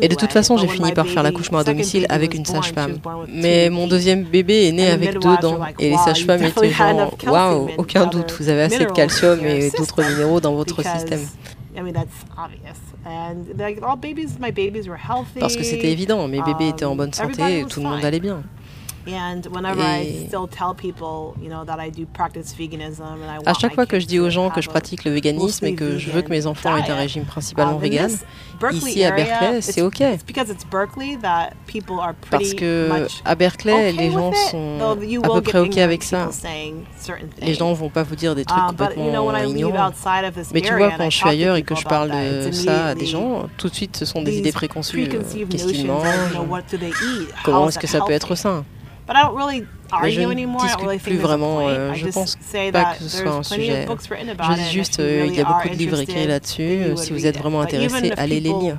Et 0.00 0.08
de 0.08 0.14
toute 0.14 0.32
façon, 0.32 0.56
j'ai 0.56 0.68
fini 0.68 0.92
par 0.92 1.06
faire 1.06 1.22
l'accouchement 1.22 1.58
à 1.58 1.64
domicile 1.64 2.06
avec 2.08 2.34
une 2.34 2.44
sage-femme. 2.44 2.96
Mais 3.28 3.70
mon 3.70 3.86
deuxième 3.86 4.22
bébé 4.22 4.68
est 4.68 4.72
né 4.72 4.90
avec 4.90 5.18
deux 5.18 5.36
dents 5.38 5.60
et 5.78 5.90
les 5.90 5.96
sages-femmes 5.96 6.42
étaient 6.42 6.70
genre 6.70 7.15
Waouh, 7.24 7.70
aucun 7.78 8.06
doute, 8.06 8.32
vous 8.38 8.48
avez 8.48 8.62
assez 8.62 8.84
de 8.84 8.90
calcium 8.92 9.44
et 9.44 9.70
d'autres 9.70 10.02
minéraux 10.02 10.40
dans 10.40 10.54
votre 10.54 10.82
système. 10.82 11.26
Parce 15.40 15.56
que 15.56 15.62
c'était 15.62 15.92
évident, 15.92 16.26
mes 16.28 16.42
bébés 16.42 16.68
étaient 16.68 16.84
en 16.84 16.96
bonne 16.96 17.12
santé 17.12 17.60
et 17.60 17.64
tout 17.64 17.80
le 17.80 17.88
monde 17.88 18.04
allait 18.04 18.20
bien. 18.20 18.42
À 23.46 23.54
chaque 23.54 23.74
fois 23.74 23.86
que 23.86 24.00
je 24.00 24.06
dis 24.06 24.18
aux 24.18 24.30
gens 24.30 24.50
que 24.50 24.60
je 24.60 24.68
pratique 24.68 25.04
le 25.04 25.12
véganisme 25.12 25.66
et 25.66 25.74
que 25.74 25.98
je 25.98 26.10
veux 26.10 26.22
que 26.22 26.30
mes 26.30 26.46
enfants 26.46 26.76
aient 26.76 26.90
un 26.90 26.96
régime 26.96 27.24
principalement 27.24 27.76
um, 27.76 27.80
vegan, 27.80 28.10
ici 28.72 29.04
à 29.04 29.12
Berkeley, 29.12 29.60
c'est 29.60 29.82
OK. 29.82 30.02
Parce 32.30 32.54
que 32.54 33.06
à 33.24 33.34
Berkeley, 33.34 33.92
les 33.92 34.10
gens 34.10 34.32
sont 34.50 34.78
à 35.22 35.28
peu 35.34 35.40
près 35.42 35.58
OK 35.60 35.78
avec 35.78 36.02
ça. 36.02 36.28
Les 37.40 37.54
gens 37.54 37.70
ne 37.70 37.74
vont 37.76 37.90
pas 37.90 38.02
vous 38.02 38.16
dire 38.16 38.34
des 38.34 38.44
trucs 38.44 38.58
um, 38.58 38.68
complètement 38.70 39.36
ignorants. 39.36 39.92
Mais 40.52 40.60
tu 40.60 40.74
vois, 40.74 40.90
quand 40.92 41.10
je 41.10 41.16
suis 41.16 41.28
ailleurs 41.28 41.56
et 41.56 41.62
que 41.62 41.74
je 41.74 41.84
parle 41.84 42.10
de 42.10 42.50
ça 42.50 42.86
à 42.88 42.94
des 42.94 43.06
gens, 43.06 43.48
tout 43.56 43.68
de 43.68 43.74
suite, 43.74 43.96
ce 43.96 44.04
sont 44.04 44.22
des 44.22 44.38
idées 44.38 44.52
préconçues. 44.52 45.08
Qu'est-ce 45.08 45.66
qu'ils 45.66 45.86
mangent 45.86 46.06
Comment 47.44 47.68
est-ce 47.68 47.78
que 47.78 47.86
ça 47.86 48.00
peut 48.00 48.12
être 48.12 48.34
sain? 48.34 48.64
Mais 50.02 50.10
je 50.10 50.20
ne 50.20 50.58
discute 50.58 51.02
plus 51.02 51.16
vraiment. 51.16 51.60
Euh, 51.68 51.94
je 51.94 52.08
pense 52.08 52.36
pas 52.72 52.94
que 52.94 53.02
ce 53.04 53.08
soit 53.08 53.30
un 53.30 53.42
sujet. 53.42 53.86
Je 53.86 54.54
dis 54.54 54.70
juste, 54.70 55.00
euh, 55.00 55.26
il 55.26 55.34
y 55.34 55.40
a 55.40 55.44
beaucoup 55.44 55.68
de 55.68 55.74
livres 55.74 56.00
écrits 56.00 56.26
là-dessus. 56.26 56.62
Euh, 56.62 56.96
si 56.96 57.12
vous 57.12 57.26
êtes 57.26 57.38
vraiment 57.38 57.60
intéressé, 57.60 58.12
allez 58.16 58.40
les 58.40 58.52
lire. 58.52 58.78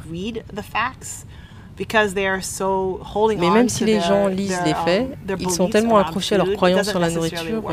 Mais 3.39 3.49
même 3.49 3.69
si 3.69 3.86
les 3.86 4.01
gens 4.01 4.28
lisent 4.28 4.61
les 4.65 4.73
faits, 4.73 5.17
ils 5.39 5.51
sont 5.51 5.69
tellement 5.69 5.97
accrochés 5.97 6.36
à 6.36 6.39
leurs 6.39 6.53
croyances 6.53 6.89
sur 6.89 6.99
la 6.99 7.09
nourriture, 7.09 7.63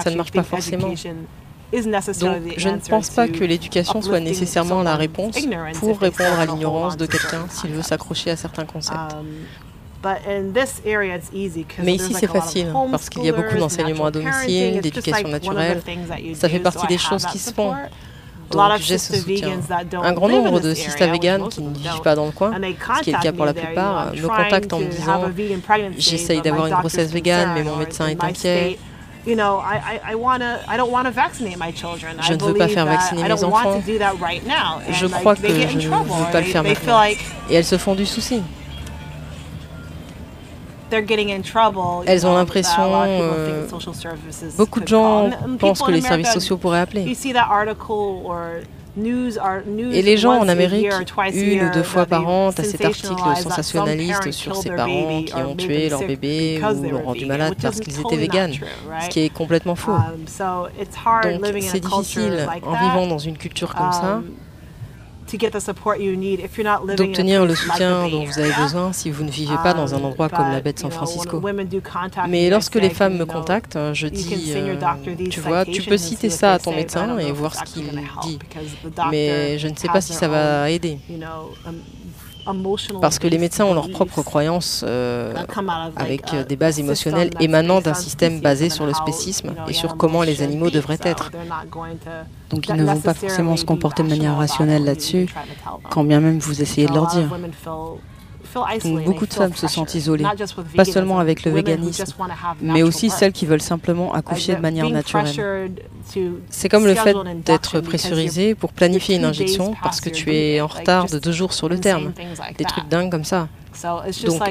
ça 0.00 0.10
ne 0.10 0.16
marche 0.16 0.32
pas 0.32 0.42
forcément. 0.42 0.88
Donc, 0.88 0.98
je 2.56 2.68
ne 2.68 2.78
pense 2.78 3.10
pas 3.10 3.28
que 3.28 3.44
l'éducation 3.44 4.02
soit 4.02 4.20
nécessairement 4.20 4.82
la 4.82 4.96
réponse 4.96 5.36
pour 5.74 5.98
répondre 6.00 6.38
à 6.38 6.46
l'ignorance 6.46 6.96
de 6.96 7.06
quelqu'un 7.06 7.46
s'il 7.48 7.70
veut 7.70 7.82
s'accrocher 7.82 8.30
à 8.30 8.36
certains 8.36 8.64
concepts. 8.64 9.14
Mais 11.82 11.94
ici, 11.94 12.14
c'est 12.14 12.26
facile 12.26 12.72
parce 12.90 13.08
qu'il 13.08 13.24
y 13.24 13.28
a 13.28 13.32
beaucoup 13.32 13.56
d'enseignements 13.56 14.06
à 14.06 14.10
domicile, 14.10 14.80
d'éducation 14.80 15.28
naturelle. 15.28 15.82
Ça 16.34 16.48
fait 16.48 16.58
partie 16.60 16.86
des 16.86 16.98
choses 16.98 17.26
qui 17.26 17.38
se 17.38 17.52
font. 17.52 17.74
Donc 18.50 18.78
j'ai 18.80 18.98
ce 18.98 19.14
soutien. 19.16 19.60
Un 20.02 20.12
grand 20.12 20.28
nombre 20.28 20.58
de 20.60 20.74
sisters 20.74 21.12
véganes 21.12 21.48
qui 21.48 21.62
ne 21.62 21.72
vivent 21.72 22.00
pas 22.02 22.16
dans 22.16 22.26
le 22.26 22.32
coin, 22.32 22.50
ce 22.98 23.02
qui 23.02 23.10
est 23.10 23.12
le 23.12 23.20
cas 23.22 23.32
pour 23.32 23.44
la 23.44 23.54
plupart, 23.54 24.12
me 24.12 24.26
contactent 24.26 24.72
en 24.72 24.80
me 24.80 24.86
disant 24.86 25.22
J'essaye 25.96 26.40
d'avoir 26.40 26.66
une 26.66 26.74
grossesse 26.74 27.12
végane, 27.12 27.50
mais 27.54 27.62
mon 27.62 27.76
médecin 27.76 28.08
est 28.08 28.20
inquiet. 28.22 28.78
Je 29.26 29.32
ne 29.34 29.42
veux 32.42 32.54
pas 32.54 32.68
faire 32.68 32.86
vacciner 32.86 33.22
mes 33.22 33.44
enfants. 33.44 33.80
Je 34.90 35.06
crois 35.06 35.36
que 35.36 35.46
je 35.46 35.76
ne 35.76 35.82
veux 35.82 35.90
pas 36.32 36.40
le 36.40 36.46
faire 36.46 36.64
maintenant. 36.64 37.04
Et 37.04 37.16
elles 37.54 37.64
se 37.64 37.78
font 37.78 37.94
du 37.94 38.06
souci. 38.06 38.42
Elles 42.06 42.26
ont 42.26 42.34
l'impression, 42.34 42.92
euh, 43.06 43.66
beaucoup 44.56 44.80
de 44.80 44.88
gens 44.88 45.30
pensent 45.58 45.82
que 45.82 45.90
les 45.90 46.00
services 46.00 46.32
sociaux 46.32 46.56
pourraient 46.56 46.80
appeler. 46.80 47.14
Et 49.92 50.02
les 50.02 50.16
gens 50.16 50.38
en 50.38 50.48
Amérique, 50.48 50.90
une 51.34 51.64
ou 51.64 51.70
deux 51.72 51.82
fois 51.82 52.06
par 52.06 52.26
an, 52.28 52.52
tu 52.52 52.60
as 52.60 52.64
cet 52.64 52.84
article 52.84 53.36
sensationnaliste 53.36 54.30
sur 54.32 54.56
ces 54.56 54.70
parents 54.70 55.22
qui 55.22 55.34
ont 55.34 55.54
tué 55.54 55.88
leur 55.88 56.00
bébé 56.00 56.60
ou 56.62 56.90
l'ont 56.90 57.02
rendu 57.02 57.26
malade 57.26 57.54
parce 57.60 57.80
qu'ils 57.80 58.00
étaient 58.00 58.16
véganes, 58.16 58.54
ce 59.02 59.08
qui 59.08 59.20
est 59.20 59.28
complètement 59.28 59.76
faux. 59.76 59.92
Um, 59.92 60.26
Donc 61.22 61.54
c'est 61.60 61.80
difficile 61.80 62.48
en 62.62 62.72
vivant 62.72 63.06
dans 63.06 63.18
une 63.18 63.36
culture 63.36 63.74
comme 63.74 63.92
ça 63.92 64.16
um, 64.16 64.24
d'obtenir 66.96 67.44
le 67.44 67.54
soutien 67.54 68.08
dont 68.08 68.24
vous 68.24 68.38
avez 68.38 68.52
besoin 68.52 68.92
si 68.92 69.10
vous 69.10 69.24
ne 69.24 69.30
vivez 69.30 69.56
pas 69.62 69.74
dans 69.74 69.94
un 69.94 69.98
um, 69.98 70.04
endroit 70.06 70.28
comme 70.28 70.50
la 70.50 70.60
baie 70.60 70.72
de 70.72 70.78
San 70.78 70.90
Francisco. 70.90 71.42
Mais 72.28 72.50
lorsque 72.50 72.76
les 72.76 72.90
femmes 72.90 73.16
me 73.16 73.26
contactent, 73.26 73.78
je 73.92 74.06
dis, 74.06 74.52
euh, 74.54 74.76
tu 75.30 75.40
vois, 75.40 75.64
tu 75.64 75.82
peux 75.82 75.98
citer 75.98 76.30
ça 76.30 76.54
à 76.54 76.58
ton 76.58 76.74
médecin 76.74 77.18
et 77.18 77.32
voir 77.32 77.54
ce 77.54 77.64
qu'il 77.64 77.90
dit. 78.22 78.38
Mais 79.10 79.58
je 79.58 79.68
ne 79.68 79.76
sais 79.76 79.88
pas 79.88 80.00
si 80.00 80.12
ça 80.12 80.28
va 80.28 80.70
aider. 80.70 80.98
Parce 83.00 83.18
que 83.18 83.26
les 83.28 83.38
médecins 83.38 83.64
ont 83.64 83.74
leurs 83.74 83.90
propres 83.90 84.22
croyances 84.22 84.84
euh, 84.86 85.34
avec 85.96 86.34
des 86.48 86.56
bases 86.56 86.78
émotionnelles 86.78 87.30
émanant 87.40 87.80
d'un 87.80 87.94
système 87.94 88.40
basé 88.40 88.70
sur 88.70 88.86
le 88.86 88.94
spécisme 88.94 89.54
et 89.68 89.72
sur 89.72 89.96
comment 89.96 90.22
les 90.22 90.42
animaux 90.42 90.70
devraient 90.70 90.98
être. 91.02 91.30
Donc 92.50 92.68
ils 92.68 92.74
ne 92.74 92.84
vont 92.84 93.00
pas 93.00 93.14
forcément 93.14 93.56
se 93.56 93.64
comporter 93.64 94.02
de 94.02 94.08
manière 94.08 94.36
rationnelle 94.36 94.84
là-dessus, 94.84 95.26
quand 95.90 96.04
bien 96.04 96.20
même 96.20 96.38
vous 96.38 96.62
essayez 96.62 96.86
de 96.86 96.94
leur 96.94 97.06
dire 97.08 97.28
beaucoup 99.04 99.26
de 99.26 99.34
femmes 99.34 99.54
se 99.54 99.68
sentent 99.68 99.94
isolées, 99.94 100.24
pas 100.76 100.84
seulement 100.84 101.18
avec 101.18 101.44
le 101.44 101.52
véganisme, 101.52 102.04
mais 102.60 102.82
aussi 102.82 103.10
celles 103.10 103.32
qui 103.32 103.46
veulent 103.46 103.62
simplement 103.62 104.12
accoucher 104.14 104.54
de 104.54 104.60
manière 104.60 104.88
naturelle. 104.88 105.72
C'est 106.50 106.68
comme 106.68 106.86
le 106.86 106.94
fait 106.94 107.16
d'être 107.44 107.80
pressurisé 107.80 108.54
pour 108.54 108.72
planifier 108.72 109.16
une 109.16 109.24
injection 109.24 109.74
parce 109.82 110.00
que 110.00 110.10
tu 110.10 110.34
es 110.34 110.60
en 110.60 110.66
retard 110.66 111.06
de 111.06 111.18
deux 111.18 111.32
jours 111.32 111.52
sur 111.52 111.68
le 111.68 111.78
terme. 111.78 112.12
Des 112.58 112.64
trucs 112.64 112.88
dingues 112.88 113.10
comme 113.10 113.24
ça. 113.24 113.48
Donc, 113.82 114.42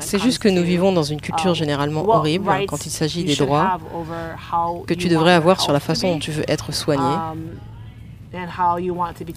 c'est 0.00 0.18
juste 0.18 0.38
que 0.40 0.48
nous 0.48 0.62
vivons 0.62 0.92
dans 0.92 1.02
une 1.02 1.20
culture 1.20 1.50
um, 1.50 1.54
généralement 1.54 2.04
horrible 2.08 2.50
quand 2.66 2.84
il 2.86 2.90
s'agit 2.90 3.24
des 3.24 3.36
droits 3.36 3.78
que 4.86 4.94
tu 4.94 5.08
devrais 5.08 5.32
avoir 5.32 5.60
sur 5.60 5.72
la 5.72 5.80
façon 5.80 6.14
dont 6.14 6.18
tu 6.18 6.32
veux 6.32 6.44
être 6.48 6.72
soigné. 6.72 7.16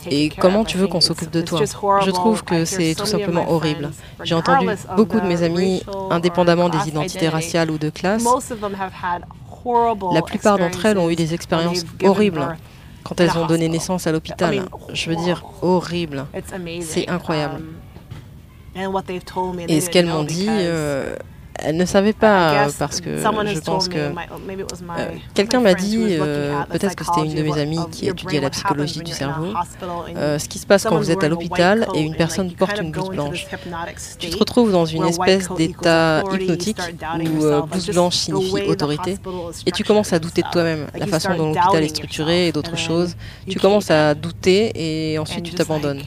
Et 0.09 0.29
comment 0.29 0.63
tu 0.63 0.77
veux 0.77 0.87
qu'on 0.87 1.01
s'occupe 1.01 1.31
de 1.31 1.41
toi? 1.41 1.61
Je 1.61 2.11
trouve 2.11 2.43
que 2.43 2.65
c'est 2.65 2.95
tout 2.95 3.05
simplement 3.05 3.51
horrible. 3.51 3.91
J'ai 4.23 4.35
entendu 4.35 4.67
beaucoup 4.95 5.19
de 5.19 5.27
mes 5.27 5.43
amis, 5.43 5.83
indépendamment 6.09 6.69
des 6.69 6.87
identités 6.87 7.29
raciales 7.29 7.71
ou 7.71 7.77
de 7.77 7.89
classe, 7.89 8.25
la 10.13 10.21
plupart 10.21 10.57
d'entre 10.57 10.85
elles 10.85 10.97
ont 10.97 11.09
eu 11.09 11.15
des 11.15 11.33
expériences 11.33 11.85
horribles 12.03 12.57
quand 13.03 13.19
elles 13.19 13.37
ont 13.37 13.45
donné 13.45 13.67
naissance 13.67 14.07
à 14.07 14.11
l'hôpital. 14.11 14.65
Je 14.93 15.09
veux 15.09 15.15
dire, 15.15 15.43
horrible. 15.61 16.25
C'est 16.81 17.07
incroyable. 17.07 17.61
Um, 18.75 19.01
et 19.69 19.79
ce 19.79 19.89
qu'elles 19.89 20.07
m'ont 20.07 20.23
dit, 20.23 20.49
elle 21.59 21.77
ne 21.77 21.85
savait 21.85 22.13
pas 22.13 22.67
parce 22.77 23.01
que 23.01 23.17
je 23.17 23.59
pense 23.59 23.87
que 23.87 23.97
euh, 23.97 24.11
quelqu'un 25.33 25.61
m'a 25.61 25.73
dit, 25.73 25.97
euh, 26.09 26.63
peut-être 26.69 26.95
que 26.95 27.03
c'était 27.03 27.25
une 27.25 27.35
de 27.35 27.41
mes 27.41 27.59
amies 27.59 27.79
qui 27.91 28.07
étudiait 28.07 28.41
la 28.41 28.49
psychologie 28.49 29.01
du 29.01 29.11
cerveau, 29.11 29.53
euh, 30.15 30.39
ce 30.39 30.47
qui 30.47 30.59
se 30.59 30.65
passe 30.65 30.83
quand 30.83 30.97
vous 30.97 31.11
êtes 31.11 31.23
à 31.23 31.29
l'hôpital 31.29 31.87
et 31.95 32.01
une 32.01 32.15
personne 32.15 32.51
porte 32.51 32.79
une 32.79 32.91
blouse 32.91 33.09
blanche. 33.09 33.47
Tu 34.19 34.29
te 34.29 34.37
retrouves 34.37 34.71
dans 34.71 34.85
une 34.85 35.05
espèce 35.05 35.49
d'état 35.51 36.23
hypnotique 36.33 36.79
où 37.23 37.65
blouse 37.67 37.89
blanche 37.91 38.15
signifie 38.15 38.63
autorité 38.67 39.17
et 39.65 39.71
tu 39.71 39.83
commences 39.83 40.13
à 40.13 40.19
douter 40.19 40.41
de 40.41 40.49
toi-même, 40.51 40.87
la 40.95 41.07
façon 41.07 41.35
dont 41.35 41.53
l'hôpital 41.53 41.83
est 41.83 41.89
structuré 41.89 42.47
et 42.47 42.51
d'autres 42.51 42.77
choses. 42.77 43.15
Tu 43.47 43.59
commences 43.59 43.91
à 43.91 44.15
douter 44.15 44.71
et 44.75 45.19
ensuite 45.19 45.45
tu 45.45 45.53
t'abandonnes. 45.53 46.01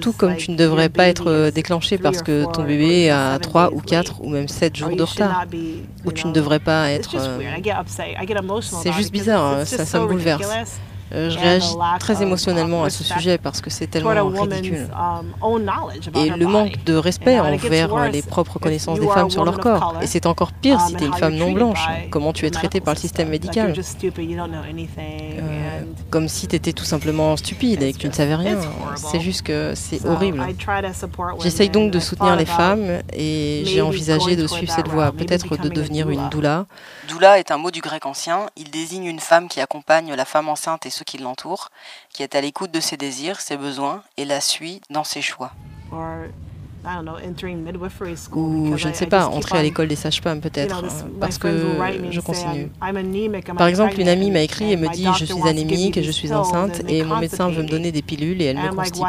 Tout 0.00 0.12
comme 0.12 0.36
tu 0.36 0.50
ne 0.50 0.56
devrais 0.56 0.88
pas 0.88 1.06
être 1.08 1.50
déclenché 1.50 1.98
parce 1.98 2.22
que 2.22 2.44
ton 2.50 2.62
bébé 2.64 3.10
a 3.10 3.38
3 3.38 3.72
ou 3.72 3.80
4 3.80 4.22
ou 4.22 4.30
même 4.30 4.48
7 4.48 4.74
jours 4.76 4.96
de 4.96 5.02
retard, 5.02 5.44
ou 6.04 6.12
tu 6.12 6.26
ne 6.26 6.32
devrais 6.32 6.58
pas 6.60 6.90
être... 6.90 7.14
C'est 8.82 8.92
juste 8.92 9.12
bizarre, 9.12 9.66
ça, 9.66 9.84
ça 9.84 10.00
me 10.00 10.06
bouleverse. 10.06 10.80
Euh, 11.12 11.30
je 11.30 11.38
réagis 11.38 11.76
très 12.00 12.22
émotionnellement 12.22 12.84
à 12.84 12.90
ce 12.90 13.04
sujet 13.04 13.38
parce 13.38 13.60
que 13.60 13.70
c'est 13.70 13.86
tellement 13.86 14.28
ridicule. 14.28 14.88
Um, 15.42 15.70
et 16.14 16.30
le 16.30 16.46
manque 16.46 16.84
de 16.84 16.94
respect 16.94 17.38
envers 17.38 18.10
les 18.10 18.22
propres 18.22 18.58
connaissances 18.58 18.98
des 18.98 19.08
femmes 19.08 19.30
sur 19.30 19.44
leur 19.44 19.58
corps. 19.58 19.94
Et 20.02 20.06
c'est 20.06 20.26
encore 20.26 20.52
pire 20.52 20.80
si 20.80 20.92
um, 20.92 20.98
tu 20.98 21.04
es 21.04 21.06
une 21.06 21.14
femme 21.14 21.34
non 21.34 21.52
blanche. 21.52 21.86
Comment 22.10 22.32
tu 22.32 22.46
es 22.46 22.50
traitée 22.50 22.80
par 22.80 22.94
le 22.94 22.98
système 22.98 23.28
médical. 23.28 23.74
Euh, 24.98 25.80
comme 26.10 26.28
si 26.28 26.48
tu 26.48 26.56
étais 26.56 26.72
tout 26.72 26.84
simplement 26.84 27.36
stupide 27.36 27.82
et 27.82 27.92
que 27.92 27.98
tu 27.98 28.08
ne 28.08 28.12
savais 28.12 28.34
rien. 28.34 28.58
C'est 28.96 29.20
juste 29.20 29.42
que 29.42 29.72
c'est 29.74 30.04
horrible. 30.06 30.44
J'essaye 31.40 31.70
donc 31.70 31.90
de 31.92 32.00
soutenir 32.00 32.36
les 32.36 32.46
femmes 32.46 33.00
et 33.12 33.62
j'ai 33.64 33.80
envisagé 33.80 34.36
de 34.36 34.46
suivre 34.46 34.72
cette 34.72 34.88
voie, 34.88 35.12
peut-être 35.12 35.56
de 35.56 35.68
devenir 35.68 36.10
une 36.10 36.28
doula. 36.30 36.66
Doula 37.08 37.38
est 37.38 37.50
un 37.50 37.58
mot 37.58 37.70
du 37.70 37.80
grec 37.80 38.06
ancien. 38.06 38.46
Il 38.56 38.70
désigne 38.70 39.04
une 39.04 39.20
femme 39.20 39.48
qui 39.48 39.60
accompagne 39.60 40.12
la 40.14 40.24
femme 40.24 40.48
enceinte 40.48 40.86
et 40.86 40.90
ceux 40.96 41.04
qui 41.04 41.18
l'entourent, 41.18 41.70
qui 42.10 42.22
est 42.22 42.34
à 42.34 42.40
l'écoute 42.40 42.70
de 42.70 42.80
ses 42.80 42.96
désirs, 42.96 43.40
ses 43.40 43.56
besoins 43.56 44.02
et 44.16 44.24
la 44.24 44.40
suit 44.40 44.80
dans 44.90 45.04
ses 45.04 45.22
choix. 45.22 45.52
Ou, 48.32 48.76
je 48.76 48.88
ne 48.88 48.92
sais 48.92 49.06
pas, 49.06 49.26
entrer 49.26 49.58
à 49.58 49.62
l'école 49.62 49.88
des 49.88 49.96
sages-femmes 49.96 50.40
peut-être, 50.40 50.84
parce 51.20 51.36
que 51.36 51.76
je 52.10 52.20
continue. 52.20 52.70
Par 53.58 53.66
exemple, 53.66 54.00
une 54.00 54.08
amie 54.08 54.30
m'a 54.30 54.40
écrit 54.40 54.72
et 54.72 54.76
me 54.76 54.88
dit 54.88 55.06
Je 55.18 55.24
suis 55.24 55.48
anémique 55.48 55.96
et 55.96 56.02
je 56.02 56.12
suis 56.12 56.32
enceinte 56.32 56.82
et 56.88 57.02
mon 57.02 57.16
médecin 57.16 57.50
veut 57.50 57.62
me 57.62 57.68
donner 57.68 57.92
des 57.92 58.02
pilules 58.02 58.40
et 58.40 58.46
elle 58.46 58.58
me 58.58 58.68
constipe. 58.74 59.04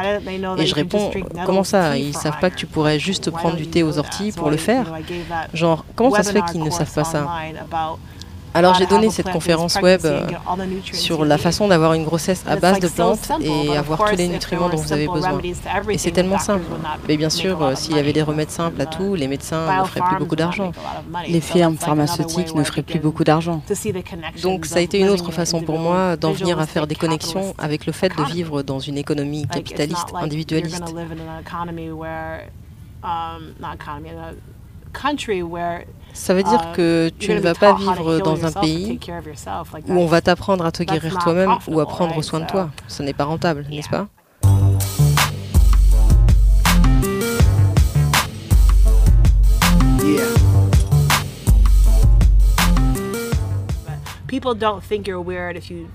Et 0.57 0.65
je 0.65 0.75
réponds 0.75 1.11
Comment 1.45 1.63
ça 1.63 1.97
Ils 1.97 2.15
savent 2.15 2.39
pas 2.39 2.49
que 2.49 2.55
tu 2.55 2.65
pourrais 2.65 2.99
juste 2.99 3.29
prendre 3.31 3.55
du 3.55 3.67
thé 3.67 3.83
aux 3.83 3.97
orties 3.97 4.31
pour 4.31 4.49
le 4.49 4.57
faire? 4.57 4.91
Genre, 5.53 5.85
comment 5.95 6.11
ça 6.11 6.23
se 6.23 6.31
fait 6.31 6.43
qu'ils 6.51 6.63
ne 6.63 6.71
savent 6.71 6.93
pas 6.93 7.03
ça? 7.03 7.27
Alors 8.54 8.74
j'ai 8.76 8.86
donné 8.86 9.10
cette 9.10 9.30
conférence 9.30 9.76
web 9.82 10.02
euh, 10.06 10.28
sur 10.93 11.26
la 11.26 11.38
façon 11.38 11.68
d'avoir 11.68 11.93
une 11.93 12.04
grossesse 12.04 12.43
à 12.48 12.56
base 12.56 12.80
de 12.80 12.88
plantes 12.88 13.32
et 13.41 13.78
avoir 13.78 14.10
tous 14.10 14.16
les 14.16 14.28
nutriments 14.28 14.70
dont 14.70 14.78
vous 14.78 14.93
avez 14.93 15.08
besoin. 15.08 15.39
Et 15.89 15.98
c'est 15.98 16.12
tellement 16.12 16.39
simple. 16.39 16.66
Mais 17.08 17.18
bien 17.18 17.30
sûr, 17.30 17.62
euh, 17.62 17.76
s'il 17.76 17.95
y 17.95 18.00
avait 18.00 18.14
des 18.14 18.22
remèdes 18.22 18.50
simples 18.50 18.82
à 18.82 18.86
tout, 18.86 19.16
les 19.16 19.28
médecins 19.28 19.82
ne 19.82 19.86
feraient 19.86 20.08
plus 20.08 20.18
beaucoup 20.18 20.36
d'argent. 20.36 20.72
Les 21.28 21.41
firmes 21.41 21.78
pharmaceutiques 21.78 22.56
ne 22.56 22.64
feraient 22.64 22.84
plus 22.84 23.00
beaucoup 23.00 23.24
d'argent. 23.24 23.62
Donc 24.41 24.66
ça 24.66 24.80
a 24.80 24.82
été 24.82 25.00
une 25.00 25.10
autre 25.10 25.32
façon 25.32 25.62
pour 25.62 25.80
moi 25.80 26.16
d'en 26.18 26.32
venir 26.32 26.60
à 26.60 26.66
faire 26.66 26.88
des 26.88 26.95
connexions 26.95 27.54
avec 27.58 27.86
le 27.86 27.91
fait 27.93 28.10
de 28.10 28.24
vivre 28.24 28.64
dans 28.64 28.80
une 28.80 28.98
économie 28.98 29.48
capitaliste, 29.48 30.14
individualiste. 30.16 30.84
Ça 36.18 36.34
veut 36.34 36.43
dire 36.43 36.61
uh, 36.74 36.76
que 36.76 37.09
tu 37.20 37.32
ne 37.32 37.39
vas 37.39 37.53
pas 37.53 37.74
vivre 37.74 38.20
dans 38.20 38.43
un 38.43 38.51
pays 38.51 38.99
où 39.88 39.93
on 39.93 40.07
va 40.07 40.20
t'apprendre 40.20 40.65
à 40.65 40.72
te 40.72 40.84
guérir 40.84 41.18
toi-même 41.20 41.55
ou 41.68 41.80
à 41.80 41.86
prendre 41.86 42.22
soin 42.22 42.41
de 42.41 42.45
toi. 42.47 42.70
Ce 42.88 43.01
n'est 43.01 43.13
pas 43.13 43.24
rentable, 43.24 43.65
n'est-ce 43.70 43.88
pas? 43.88 44.07
People 54.28 54.53
don't 54.53 54.82
think 54.84 55.07
you're 55.07 55.24
weird 55.24 55.55
if 55.55 55.72
you 55.72 55.88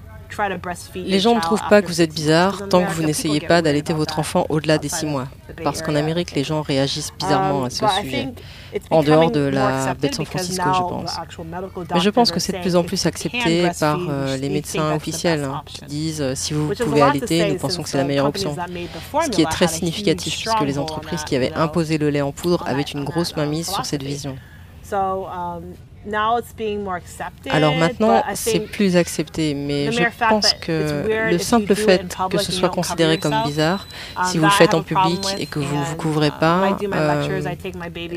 les 0.95 1.21
gens 1.21 1.35
ne 1.35 1.41
trouvent 1.41 1.69
pas 1.69 1.83
que 1.83 1.87
vous 1.87 2.01
êtes 2.01 2.15
bizarre 2.15 2.69
tant 2.69 2.85
que 2.85 2.91
vous 2.93 3.03
n'essayez 3.03 3.41
pas 3.41 3.63
d'allaiter 3.63 3.93
votre 3.93 4.19
enfant 4.19 4.47
au-delà 4.49 4.79
des 4.79 4.89
six 4.89 5.07
mois. 5.07 5.29
Parce 5.63 5.83
qu'en 5.83 5.95
Amérique, 5.95 6.33
les 6.33 6.45
gens 6.45 6.63
réagissent 6.63 7.13
bizarrement 7.19 7.65
à 7.65 7.71
ce 7.71 7.85
sujet. 8.01 8.29
En 8.91 9.03
dehors 9.03 9.31
de 9.31 9.41
la 9.41 9.95
baie 9.95 10.09
de 10.09 10.15
San 10.15 10.27
Francisco, 10.27 10.65
je 10.75 10.81
pense. 10.81 11.13
Mais 11.95 12.01
je 12.01 12.11
pense 12.11 12.31
que 12.31 12.41
c'est 12.41 12.53
de 12.53 12.59
plus 12.59 12.77
en 12.77 12.85
plus 12.85 13.05
accepté 13.07 13.69
par 13.79 14.01
euh, 14.09 14.37
les 14.37 14.49
médecins 14.49 14.95
officiels 14.95 15.45
hein, 15.45 15.63
qui 15.67 15.85
disent 15.85 16.23
euh, 16.23 16.35
si 16.35 16.55
vous 16.55 16.73
pouvez 16.75 17.03
allaiter, 17.03 17.51
nous 17.51 17.59
pensons 17.59 17.83
que 17.83 17.89
c'est 17.89 17.99
la 17.99 18.05
meilleure 18.05 18.27
option. 18.27 18.57
Ce 19.23 19.29
qui 19.31 19.43
est 19.43 19.51
très 19.51 19.69
significatif 19.69 20.37
puisque 20.37 20.61
les 20.61 20.79
entreprises 20.79 21.25
qui 21.25 21.37
avaient 21.37 21.53
imposé 21.55 21.99
le 21.99 22.11
lait 22.11 22.23
en 22.23 22.33
poudre 22.33 22.65
avaient 22.67 22.83
une 22.83 23.05
grosse 23.05 23.37
mainmise 23.37 23.69
sur 23.69 23.85
cette 23.85 24.03
vision. 24.03 24.37
Alors 27.51 27.75
maintenant, 27.77 28.23
c'est 28.35 28.61
plus 28.61 28.97
accepté, 28.97 29.55
mais 29.55 29.93
je 29.93 30.03
pense 30.29 30.53
que 30.55 31.31
le 31.31 31.39
simple 31.39 31.75
fait 31.75 32.17
que 32.31 32.39
ce 32.39 32.53
soit 32.53 32.69
considéré 32.69 33.19
comme 33.19 33.43
bizarre, 33.45 33.87
um, 34.17 34.25
si 34.25 34.39
vous 34.39 34.45
le 34.45 34.51
faites 34.51 34.75
en 34.75 34.83
public 34.83 35.21
et 35.39 35.47
que 35.47 35.59
vous 35.59 35.77
ne 35.77 35.85
vous 35.85 35.97
couvrez 35.97 36.31
pas, 36.31 36.77
euh, 36.83 37.41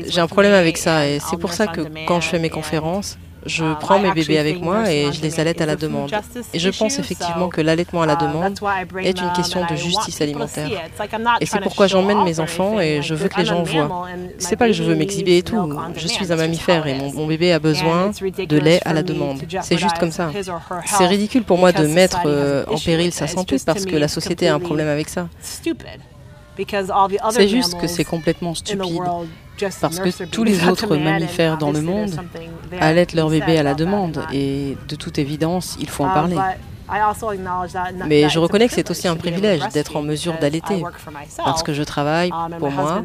j'ai 0.06 0.20
un 0.20 0.26
problème 0.26 0.54
avec 0.54 0.76
ça 0.76 1.06
et 1.06 1.18
c'est 1.20 1.36
pour 1.36 1.52
ça 1.52 1.66
que 1.66 1.82
quand 2.06 2.20
je 2.20 2.28
fais 2.28 2.38
mes 2.38 2.50
conférences, 2.50 3.18
je 3.46 3.64
um, 3.64 3.76
prends 3.78 3.98
mes 3.98 4.12
bébés 4.12 4.38
avec 4.38 4.60
moi 4.60 4.90
et 4.90 5.12
je 5.12 5.22
les 5.22 5.40
allaite 5.40 5.60
à 5.60 5.66
la 5.66 5.76
demande. 5.76 6.10
Et 6.52 6.58
je 6.58 6.70
pense 6.70 6.98
effectivement 6.98 7.48
que 7.48 7.60
l'allaitement 7.60 8.02
à 8.02 8.06
la 8.06 8.14
uh, 8.14 8.18
demande 8.18 8.58
est 9.02 9.20
une 9.20 9.32
question 9.32 9.64
de 9.68 9.76
justice 9.76 10.20
alimentaire. 10.20 10.68
Et 11.40 11.46
c'est 11.46 11.60
pourquoi 11.60 11.86
j'emmène 11.86 12.22
mes 12.24 12.40
enfants 12.40 12.80
et 12.80 13.02
je 13.02 13.14
veux 13.14 13.28
que 13.28 13.38
les 13.38 13.44
gens 13.46 13.62
voient. 13.62 14.06
C'est 14.38 14.56
pas 14.56 14.66
que 14.66 14.72
je 14.72 14.82
veux 14.82 14.94
m'exhiber 14.94 15.38
et 15.38 15.42
tout. 15.42 15.56
Je 15.96 16.08
suis 16.08 16.32
un 16.32 16.36
mammifère 16.36 16.86
et 16.86 16.94
mon, 16.94 17.26
bébé 17.26 17.52
a 17.52 17.58
besoin 17.58 18.10
de 18.10 18.58
lait 18.58 18.80
à 18.84 18.92
la 18.92 19.02
demande. 19.02 19.38
C'est 19.62 19.78
juste 19.78 19.98
comme 19.98 20.12
ça. 20.12 20.30
C'est 20.86 21.06
ridicule 21.06 21.44
pour 21.44 21.58
moi 21.58 21.72
de 21.72 21.86
mettre 21.86 22.22
euh, 22.26 22.64
en 22.68 22.78
péril 22.78 23.12
sa 23.12 23.26
santé 23.26 23.56
parce 23.64 23.84
que 23.84 23.96
la 23.96 24.08
société 24.08 24.48
a 24.48 24.54
un 24.54 24.60
problème 24.60 24.88
avec 24.88 25.08
ça. 25.08 25.28
C'est 27.30 27.48
juste 27.48 27.78
que 27.78 27.86
c'est 27.86 28.04
complètement 28.04 28.54
stupide 28.54 29.02
parce 29.80 29.98
que 29.98 30.24
tous 30.24 30.44
les 30.44 30.68
autres 30.68 30.96
mammifères 30.96 31.58
dans 31.58 31.72
le 31.72 31.82
monde 31.82 32.20
allaitent 32.80 33.14
leur 33.14 33.30
bébé 33.30 33.58
à 33.58 33.62
la 33.62 33.74
demande 33.74 34.24
et 34.32 34.76
de 34.88 34.96
toute 34.96 35.18
évidence, 35.18 35.76
il 35.80 35.88
faut 35.88 36.04
en 36.04 36.08
um, 36.08 36.14
parler. 36.14 36.36
Mais 38.06 38.28
je 38.28 38.38
reconnais 38.38 38.68
que 38.68 38.74
c'est 38.74 38.90
aussi 38.92 39.08
un 39.08 39.16
privilège 39.16 39.60
d'être 39.72 39.96
en 39.96 40.02
mesure 40.02 40.34
d'allaiter, 40.40 40.84
parce 41.38 41.64
que 41.64 41.72
je 41.72 41.82
travaille 41.82 42.30
um, 42.30 42.54
pour 42.58 42.70
moi 42.70 43.02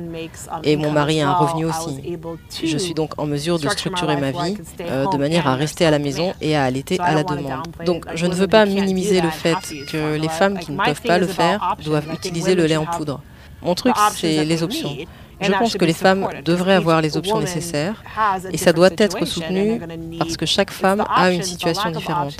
et 0.63 0.75
mon 0.75 0.91
mari 0.91 1.19
a 1.21 1.29
un 1.29 1.33
revenu 1.33 1.65
aussi. 1.65 2.19
Je 2.63 2.77
suis 2.77 2.93
donc 2.93 3.13
en 3.17 3.25
mesure 3.25 3.57
de 3.59 3.67
structurer 3.69 4.17
ma 4.17 4.31
vie 4.31 4.57
euh, 4.81 5.07
de 5.07 5.17
manière 5.17 5.47
à 5.47 5.55
rester 5.55 5.85
à 5.85 5.91
la 5.91 5.97
maison 5.99 6.33
et 6.41 6.55
à 6.55 6.63
allaiter 6.63 6.99
à 6.99 7.15
la 7.15 7.23
demande. 7.23 7.63
Donc 7.85 8.05
je 8.13 8.25
ne 8.27 8.35
veux 8.35 8.47
pas 8.47 8.65
minimiser 8.65 9.19
le 9.21 9.29
fait 9.29 9.57
que 9.91 10.15
les 10.15 10.29
femmes 10.29 10.59
qui 10.59 10.71
ne 10.71 10.77
peuvent 10.77 11.01
pas 11.01 11.17
le 11.17 11.27
faire 11.27 11.75
doivent 11.83 12.11
utiliser 12.13 12.53
le 12.53 12.65
lait 12.67 12.77
en 12.77 12.85
poudre. 12.85 13.21
Mon 13.61 13.75
truc, 13.75 13.93
c'est 14.15 14.43
les 14.45 14.63
options. 14.63 14.95
Je 15.41 15.51
pense 15.51 15.75
que 15.75 15.85
les 15.85 15.93
femmes 15.93 16.27
devraient 16.45 16.75
avoir 16.75 17.01
les 17.01 17.17
options 17.17 17.39
nécessaires 17.39 18.03
et 18.51 18.57
ça 18.57 18.73
doit 18.73 18.89
être 18.97 19.25
soutenu 19.25 19.81
parce 20.19 20.37
que 20.37 20.45
chaque 20.45 20.71
femme 20.71 21.03
a 21.13 21.31
une 21.31 21.43
situation 21.43 21.91
différente. 21.91 22.37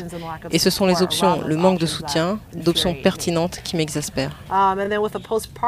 Et 0.52 0.60
ce 0.60 0.70
sont 0.70 0.86
les 0.86 1.02
options, 1.02 1.41
le 1.45 1.56
manque 1.56 1.80
de 1.80 1.86
soutien, 1.86 2.39
d'options 2.56 2.93
pertinentes 2.93 3.62
qui 3.64 3.76
m'exaspèrent. 3.76 4.36
Um, 4.52 4.80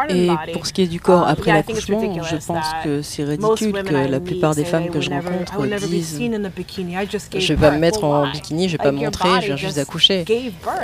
et 0.10 0.30
pour 0.54 0.66
ce 0.68 0.74
qui 0.74 0.82
est 0.84 0.88
du 0.88 1.00
corps 1.00 1.24
um, 1.24 1.30
après 1.30 1.54
l'accouchement, 1.54 2.24
je 2.24 2.36
pense 2.36 2.66
que 2.84 3.02
c'est 3.02 3.24
ridicule 3.24 3.84
que 3.84 3.94
la 3.94 4.20
plupart 4.20 4.56
des 4.56 4.66
femmes 4.66 4.90
que 4.90 5.02
je 5.02 5.10
rencontre 5.10 5.66
disent 5.88 6.20
Je 6.20 7.54
vais 7.54 7.60
pas 7.60 7.72
me 7.72 7.80
mettre 7.80 8.04
en 8.04 8.30
bikini, 8.32 8.68
je 8.68 8.78
vais 8.78 8.84
pas 8.84 8.92
me 8.92 9.00
montrer, 9.00 9.30
je 9.42 9.48
viens 9.48 9.56
juste 9.56 9.78
d'accoucher. 9.78 10.26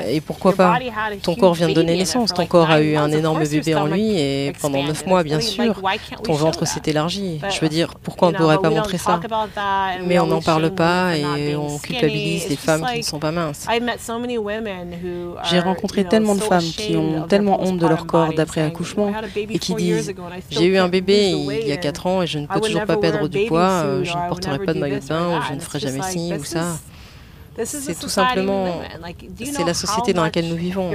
Et 0.08 0.22
pourquoi 0.22 0.54
pas? 0.54 0.80
Ton 1.22 1.36
corps 1.36 1.54
vient 1.54 1.70
de 1.70 1.74
donner 1.74 1.98
naissance, 1.98 2.34
ton 2.34 2.46
corps 2.46 2.70
a 2.70 2.82
eu 2.82 2.96
un 2.96 3.12
énorme 3.12 3.44
bébé 3.44 3.76
en 3.76 3.86
lui 3.86 4.18
et 4.18 4.54
pendant 4.62 4.84
neuf 4.84 5.06
mois, 5.06 5.24
bien 5.24 5.40
sûr, 5.40 5.82
ton 6.24 6.34
ventre 6.40 6.66
s'est 6.66 6.82
élargi. 6.86 7.40
Je 7.50 7.60
veux 7.60 7.70
dire, 7.70 7.94
pourquoi 8.02 8.30
on 8.30 8.32
ne 8.32 8.38
pourrait 8.38 8.58
pas 8.58 8.70
montrer 8.70 8.98
ça 8.98 9.20
Mais 10.06 10.20
on 10.20 10.28
n'en 10.28 10.42
parle 10.42 10.74
pas 10.74 11.16
et 11.18 11.56
on 11.56 11.78
culpabilise 11.78 12.50
les 12.50 12.56
femmes 12.56 12.86
qui 12.92 13.00
ne 13.00 13.04
sont 13.04 13.20
pas 13.20 13.32
minces. 13.32 13.68
J'ai 15.50 15.60
rencontré 15.60 16.06
tellement 16.06 16.36
de 16.36 16.42
femmes 16.42 16.62
qui 16.64 16.96
ont 16.96 17.24
tellement 17.28 17.62
honte 17.62 17.78
de 17.78 17.88
leur 17.88 18.06
corps 18.06 18.34
d'après 18.34 18.62
accouchement 18.62 19.12
et 19.36 19.60
qui 19.60 19.74
disent 19.76 20.14
J'ai 20.50 20.66
eu 20.66 20.78
un 20.78 20.88
bébé 20.90 21.32
il 21.32 21.68
y 21.68 21.72
a 21.72 21.78
4 21.78 22.08
ans 22.08 22.22
et 22.22 22.28
je 22.28 22.40
ne 22.40 22.48
peux 22.48 22.60
toujours 22.60 22.86
pas 22.86 22.98
perdre 22.98 23.28
du 23.28 23.46
poids, 23.46 24.04
je 24.04 24.12
ne 24.12 24.28
porterai 24.30 24.60
pas 24.60 24.74
de 24.74 24.80
maillot 24.80 25.00
de 25.00 25.06
bain 25.08 25.38
ou 25.38 25.42
je 25.48 25.54
ne 25.54 25.60
ferai 25.60 25.80
jamais 25.80 26.02
ci 26.02 26.34
ou 26.40 26.44
ça. 26.44 26.78
C'est 27.66 28.00
tout 28.00 28.10
simplement, 28.10 28.82
c'est 29.44 29.64
la 29.64 29.74
société 29.74 30.14
dans 30.14 30.24
laquelle 30.24 30.48
nous 30.48 30.56
vivons. 30.56 30.92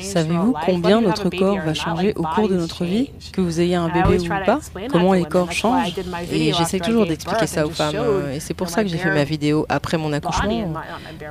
Savez-vous 0.00 0.54
combien 0.64 1.00
notre 1.00 1.28
corps 1.30 1.58
va 1.58 1.74
changer 1.74 2.12
au 2.16 2.22
cours 2.22 2.48
de 2.48 2.56
notre 2.56 2.84
vie 2.84 3.10
Que 3.32 3.40
vous 3.40 3.60
ayez 3.60 3.76
un 3.76 3.88
bébé 3.88 4.18
ou 4.18 4.28
pas? 4.28 4.58
Comment 4.90 5.12
les 5.14 5.24
corps 5.24 5.52
changent? 5.52 5.94
Et 6.32 6.52
j'essaie 6.52 6.80
toujours 6.80 7.06
d'expliquer 7.06 7.46
ça 7.46 7.66
aux 7.66 7.70
femmes. 7.70 7.96
Euh, 7.96 8.34
et 8.34 8.40
c'est 8.40 8.54
pour 8.54 8.68
ça 8.68 8.82
que 8.82 8.88
j'ai 8.88 8.98
fait 8.98 9.12
ma 9.12 9.24
vidéo 9.24 9.66
après 9.68 9.96
mon 9.96 10.12
accouchement. 10.12 10.74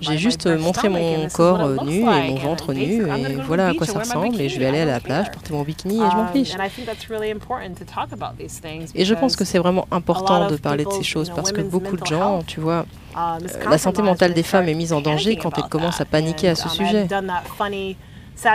J'ai 0.01 0.17
juste 0.17 0.47
montré 0.47 0.89
mon 0.89 1.27
corps 1.29 1.61
euh, 1.61 1.77
nu 1.83 1.99
et 1.99 2.29
mon 2.29 2.35
ventre 2.35 2.73
nu. 2.73 3.07
Et 3.07 3.35
voilà 3.45 3.67
à 3.67 3.73
quoi 3.73 3.85
ça 3.85 3.99
ressemble. 3.99 4.39
Et 4.39 4.49
je 4.49 4.59
vais 4.59 4.65
aller 4.67 4.81
à 4.81 4.85
la 4.85 4.99
plage, 4.99 5.31
porter 5.31 5.53
mon 5.53 5.63
bikini 5.63 5.97
et 5.97 6.09
je 6.11 6.15
m'en 6.15 6.27
fiche. 6.27 6.53
Et 8.95 9.05
je 9.05 9.13
pense 9.13 9.35
que 9.35 9.45
c'est 9.45 9.59
vraiment 9.59 9.87
important 9.91 10.47
de 10.49 10.55
parler 10.55 10.85
de 10.85 10.91
ces 10.91 11.03
choses 11.03 11.31
parce 11.35 11.51
que 11.51 11.61
beaucoup 11.61 11.97
de 11.97 12.05
gens, 12.05 12.43
tu 12.43 12.59
vois, 12.59 12.85
euh, 13.08 13.08
la 13.15 13.77
santé 13.77 14.01
mentale 14.01 14.33
des 14.33 14.43
femmes 14.43 14.67
est 14.67 14.73
mise 14.73 14.93
en 14.93 15.01
danger 15.01 15.35
quand 15.35 15.57
elles 15.57 15.69
commencent 15.69 16.01
à 16.01 16.05
paniquer 16.05 16.49
à 16.49 16.55
ce 16.55 16.69
sujet. 16.69 17.07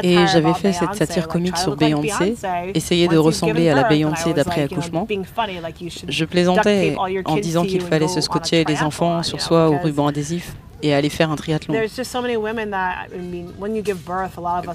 Et 0.03 0.27
j'avais 0.27 0.55
fait 0.55 0.73
cette 0.73 0.95
satire 0.95 1.29
comique 1.29 1.57
sur 1.59 1.77
Beyoncé, 1.77 2.37
essayer 2.75 3.09
de 3.09 3.17
ressembler 3.17 3.69
à 3.69 3.75
la 3.75 3.85
Beyoncé 3.85 4.33
d'après 4.33 4.63
accouchement. 4.63 5.07
Je 6.09 6.25
plaisantais 6.25 6.97
en 7.25 7.37
disant 7.37 7.65
qu'il 7.65 7.83
fallait 7.83 8.09
se 8.09 8.21
scotcher 8.21 8.65
les 8.65 8.83
enfants 8.83 9.23
sur 9.23 9.41
soi 9.41 9.69
au 9.69 9.79
ruban 9.79 10.07
adhésif 10.07 10.55
et 10.83 10.95
aller 10.95 11.09
faire 11.09 11.31
un 11.31 11.37
triathlon. 11.37 11.75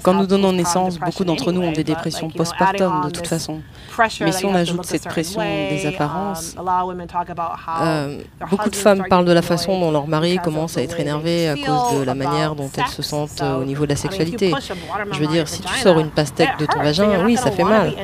Quand 0.02 0.14
nous 0.14 0.26
donnons 0.26 0.52
naissance, 0.52 0.98
beaucoup 0.98 1.24
d'entre 1.24 1.52
nous 1.52 1.62
ont 1.62 1.72
des 1.72 1.84
dépressions 1.84 2.30
postpartum 2.30 3.04
de 3.04 3.10
toute 3.10 3.26
façon. 3.26 3.60
Mais 4.20 4.32
si 4.32 4.44
on 4.44 4.54
ajoute 4.54 4.84
cette 4.84 5.04
pression 5.04 5.40
des 5.40 5.86
apparences, 5.86 6.56
um, 6.58 7.00
euh, 7.80 8.18
beaucoup 8.50 8.70
de 8.70 8.76
femmes 8.76 9.04
parlent 9.08 9.24
de 9.24 9.32
la 9.32 9.42
façon 9.42 9.78
dont 9.78 9.90
leur 9.90 10.06
mari 10.06 10.38
commence 10.38 10.76
à 10.76 10.82
être 10.82 10.98
énervé 10.98 11.48
à 11.48 11.54
cause 11.54 12.00
de 12.00 12.04
la 12.04 12.14
manière 12.14 12.54
dont 12.54 12.70
elles 12.76 12.88
se 12.88 13.02
sentent 13.02 13.42
au 13.42 13.64
niveau 13.64 13.84
de 13.84 13.90
la 13.90 13.96
sexualité. 13.96 14.52
Je 15.12 15.18
veux 15.18 15.26
dire, 15.26 15.48
si 15.48 15.60
tu 15.60 15.74
sors 15.78 15.98
une 15.98 16.10
pastèque 16.10 16.58
de 16.58 16.66
ton 16.66 16.78
vagin, 16.78 17.24
oui, 17.24 17.36
ça 17.36 17.50
fait 17.50 17.64
mal. 17.64 17.94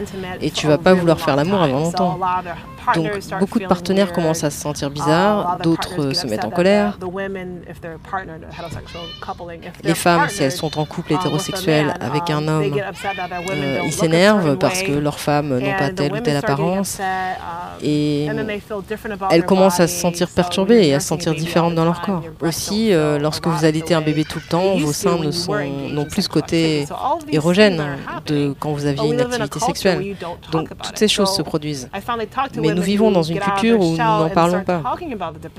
Et 0.41 0.51
tu 0.51 0.67
vas 0.67 0.79
pas 0.79 0.95
vouloir 0.95 1.21
faire 1.21 1.37
l'amour 1.37 1.63
avant 1.63 1.81
longtemps. 1.81 2.19
Donc 2.95 3.11
beaucoup 3.41 3.59
de 3.59 3.67
partenaires 3.67 4.13
commencent 4.13 4.45
à 4.45 4.51
se 4.51 4.61
sentir 4.61 4.91
bizarres, 4.91 5.59
d'autres 5.63 6.13
se 6.13 6.27
mettent 6.27 6.45
en 6.45 6.51
colère. 6.51 6.99
Les 9.83 9.95
femmes, 9.95 10.29
si 10.29 10.43
elles 10.43 10.53
sont 10.53 10.79
en 10.79 10.85
couple 10.85 11.15
hétérosexuel 11.15 11.95
avec 12.01 12.31
un 12.31 12.47
homme, 12.49 12.73
euh, 13.51 13.81
ils 13.85 13.93
s'énervent 13.93 14.57
parce 14.57 14.83
que 14.83 14.93
leurs 14.93 15.19
femmes 15.19 15.59
n'ont 15.59 15.77
pas 15.77 15.91
telle 15.91 16.13
ou 16.13 16.21
telle 16.21 16.37
apparence 16.37 17.01
et 17.83 18.29
elles 19.31 19.45
commencent 19.45 19.81
à 19.81 19.89
se 19.89 19.99
sentir 19.99 20.29
perturbées 20.29 20.87
et 20.89 20.95
à 20.95 21.01
se 21.01 21.09
sentir 21.09 21.35
différentes 21.35 21.75
dans 21.75 21.85
leur 21.85 22.01
corps. 22.01 22.23
Aussi, 22.41 22.93
euh, 22.93 23.19
lorsque 23.19 23.47
vous 23.47 23.65
allaitez 23.65 23.95
un 23.95 24.01
bébé 24.01 24.25
tout 24.25 24.39
le 24.39 24.49
temps, 24.49 24.77
vos 24.77 24.93
seins 24.93 25.19
n'ont 25.93 26.05
plus 26.05 26.23
ce 26.23 26.29
côté 26.29 26.87
érogène 27.31 27.83
de 28.27 28.55
quand 28.59 28.73
vous 28.73 28.87
aviez 28.87 29.09
une 29.09 29.21
activité 29.21 29.61
sexuelle. 29.61 30.17
Donc 30.53 30.69
toutes 30.83 30.99
ces 30.99 31.09
choses 31.09 31.35
se 31.35 31.43
produisent. 31.43 31.89
Mais 32.57 32.75
nous 32.77 32.83
vivons 32.83 33.11
dans 33.11 33.23
une 33.23 33.41
culture 33.41 33.81
où 33.81 33.93
nous 33.93 33.97
n'en 33.97 34.29
parlons 34.29 34.63
pas. 34.63 34.83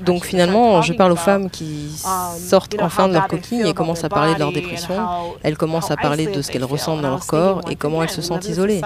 Donc 0.04 0.24
finalement, 0.24 0.80
je 0.82 0.92
parle 0.92 1.12
aux 1.12 1.16
femmes 1.16 1.50
qui 1.50 1.90
sortent 2.38 2.76
enfin 2.80 3.08
de 3.08 3.14
leur 3.14 3.26
coquille 3.26 3.66
et 3.66 3.74
commencent 3.74 4.04
à 4.04 4.08
parler 4.08 4.34
de 4.34 4.38
leur 4.38 4.52
dépression. 4.52 4.94
Elles 5.42 5.56
commencent 5.56 5.90
à 5.90 5.96
parler 5.96 6.26
de 6.26 6.40
ce 6.42 6.50
qu'elles 6.50 6.64
ressentent 6.64 7.02
dans 7.02 7.10
leur 7.10 7.26
corps 7.26 7.60
et 7.70 7.76
comment 7.76 8.02
elles 8.02 8.10
se 8.10 8.22
sentent 8.22 8.48
isolées. 8.48 8.80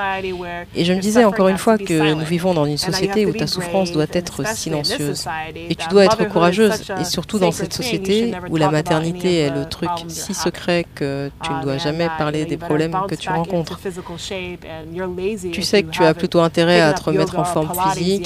Et 0.74 0.85
je 0.85 0.93
me 0.93 1.01
disais 1.01 1.24
encore 1.24 1.49
une 1.49 1.59
fois 1.59 1.78
que 1.78 2.14
nous 2.14 2.24
vivons 2.24 2.55
dans 2.55 2.64
une 2.64 2.78
société 2.78 3.26
où 3.26 3.33
ta 3.33 3.47
souffrance 3.47 3.93
doit 3.93 4.07
être 4.12 4.47
silencieuse. 4.47 5.26
Et 5.68 5.74
tu 5.74 5.89
dois 5.89 6.05
être 6.07 6.24
courageuse. 6.28 6.91
Et 7.01 7.05
surtout 7.05 7.39
dans 7.39 7.53
cette 7.53 7.74
société 7.74 8.35
où 8.49 8.57
la 8.57 8.70
maternité 8.70 9.41
est 9.41 9.51
le 9.51 9.66
truc 9.66 9.91
si 10.09 10.35
secret 10.35 10.87
que 10.95 11.30
tu 11.43 11.53
ne 11.53 11.62
dois 11.62 11.78
jamais 11.78 12.09
parler 12.16 12.45
des 12.45 12.57
problèmes 12.57 12.97
que 13.09 13.14
tu 13.14 13.28
rencontres. 13.28 13.78
Tu 15.53 15.62
sais 15.62 15.83
que 15.83 15.91
tu 15.91 16.05
as 16.05 16.14
plutôt 16.14 16.41
intérêt 16.41 16.80
à 16.80 16.93
te 16.93 17.05
remettre 17.05 17.39
en 17.39 17.45
forme 17.45 17.70
physique 17.91 18.22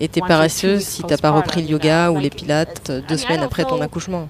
et 0.00 0.08
t'es 0.08 0.20
paresseuse 0.20 0.82
si 0.82 1.02
t'as 1.02 1.16
pas 1.16 1.30
repris 1.30 1.62
le 1.62 1.68
yoga 1.68 2.10
ou 2.10 2.18
les 2.18 2.30
pilates 2.30 2.90
deux 3.08 3.16
semaines 3.16 3.42
après 3.42 3.64
ton 3.64 3.80
accouchement. 3.80 4.28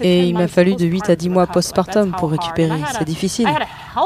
Et 0.00 0.24
il 0.26 0.34
m'a 0.34 0.48
fallu 0.48 0.74
de 0.74 0.84
8 0.84 1.10
à 1.10 1.16
10 1.16 1.28
mois 1.28 1.46
postpartum 1.46 2.12
pour 2.12 2.30
récupérer. 2.30 2.80
C'est 2.98 3.04
difficile. 3.04 3.48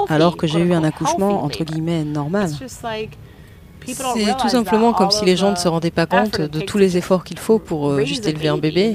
Alors 0.09 0.37
que 0.37 0.47
j'ai 0.47 0.61
eu 0.61 0.75
un 0.75 0.85
accouchement 0.85 1.43
entre 1.43 1.65
guillemets 1.65 2.05
normal. 2.05 2.51
C'est 3.87 4.37
tout 4.39 4.49
simplement 4.49 4.93
comme 4.93 5.11
si 5.11 5.25
les 5.25 5.37
gens 5.37 5.51
ne 5.51 5.57
se 5.57 5.69
rendaient 5.69 5.91
pas 5.91 6.07
compte 6.07 6.41
de 6.41 6.61
tous 6.61 6.79
les 6.79 6.97
efforts 6.97 7.25
qu'il 7.25 7.39
faut 7.39 7.59
pour 7.59 7.91
euh, 7.91 8.05
juste 8.05 8.27
élever 8.27 8.49
un 8.49 8.59
bébé 8.59 8.95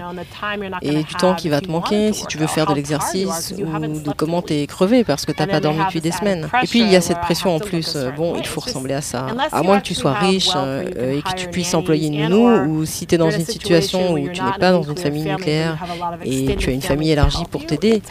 et 0.81 1.03
du 1.03 1.13
temps 1.15 1.35
qui 1.35 1.49
va 1.49 1.61
te 1.61 1.69
manquer 1.69 2.13
si 2.13 2.25
tu 2.27 2.37
veux 2.37 2.47
faire 2.47 2.65
de 2.67 2.73
l'exercice 2.73 3.53
ou 3.57 3.99
de 3.99 4.11
comment 4.13 4.41
t'es 4.41 4.65
crevé 4.67 5.03
parce 5.03 5.25
que 5.25 5.31
t'as 5.31 5.47
pas 5.47 5.59
dormi 5.59 5.83
depuis 5.85 6.01
des 6.01 6.11
semaines. 6.11 6.49
Et 6.63 6.67
puis 6.67 6.79
il 6.79 6.89
y 6.89 6.95
a 6.95 7.01
cette 7.01 7.21
pression 7.21 7.55
en 7.55 7.59
plus. 7.59 7.95
Euh, 7.95 8.11
bon, 8.11 8.35
il 8.37 8.45
faut 8.45 8.61
ressembler 8.61 8.93
à 8.93 9.01
ça. 9.01 9.27
À 9.51 9.63
moins 9.63 9.79
que 9.79 9.85
tu 9.85 9.95
sois 9.95 10.13
riche 10.13 10.49
euh, 10.55 11.17
et 11.17 11.21
que 11.21 11.35
tu 11.35 11.47
puisses 11.49 11.73
employer 11.73 12.07
une 12.07 12.27
nounou 12.27 12.79
ou 12.79 12.85
si 12.85 13.05
tu 13.05 13.15
es 13.15 13.17
dans 13.17 13.31
une 13.31 13.45
situation 13.45 14.13
où 14.13 14.29
tu 14.29 14.41
n'es 14.41 14.57
pas 14.59 14.71
dans 14.71 14.83
une 14.83 14.97
famille 14.97 15.23
nucléaire 15.23 15.77
et 16.23 16.55
tu 16.55 16.69
as 16.69 16.73
une 16.73 16.81
famille 16.81 17.11
élargie 17.11 17.45
pour 17.49 17.65
t'aider, 17.65 18.01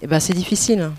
eh 0.00 0.06
ben 0.06 0.20
c'est 0.20 0.34
difficile. 0.34 0.90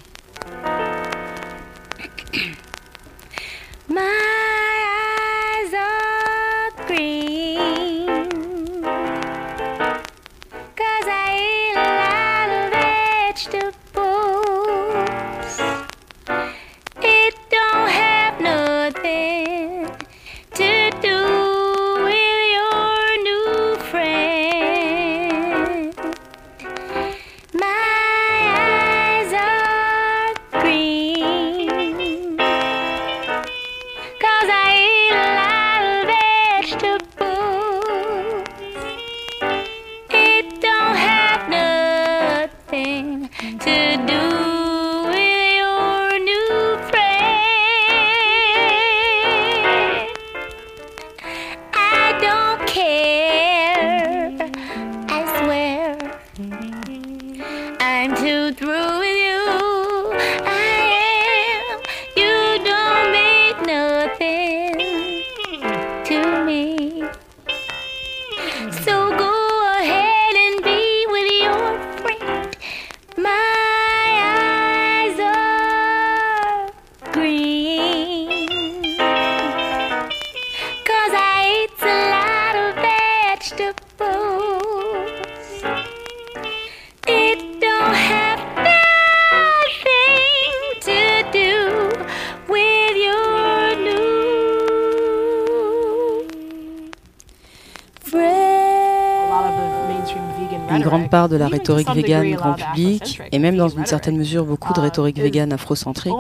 De 101.14 101.36
la 101.36 101.48
rhétorique 101.48 101.90
végane 101.92 102.32
grand 102.34 102.54
public, 102.54 103.22
et 103.32 103.40
même 103.40 103.56
dans 103.56 103.70
une 103.70 103.86
certaine 103.86 104.18
mesure 104.18 104.46
beaucoup 104.46 104.74
de 104.74 104.80
uh, 104.80 104.84
rhétorique 104.84 105.20
végane 105.20 105.54
afrocentrique, 105.54 106.14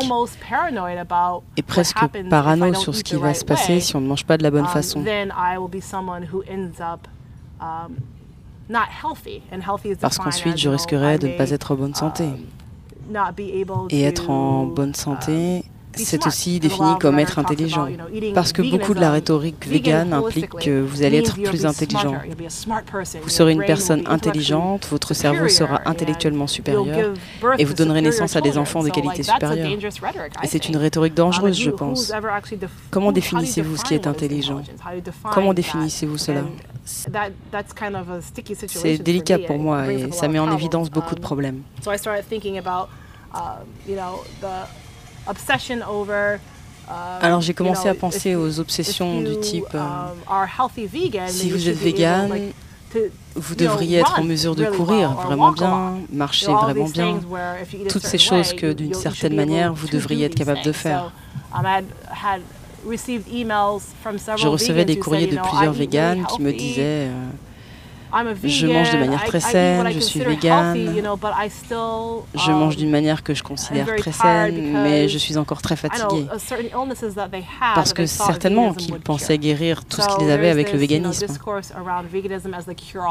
est 1.57 1.61
presque 1.63 1.97
parano 2.29 2.73
sur 2.73 2.93
ce 2.93 3.03
qui 3.03 3.15
va 3.15 3.33
se 3.33 3.43
passer 3.43 3.79
si 3.79 3.95
on 3.95 4.01
ne 4.01 4.07
mange 4.07 4.25
pas 4.25 4.37
de 4.37 4.43
la 4.43 4.51
bonne 4.51 4.61
um, 4.61 4.67
façon. 4.67 5.03
Parce 9.99 10.17
qu'ensuite, 10.17 10.57
je 10.57 10.69
risquerais 10.69 11.17
de 11.17 11.27
ne 11.27 11.37
pas 11.37 11.49
être 11.49 11.71
en 11.71 11.75
bonne 11.75 11.95
santé. 11.95 12.25
Et 13.89 14.03
être 14.03 14.29
en 14.29 14.65
bonne 14.65 14.93
santé, 14.93 15.65
c'est 15.95 16.27
aussi 16.27 16.59
défini 16.59 16.97
comme 16.99 17.19
être 17.19 17.39
intelligent. 17.39 17.87
Parce 18.33 18.53
que 18.53 18.61
beaucoup 18.61 18.93
de 18.93 18.99
la 18.99 19.11
rhétorique 19.11 19.67
végane 19.67 20.13
implique 20.13 20.49
que 20.49 20.81
vous 20.81 21.03
allez 21.03 21.19
être 21.19 21.41
plus 21.41 21.65
intelligent. 21.65 22.15
Vous 23.21 23.29
serez 23.29 23.53
une 23.53 23.63
personne 23.63 24.03
intelligente, 24.07 24.87
votre 24.89 25.13
cerveau 25.13 25.47
sera 25.49 25.81
intellectuellement 25.85 26.47
supérieur 26.47 27.13
et 27.57 27.65
vous 27.65 27.73
donnerez 27.73 28.01
naissance 28.01 28.35
à 28.35 28.41
des 28.41 28.57
enfants 28.57 28.83
de 28.83 28.89
qualité 28.89 29.23
supérieure. 29.23 29.69
Et 30.43 30.47
c'est 30.47 30.67
une 30.67 30.77
rhétorique 30.77 31.13
dangereuse, 31.13 31.59
je 31.59 31.71
pense. 31.71 32.11
Comment 32.89 33.11
définissez-vous 33.11 33.77
ce 33.77 33.83
qui 33.83 33.93
est 33.93 34.07
intelligent? 34.07 34.61
Comment 35.33 35.53
définissez-vous 35.53 36.17
cela? 36.17 36.41
C'est 36.85 37.11
délicat 39.01 39.39
pour 39.39 39.57
moi 39.57 39.91
et 39.91 40.11
ça 40.11 40.27
met 40.27 40.39
en 40.39 40.51
évidence 40.51 40.89
beaucoup 40.89 41.15
de 41.15 41.21
problèmes. 41.21 41.61
Alors 47.21 47.39
j'ai 47.41 47.53
commencé 47.53 47.87
à 47.87 47.93
penser 47.93 48.35
aux 48.35 48.59
obsessions 48.59 49.21
du 49.21 49.39
type 49.39 49.65
euh, 49.73 49.79
si 51.27 51.49
vous 51.49 51.69
êtes 51.69 51.77
vegan, 51.77 52.29
vous 53.35 53.55
devriez 53.55 53.99
être 53.99 54.19
en 54.19 54.23
mesure 54.23 54.55
de 54.55 54.65
courir 54.65 55.11
vraiment 55.13 55.51
bien, 55.51 55.97
marcher 56.11 56.51
vraiment 56.51 56.89
bien, 56.89 57.19
toutes 57.89 58.05
ces 58.05 58.17
choses 58.17 58.53
que 58.53 58.73
d'une 58.73 58.93
certaine 58.93 59.35
manière 59.35 59.73
vous 59.73 59.87
devriez 59.87 60.25
être 60.25 60.35
capable 60.35 60.61
de 60.63 60.71
faire. 60.73 61.11
Je 64.37 64.47
recevais 64.47 64.85
des 64.85 64.99
courriers 64.99 65.27
de 65.27 65.37
plusieurs 65.37 65.73
véganes 65.73 66.25
qui 66.27 66.41
me 66.41 66.51
disaient 66.51 67.07
euh, 67.07 67.29
je 68.43 68.67
mange 68.67 68.91
de 68.91 68.97
manière 68.97 69.23
très 69.23 69.39
saine, 69.39 69.91
je 69.91 69.99
suis 69.99 70.19
végane. 70.19 70.77
Je 72.35 72.51
mange 72.51 72.77
d'une 72.77 72.91
manière 72.91 73.23
que 73.23 73.33
je 73.33 73.43
considère 73.43 73.87
très 73.97 74.11
saine, 74.11 74.71
mais 74.83 75.07
je 75.07 75.17
suis 75.17 75.37
encore 75.37 75.61
très 75.61 75.75
fatiguée. 75.75 76.25
Parce 77.75 77.93
que 77.93 78.05
certainement 78.05 78.73
qu'ils 78.73 78.99
pensaient 78.99 79.37
guérir 79.37 79.85
tout 79.85 80.01
ce 80.01 80.17
qu'ils 80.17 80.29
avaient 80.31 80.49
avec 80.49 80.71
le 80.73 80.79
véganisme. 80.79 81.25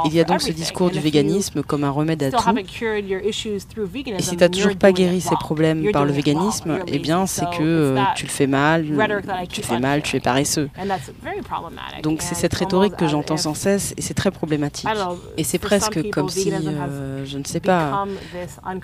Il 0.04 0.14
y 0.14 0.20
a 0.20 0.24
donc 0.24 0.40
ce 0.40 0.52
discours 0.52 0.90
du 0.90 1.00
véganisme 1.00 1.62
comme 1.62 1.84
un 1.84 1.90
remède 1.90 2.22
à 2.22 2.30
tout. 2.30 2.38
Et 3.16 3.32
si 3.32 3.48
tu 4.30 4.36
n'as 4.36 4.48
toujours 4.48 4.76
pas 4.76 4.92
guéri 4.92 5.20
ces 5.20 5.36
problèmes 5.36 5.90
par 5.92 6.04
le 6.04 6.12
véganisme, 6.12 6.78
eh 6.86 6.98
bien 6.98 7.26
c'est 7.26 7.48
que 7.50 7.96
tu 8.14 8.24
le 8.26 8.30
fais 8.30 8.46
mal, 8.46 8.86
tu 9.50 9.62
fais 9.62 9.78
mal, 9.78 10.02
tu 10.02 10.16
es 10.16 10.20
paresseux. 10.20 10.70
Donc 12.02 12.22
c'est 12.22 12.34
cette 12.34 12.54
rhétorique 12.54 12.96
que 12.96 13.08
j'entends 13.08 13.36
sans 13.36 13.54
cesse 13.54 13.94
et 13.96 14.02
c'est 14.02 14.14
très 14.14 14.30
problématique. 14.30 14.88
Et 15.36 15.44
c'est 15.44 15.58
presque 15.58 16.10
comme 16.10 16.28
si, 16.28 16.52
euh, 16.52 17.24
je 17.24 17.38
ne 17.38 17.44
sais 17.44 17.60
pas, 17.60 18.04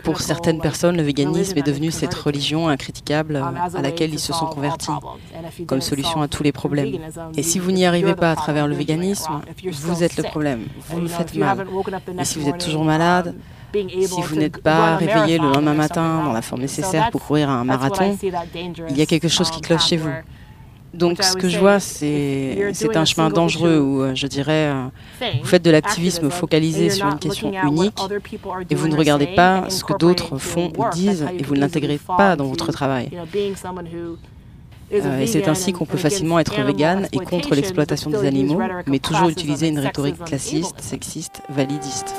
pour 0.04 0.20
certaines 0.20 0.60
personnes, 0.60 0.96
le 0.96 1.02
véganisme 1.02 1.58
est 1.58 1.62
devenu 1.62 1.90
cette 1.90 2.14
religion 2.14 2.68
incritiquable 2.68 3.36
um, 3.36 3.54
à 3.74 3.82
laquelle 3.82 4.12
ils 4.12 4.18
se 4.18 4.32
sont 4.32 4.46
convertis, 4.46 4.92
comme 5.66 5.80
solution 5.80 6.22
à 6.22 6.28
tous 6.28 6.42
les 6.42 6.52
problèmes. 6.52 6.98
Et 7.36 7.42
si 7.42 7.58
vous 7.58 7.72
n'y 7.72 7.86
arrivez 7.86 8.14
pas 8.14 8.32
à 8.32 8.36
travers 8.36 8.66
le 8.66 8.74
véganisme, 8.74 9.40
vous 9.72 10.02
êtes 10.02 10.16
le 10.16 10.22
problème, 10.22 10.66
vous 10.88 11.00
le 11.00 11.08
faites 11.08 11.34
mal. 11.34 11.66
Et 12.18 12.24
si 12.24 12.38
vous 12.38 12.48
êtes 12.48 12.58
toujours 12.58 12.84
malade, 12.84 13.34
um, 13.74 13.88
si 13.88 14.22
vous 14.22 14.36
n'êtes 14.36 14.62
pas 14.62 14.96
réveillé 14.96 15.38
le 15.38 15.48
lendemain 15.48 15.74
matin 15.74 16.24
dans 16.24 16.32
la 16.32 16.42
forme 16.42 16.62
nécessaire 16.62 17.10
pour 17.10 17.22
courir 17.22 17.50
un 17.50 17.64
marathon, 17.64 18.16
il 18.88 18.96
y 18.96 19.02
a 19.02 19.06
quelque 19.06 19.28
chose 19.28 19.50
qui 19.50 19.58
um, 19.58 19.62
cloche 19.62 19.86
chez 19.86 19.96
vous. 19.96 20.10
Donc 20.94 21.22
ce 21.22 21.34
que 21.34 21.48
je 21.48 21.58
vois, 21.58 21.80
c'est 21.80 22.72
un 22.94 23.04
chemin 23.04 23.30
dangereux 23.30 23.78
où, 23.78 24.14
je 24.14 24.26
dirais, 24.26 24.72
euh, 24.72 24.84
vous 25.40 25.46
faites 25.46 25.64
de 25.64 25.70
l'activisme 25.70 26.30
focalisé 26.30 26.90
sur 26.90 27.06
une 27.06 27.18
question 27.18 27.52
unique 27.52 27.98
et 28.70 28.74
vous 28.74 28.88
ne 28.88 28.96
regardez 28.96 29.26
pas 29.26 29.68
ce 29.68 29.84
que 29.84 29.96
d'autres 29.96 30.38
font 30.38 30.72
ou 30.76 30.84
disent 30.92 31.26
et 31.38 31.42
vous 31.42 31.54
ne 31.54 31.60
l'intégrez 31.60 31.98
pas 32.16 32.36
dans 32.36 32.46
votre 32.46 32.72
travail. 32.72 33.10
Euh, 34.90 35.20
et 35.20 35.26
c'est 35.26 35.48
ainsi 35.48 35.72
qu'on 35.72 35.84
peut 35.84 35.98
facilement 35.98 36.38
être 36.38 36.62
vegan 36.62 37.08
et 37.12 37.18
contre 37.18 37.54
l'exploitation 37.54 38.10
des 38.10 38.24
animaux, 38.24 38.60
mais 38.86 38.98
toujours 38.98 39.28
utiliser 39.28 39.68
une 39.68 39.78
rhétorique 39.78 40.24
classiste, 40.24 40.80
sexiste, 40.80 41.42
validiste. 41.50 42.14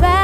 back. 0.00 0.23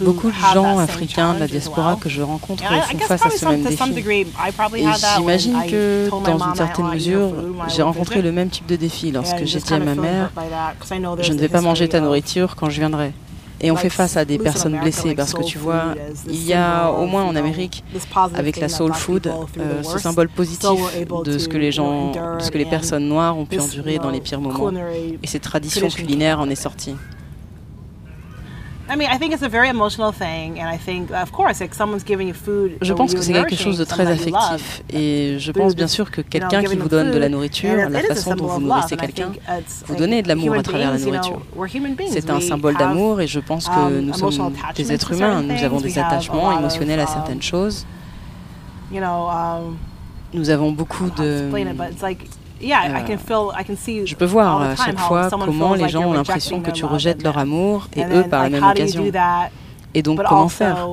Beaucoup 0.00 0.30
de 0.30 0.36
gens 0.54 0.78
africains 0.78 1.34
de 1.34 1.40
la 1.40 1.46
diaspora 1.46 1.96
que 2.00 2.08
je 2.08 2.22
rencontre 2.22 2.64
font 2.64 2.98
face 3.00 3.26
à 3.26 3.30
ce 3.30 3.44
même 3.44 3.62
défi. 3.62 3.82
Et 4.76 4.86
j'imagine 5.16 5.62
que, 5.70 6.08
dans 6.24 6.38
une 6.38 6.54
certaine 6.54 6.88
mesure, 6.88 7.32
j'ai 7.68 7.82
rencontré 7.82 8.22
le 8.22 8.32
même 8.32 8.48
type 8.48 8.66
de 8.66 8.76
défi 8.76 9.10
lorsque 9.10 9.44
j'ai 9.44 9.58
dit 9.60 9.74
à 9.74 9.78
ma 9.78 9.94
mère, 9.94 10.30
je 11.20 11.32
ne 11.32 11.38
vais 11.38 11.48
pas 11.48 11.60
manger 11.60 11.88
ta 11.88 12.00
nourriture 12.00 12.56
quand 12.56 12.70
je 12.70 12.80
viendrai. 12.80 13.12
Et 13.62 13.70
on 13.70 13.76
fait 13.76 13.90
face 13.90 14.16
à 14.16 14.24
des 14.24 14.38
personnes 14.38 14.78
blessées 14.80 15.14
parce 15.14 15.34
que 15.34 15.42
tu 15.42 15.58
vois, 15.58 15.94
il 16.26 16.42
y 16.44 16.54
a 16.54 16.90
au 16.90 17.04
moins 17.04 17.24
en 17.24 17.36
Amérique, 17.36 17.84
avec 18.34 18.56
la 18.58 18.70
soul 18.70 18.94
food, 18.94 19.26
euh, 19.58 19.82
ce 19.82 19.98
symbole 19.98 20.30
positif 20.30 20.70
de 21.26 21.36
ce 21.38 21.46
que 21.46 21.58
les 21.58 21.70
gens, 21.70 22.12
de 22.12 22.42
ce 22.42 22.50
que 22.50 22.56
les 22.56 22.64
personnes 22.64 23.06
noires 23.06 23.36
ont 23.36 23.44
pu 23.44 23.60
endurer 23.60 23.98
dans 23.98 24.08
les 24.10 24.20
pires 24.22 24.40
moments. 24.40 24.70
Et 25.22 25.26
cette 25.26 25.42
tradition 25.42 25.88
culinaire 25.88 26.40
en 26.40 26.48
est 26.48 26.54
sortie. 26.54 26.94
Je 32.82 32.92
pense 32.92 33.14
que 33.14 33.22
c'est 33.22 33.32
quelque 33.32 33.56
chose 33.56 33.78
de 33.78 33.84
très 33.84 34.06
affectif 34.06 34.82
et 34.92 35.36
je 35.38 35.52
pense 35.52 35.76
bien 35.76 35.88
sûr 35.88 36.10
que 36.10 36.20
quelqu'un 36.20 36.62
qui 36.62 36.76
vous 36.76 36.88
donne 36.88 37.10
de 37.10 37.18
la 37.18 37.28
nourriture, 37.28 37.88
la 37.88 38.00
façon 38.02 38.34
dont 38.34 38.46
vous 38.46 38.60
nourrissez 38.60 38.96
quelqu'un, 38.96 39.32
vous 39.86 39.96
donnez 39.96 40.22
de 40.22 40.28
l'amour 40.28 40.54
à 40.54 40.62
travers 40.62 40.92
la 40.92 40.98
nourriture. 40.98 41.40
C'est 42.08 42.30
un 42.30 42.40
symbole 42.40 42.76
d'amour 42.76 43.20
et 43.20 43.26
je 43.26 43.40
pense 43.40 43.68
que 43.68 43.72
um, 43.72 44.00
nous 44.00 44.14
sommes 44.14 44.52
des 44.76 44.92
êtres 44.92 45.12
humains, 45.12 45.42
nous 45.42 45.62
avons 45.62 45.80
des 45.80 45.98
attachements 45.98 46.58
émotionnels 46.58 47.00
à 47.00 47.06
certaines 47.06 47.36
um, 47.36 47.42
choses. 47.42 47.86
Um, 48.92 49.76
nous 50.32 50.50
avons 50.50 50.72
beaucoup 50.72 51.10
de 51.10 51.48
je 52.60 54.14
peux 54.14 54.24
voir 54.24 54.62
à 54.62 54.76
chaque 54.76 54.98
fois 54.98 55.28
comment 55.30 55.74
les 55.74 55.88
gens 55.88 56.04
ont 56.04 56.12
l'impression 56.12 56.60
que 56.60 56.70
tu 56.70 56.84
rejettes 56.84 57.22
leur 57.22 57.38
amour 57.38 57.88
et 57.96 58.04
eux 58.04 58.24
par 58.24 58.44
la 58.44 58.50
même 58.50 58.64
occasion. 58.64 59.04
Et 59.92 60.02
donc 60.02 60.22
comment 60.22 60.48
faire? 60.48 60.86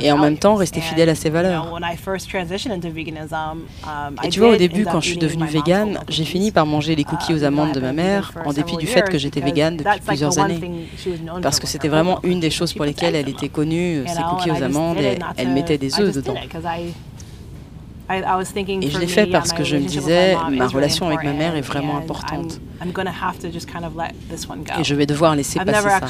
Et 0.00 0.12
en 0.12 0.18
même 0.18 0.36
temps 0.36 0.56
rester 0.56 0.80
fidèle 0.80 1.08
à 1.08 1.14
ses 1.14 1.30
valeurs. 1.30 1.72
Um, 1.72 4.16
et 4.22 4.28
tu 4.28 4.40
vois, 4.40 4.50
au 4.50 4.56
début, 4.56 4.84
quand 4.84 5.00
je 5.00 5.08
suis 5.08 5.16
devenue 5.16 5.46
végane, 5.46 5.98
j'ai 6.08 6.24
fini 6.24 6.50
par 6.50 6.66
manger 6.66 6.94
les 6.94 7.04
cookies 7.04 7.34
aux 7.34 7.44
amandes 7.44 7.72
de 7.72 7.80
ma 7.80 7.92
mère, 7.92 8.32
en 8.44 8.52
dépit 8.52 8.76
du 8.76 8.86
fait 8.86 9.08
que 9.08 9.18
j'étais 9.18 9.40
végane 9.40 9.78
depuis 9.78 10.00
plusieurs 10.06 10.38
années. 10.38 10.60
Parce 11.42 11.58
que 11.58 11.66
c'était 11.66 11.88
vraiment 11.88 12.20
une 12.22 12.40
des 12.40 12.50
choses 12.50 12.72
pour 12.72 12.84
lesquelles 12.84 13.14
elle 13.14 13.28
était 13.28 13.48
connue, 13.48 14.04
ces 14.06 14.22
cookies 14.22 14.50
aux 14.50 14.62
amandes, 14.62 14.98
et 14.98 15.18
elle 15.36 15.50
mettait 15.50 15.78
des 15.78 16.00
œufs 16.00 16.14
dedans. 16.14 16.34
Et 18.10 18.90
je 18.90 18.98
l'ai 18.98 19.06
fait 19.06 19.26
parce 19.26 19.52
que 19.52 19.64
je 19.64 19.76
me 19.76 19.86
disais, 19.86 20.36
ma 20.50 20.66
relation 20.66 21.06
avec 21.06 21.22
ma 21.22 21.32
mère 21.32 21.56
est 21.56 21.62
vraiment 21.62 21.96
importante. 21.96 22.60
Et 24.78 24.84
je 24.84 24.94
vais 24.94 25.06
devoir 25.06 25.34
laisser 25.34 25.58
passer 25.58 25.88
ça. 25.88 26.00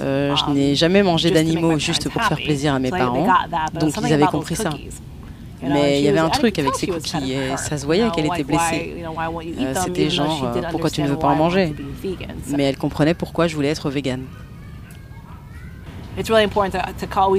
Euh, 0.00 0.36
je 0.36 0.44
um, 0.44 0.54
n'ai 0.54 0.74
jamais 0.74 1.02
mangé 1.02 1.30
d'animaux 1.30 1.78
juste 1.78 2.08
pour 2.08 2.22
faire 2.22 2.38
plaisir 2.38 2.74
à 2.74 2.78
mes 2.78 2.90
parents, 2.90 3.26
donc 3.78 3.92
ils 4.02 4.12
avaient 4.12 4.26
compris 4.26 4.56
ça. 4.56 4.70
Mais 5.62 6.00
il 6.00 6.04
y 6.04 6.08
avait 6.08 6.18
un 6.18 6.30
truc 6.30 6.58
avec 6.58 6.74
ces 6.74 6.86
cookies 6.86 7.32
et 7.32 7.56
ça 7.56 7.78
se 7.78 7.84
voyait 7.84 8.10
qu'elle 8.10 8.26
était 8.26 8.44
blessée. 8.44 8.94
Euh, 9.60 9.74
c'était 9.84 10.10
genre, 10.10 10.52
pourquoi 10.70 10.90
tu 10.90 11.02
ne 11.02 11.08
veux 11.08 11.18
pas 11.18 11.28
en 11.28 11.36
manger? 11.36 11.74
Mais 12.48 12.64
elle 12.64 12.76
comprenait 12.76 13.14
pourquoi 13.14 13.46
je 13.46 13.54
voulais 13.54 13.68
être 13.68 13.90
végane. 13.90 14.24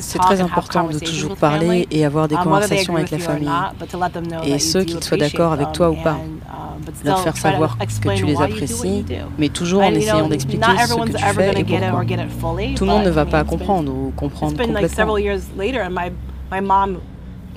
C'est 0.02 0.20
très 0.20 0.42
important 0.42 0.88
de 0.88 1.00
toujours 1.00 1.36
parler 1.36 1.88
et 1.92 2.06
avoir 2.06 2.28
des 2.28 2.36
um, 2.36 2.44
conversations 2.44 2.96
avec 2.96 3.12
la 3.12 3.20
famille. 3.20 3.50
Et 4.46 4.60
ceux, 4.60 4.84
qu'ils 4.84 5.04
soient 5.04 5.18
d'accord 5.18 5.54
avec 5.54 5.72
toi 5.74 5.92
ou 5.92 5.96
pas. 5.96 6.14
Um, 6.14 6.40
leur 7.06 7.20
faire 7.20 7.38
savoir 7.38 7.78
que 7.78 8.16
tu 8.16 8.26
les 8.26 8.42
apprécies, 8.42 9.06
mais 9.38 9.50
toujours 9.50 9.82
en 9.84 9.92
essayant 9.92 10.28
d'expliquer 10.28 10.66
ce 10.86 10.94
que 10.96 11.10
tu 11.12 11.24
fais 11.24 11.60
et 11.60 11.64
pourquoi. 11.64 12.04
Tout 12.76 12.86
le 12.86 12.92
monde 12.92 13.06
ne 13.06 13.10
va 13.10 13.26
pas 13.26 13.44
comprendre 13.44 13.92
ou 13.94 14.12
comprendre 14.16 14.54
complètement. 14.58 15.06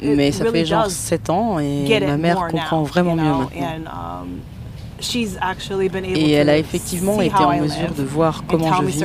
Mais 0.03 0.31
ça 0.33 0.45
fait 0.45 0.65
genre 0.67 0.91
7 0.91 1.31
ans 1.31 1.59
et 1.59 2.01
ma 2.07 2.17
mère 2.17 2.47
comprend 2.51 2.83
vraiment 2.83 3.17
mieux 3.17 3.33
maintenant. 3.33 4.27
Et 6.15 6.33
elle 6.33 6.49
a 6.49 6.59
effectivement 6.59 7.21
été 7.21 7.37
en 7.37 7.59
mesure 7.59 7.93
de 7.97 8.03
voir 8.03 8.45
comment 8.47 8.73
je 8.75 8.85
vis 8.85 9.05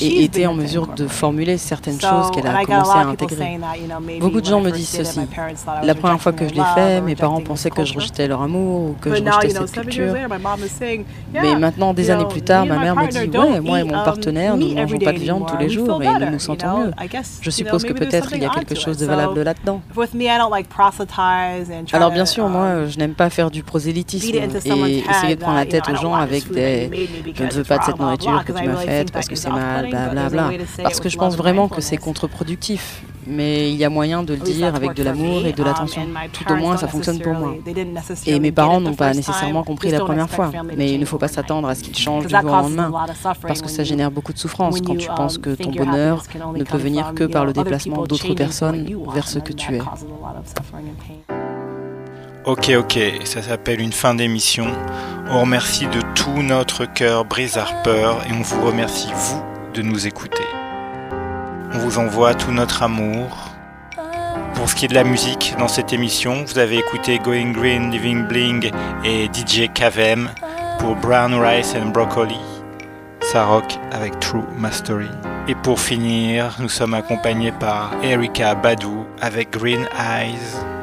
et 0.00 0.24
était 0.24 0.46
en 0.46 0.54
mesure 0.54 0.86
de 0.88 1.06
formuler 1.06 1.58
certaines 1.58 2.00
choses 2.00 2.30
qu'elle 2.30 2.46
a 2.46 2.64
commencé 2.64 2.90
à 2.90 3.06
intégrer. 3.06 3.58
Beaucoup 4.20 4.40
de 4.40 4.46
gens 4.46 4.60
me 4.60 4.70
disent 4.70 4.88
ceci. 4.88 5.20
La 5.82 5.94
première 5.94 6.20
fois 6.20 6.32
que 6.32 6.48
je 6.48 6.54
l'ai 6.54 6.62
fait, 6.74 7.00
mes 7.00 7.16
parents 7.16 7.40
pensaient 7.40 7.70
que 7.70 7.84
je 7.84 7.94
rejetais 7.94 8.28
leur 8.28 8.42
amour 8.42 8.90
ou 8.90 8.96
que 9.00 9.14
je 9.14 9.22
rejetais 9.22 9.50
cette 9.50 9.72
culture. 9.72 10.14
Mais 11.32 11.56
maintenant, 11.56 11.94
des 11.94 12.10
années 12.10 12.26
plus 12.26 12.42
tard, 12.42 12.66
ma 12.66 12.78
mère 12.78 12.96
me 12.96 13.08
dit 13.08 13.38
Ouais, 13.38 13.60
moi 13.60 13.80
et 13.80 13.84
mon 13.84 13.98
um, 13.98 14.04
partenaire, 14.04 14.56
nous 14.56 14.68
ne 14.68 14.74
mangeons 14.74 14.98
pas 14.98 15.12
de 15.12 15.18
viande 15.18 15.46
tous 15.46 15.56
les 15.56 15.68
jours 15.68 16.02
et 16.02 16.08
nous 16.08 16.30
nous 16.30 16.38
sentons 16.38 16.78
mieux. 16.78 16.92
Je 17.40 17.50
suppose 17.50 17.84
que 17.84 17.92
peut-être 17.92 18.32
il 18.32 18.42
y 18.42 18.46
a 18.46 18.50
quelque 18.50 18.74
chose 18.74 18.98
de 18.98 19.06
valable 19.06 19.42
là-dedans. 19.42 19.80
Alors 21.92 22.10
bien 22.10 22.26
sûr, 22.26 22.48
moi, 22.48 22.86
je 22.86 22.98
n'aime 22.98 23.14
pas 23.14 23.30
faire 23.30 23.50
du 23.50 23.62
prosélytisme 23.62 24.36
et 24.36 25.17
essayer 25.18 25.36
de 25.36 25.40
prendre 25.40 25.56
la 25.56 25.66
tête 25.66 25.88
aux 25.88 25.96
gens 25.96 26.14
avec 26.14 26.50
des 26.50 27.08
je 27.34 27.44
ne 27.44 27.50
veux 27.50 27.64
pas 27.64 27.78
de 27.78 27.84
cette 27.84 27.98
nourriture 27.98 28.44
que 28.44 28.52
tu 28.52 28.64
m'as 28.64 28.76
faite 28.76 29.12
parce 29.12 29.28
que 29.28 29.34
c'est 29.34 29.50
mal, 29.50 29.88
blablabla. 29.88 30.48
Bla, 30.48 30.56
bla. 30.56 30.82
Parce 30.82 31.00
que 31.00 31.08
je 31.08 31.16
pense 31.16 31.36
vraiment 31.36 31.68
que 31.68 31.80
c'est 31.80 31.96
contre-productif 31.96 33.02
mais 33.28 33.70
il 33.70 33.76
y 33.76 33.84
a 33.84 33.90
moyen 33.90 34.22
de 34.22 34.34
le 34.34 34.40
dire 34.40 34.74
avec 34.74 34.94
de 34.94 35.02
l'amour 35.02 35.44
et 35.44 35.52
de 35.52 35.62
l'attention. 35.62 36.02
Tout 36.32 36.50
au 36.50 36.56
moins, 36.56 36.76
ça 36.76 36.88
fonctionne 36.88 37.20
pour 37.20 37.34
moi. 37.34 37.54
Et 38.26 38.40
mes 38.40 38.52
parents 38.52 38.80
n'ont 38.80 38.94
pas 38.94 39.12
nécessairement 39.12 39.62
compris 39.64 39.90
la 39.90 40.00
première 40.00 40.30
fois, 40.30 40.50
mais 40.76 40.92
il 40.92 41.00
ne 41.00 41.04
faut 41.04 41.18
pas 41.18 41.28
s'attendre 41.28 41.68
à 41.68 41.74
ce 41.74 41.82
qu'ils 41.82 41.96
changent 41.96 42.26
du 42.26 42.34
jour 42.34 42.44
au 42.44 42.48
lendemain, 42.48 42.92
parce 43.42 43.62
que 43.62 43.68
ça 43.68 43.84
génère 43.84 44.10
beaucoup 44.10 44.32
de 44.32 44.38
souffrance 44.38 44.80
quand 44.80 44.96
tu 44.96 45.08
penses 45.08 45.38
que 45.38 45.50
ton 45.50 45.70
bonheur 45.70 46.22
ne 46.54 46.64
peut 46.64 46.78
venir 46.78 47.12
que 47.14 47.24
par 47.24 47.44
le 47.44 47.52
déplacement 47.52 48.04
d'autres 48.04 48.34
personnes 48.34 48.86
vers 49.12 49.28
ce 49.28 49.38
que 49.38 49.52
tu 49.52 49.74
es. 49.76 49.80
Ok, 52.48 52.70
ok, 52.78 52.98
ça 53.24 53.42
s'appelle 53.42 53.78
une 53.78 53.92
fin 53.92 54.14
d'émission. 54.14 54.68
On 55.28 55.42
remercie 55.42 55.86
de 55.86 56.00
tout 56.14 56.42
notre 56.42 56.86
cœur 56.86 57.26
Brise 57.26 57.58
Harper 57.58 58.12
et 58.26 58.32
on 58.32 58.40
vous 58.40 58.64
remercie, 58.64 59.10
vous, 59.14 59.42
de 59.74 59.82
nous 59.82 60.06
écouter. 60.06 60.44
On 61.74 61.78
vous 61.78 61.98
envoie 61.98 62.32
tout 62.32 62.50
notre 62.50 62.82
amour. 62.82 63.50
Pour 64.54 64.70
ce 64.70 64.74
qui 64.74 64.86
est 64.86 64.88
de 64.88 64.94
la 64.94 65.04
musique, 65.04 65.56
dans 65.58 65.68
cette 65.68 65.92
émission, 65.92 66.44
vous 66.46 66.58
avez 66.58 66.78
écouté 66.78 67.18
Going 67.18 67.52
Green, 67.52 67.90
Living 67.90 68.26
Bling 68.26 68.70
et 69.04 69.26
DJ 69.26 69.68
KVM 69.74 70.30
pour 70.78 70.96
Brown 70.96 71.34
Rice 71.34 71.74
and 71.74 71.90
Broccoli. 71.90 72.40
Ça 73.20 73.44
rock 73.44 73.78
avec 73.92 74.18
True 74.20 74.44
Mastery. 74.56 75.10
Et 75.48 75.54
pour 75.54 75.78
finir, 75.78 76.56
nous 76.60 76.70
sommes 76.70 76.94
accompagnés 76.94 77.52
par 77.52 77.90
Erika 78.02 78.54
Badou 78.54 79.04
avec 79.20 79.50
Green 79.50 79.86
Eyes. 79.98 80.77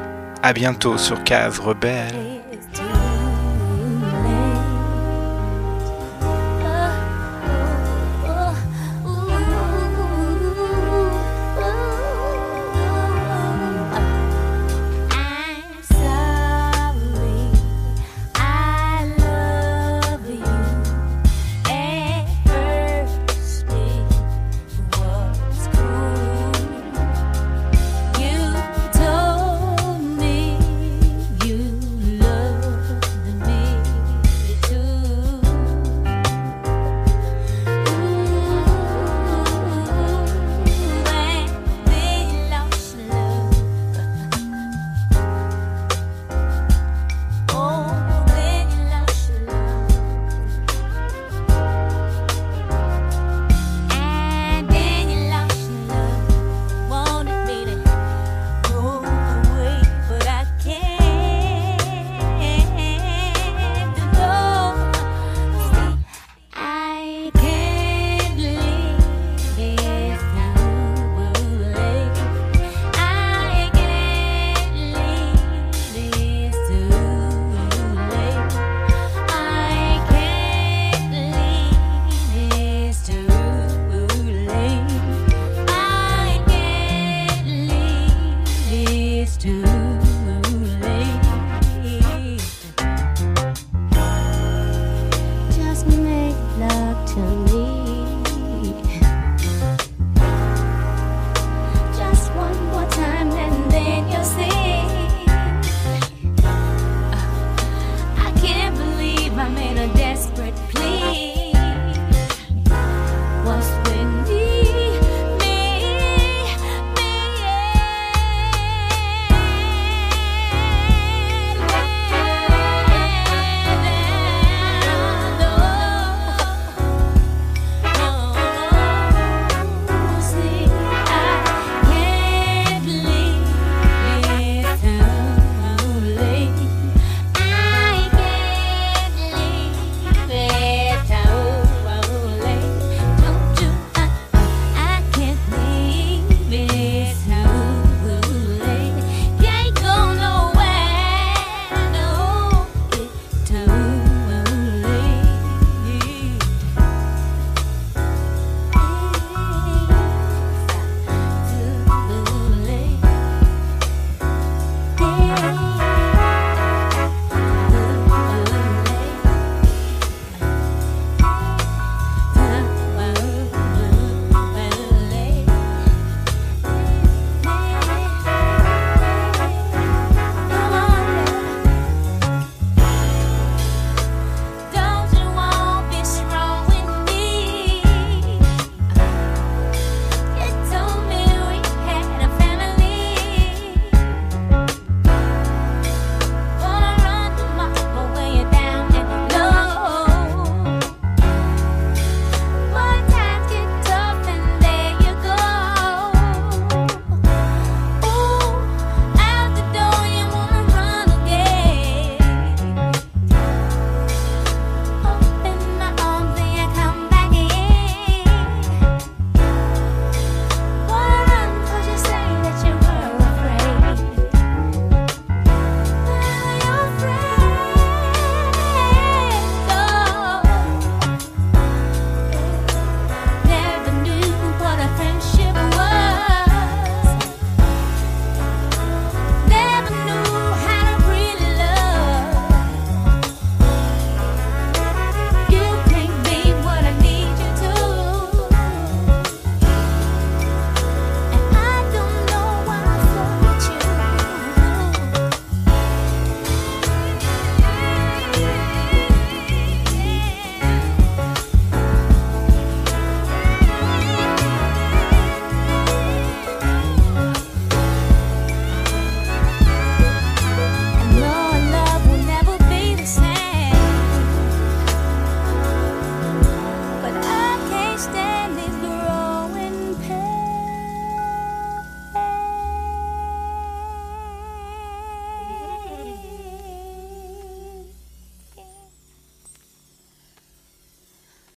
A 0.48 0.52
bientôt 0.52 0.96
sur 0.96 1.24
Case 1.24 1.58
Rebelle. 1.58 2.35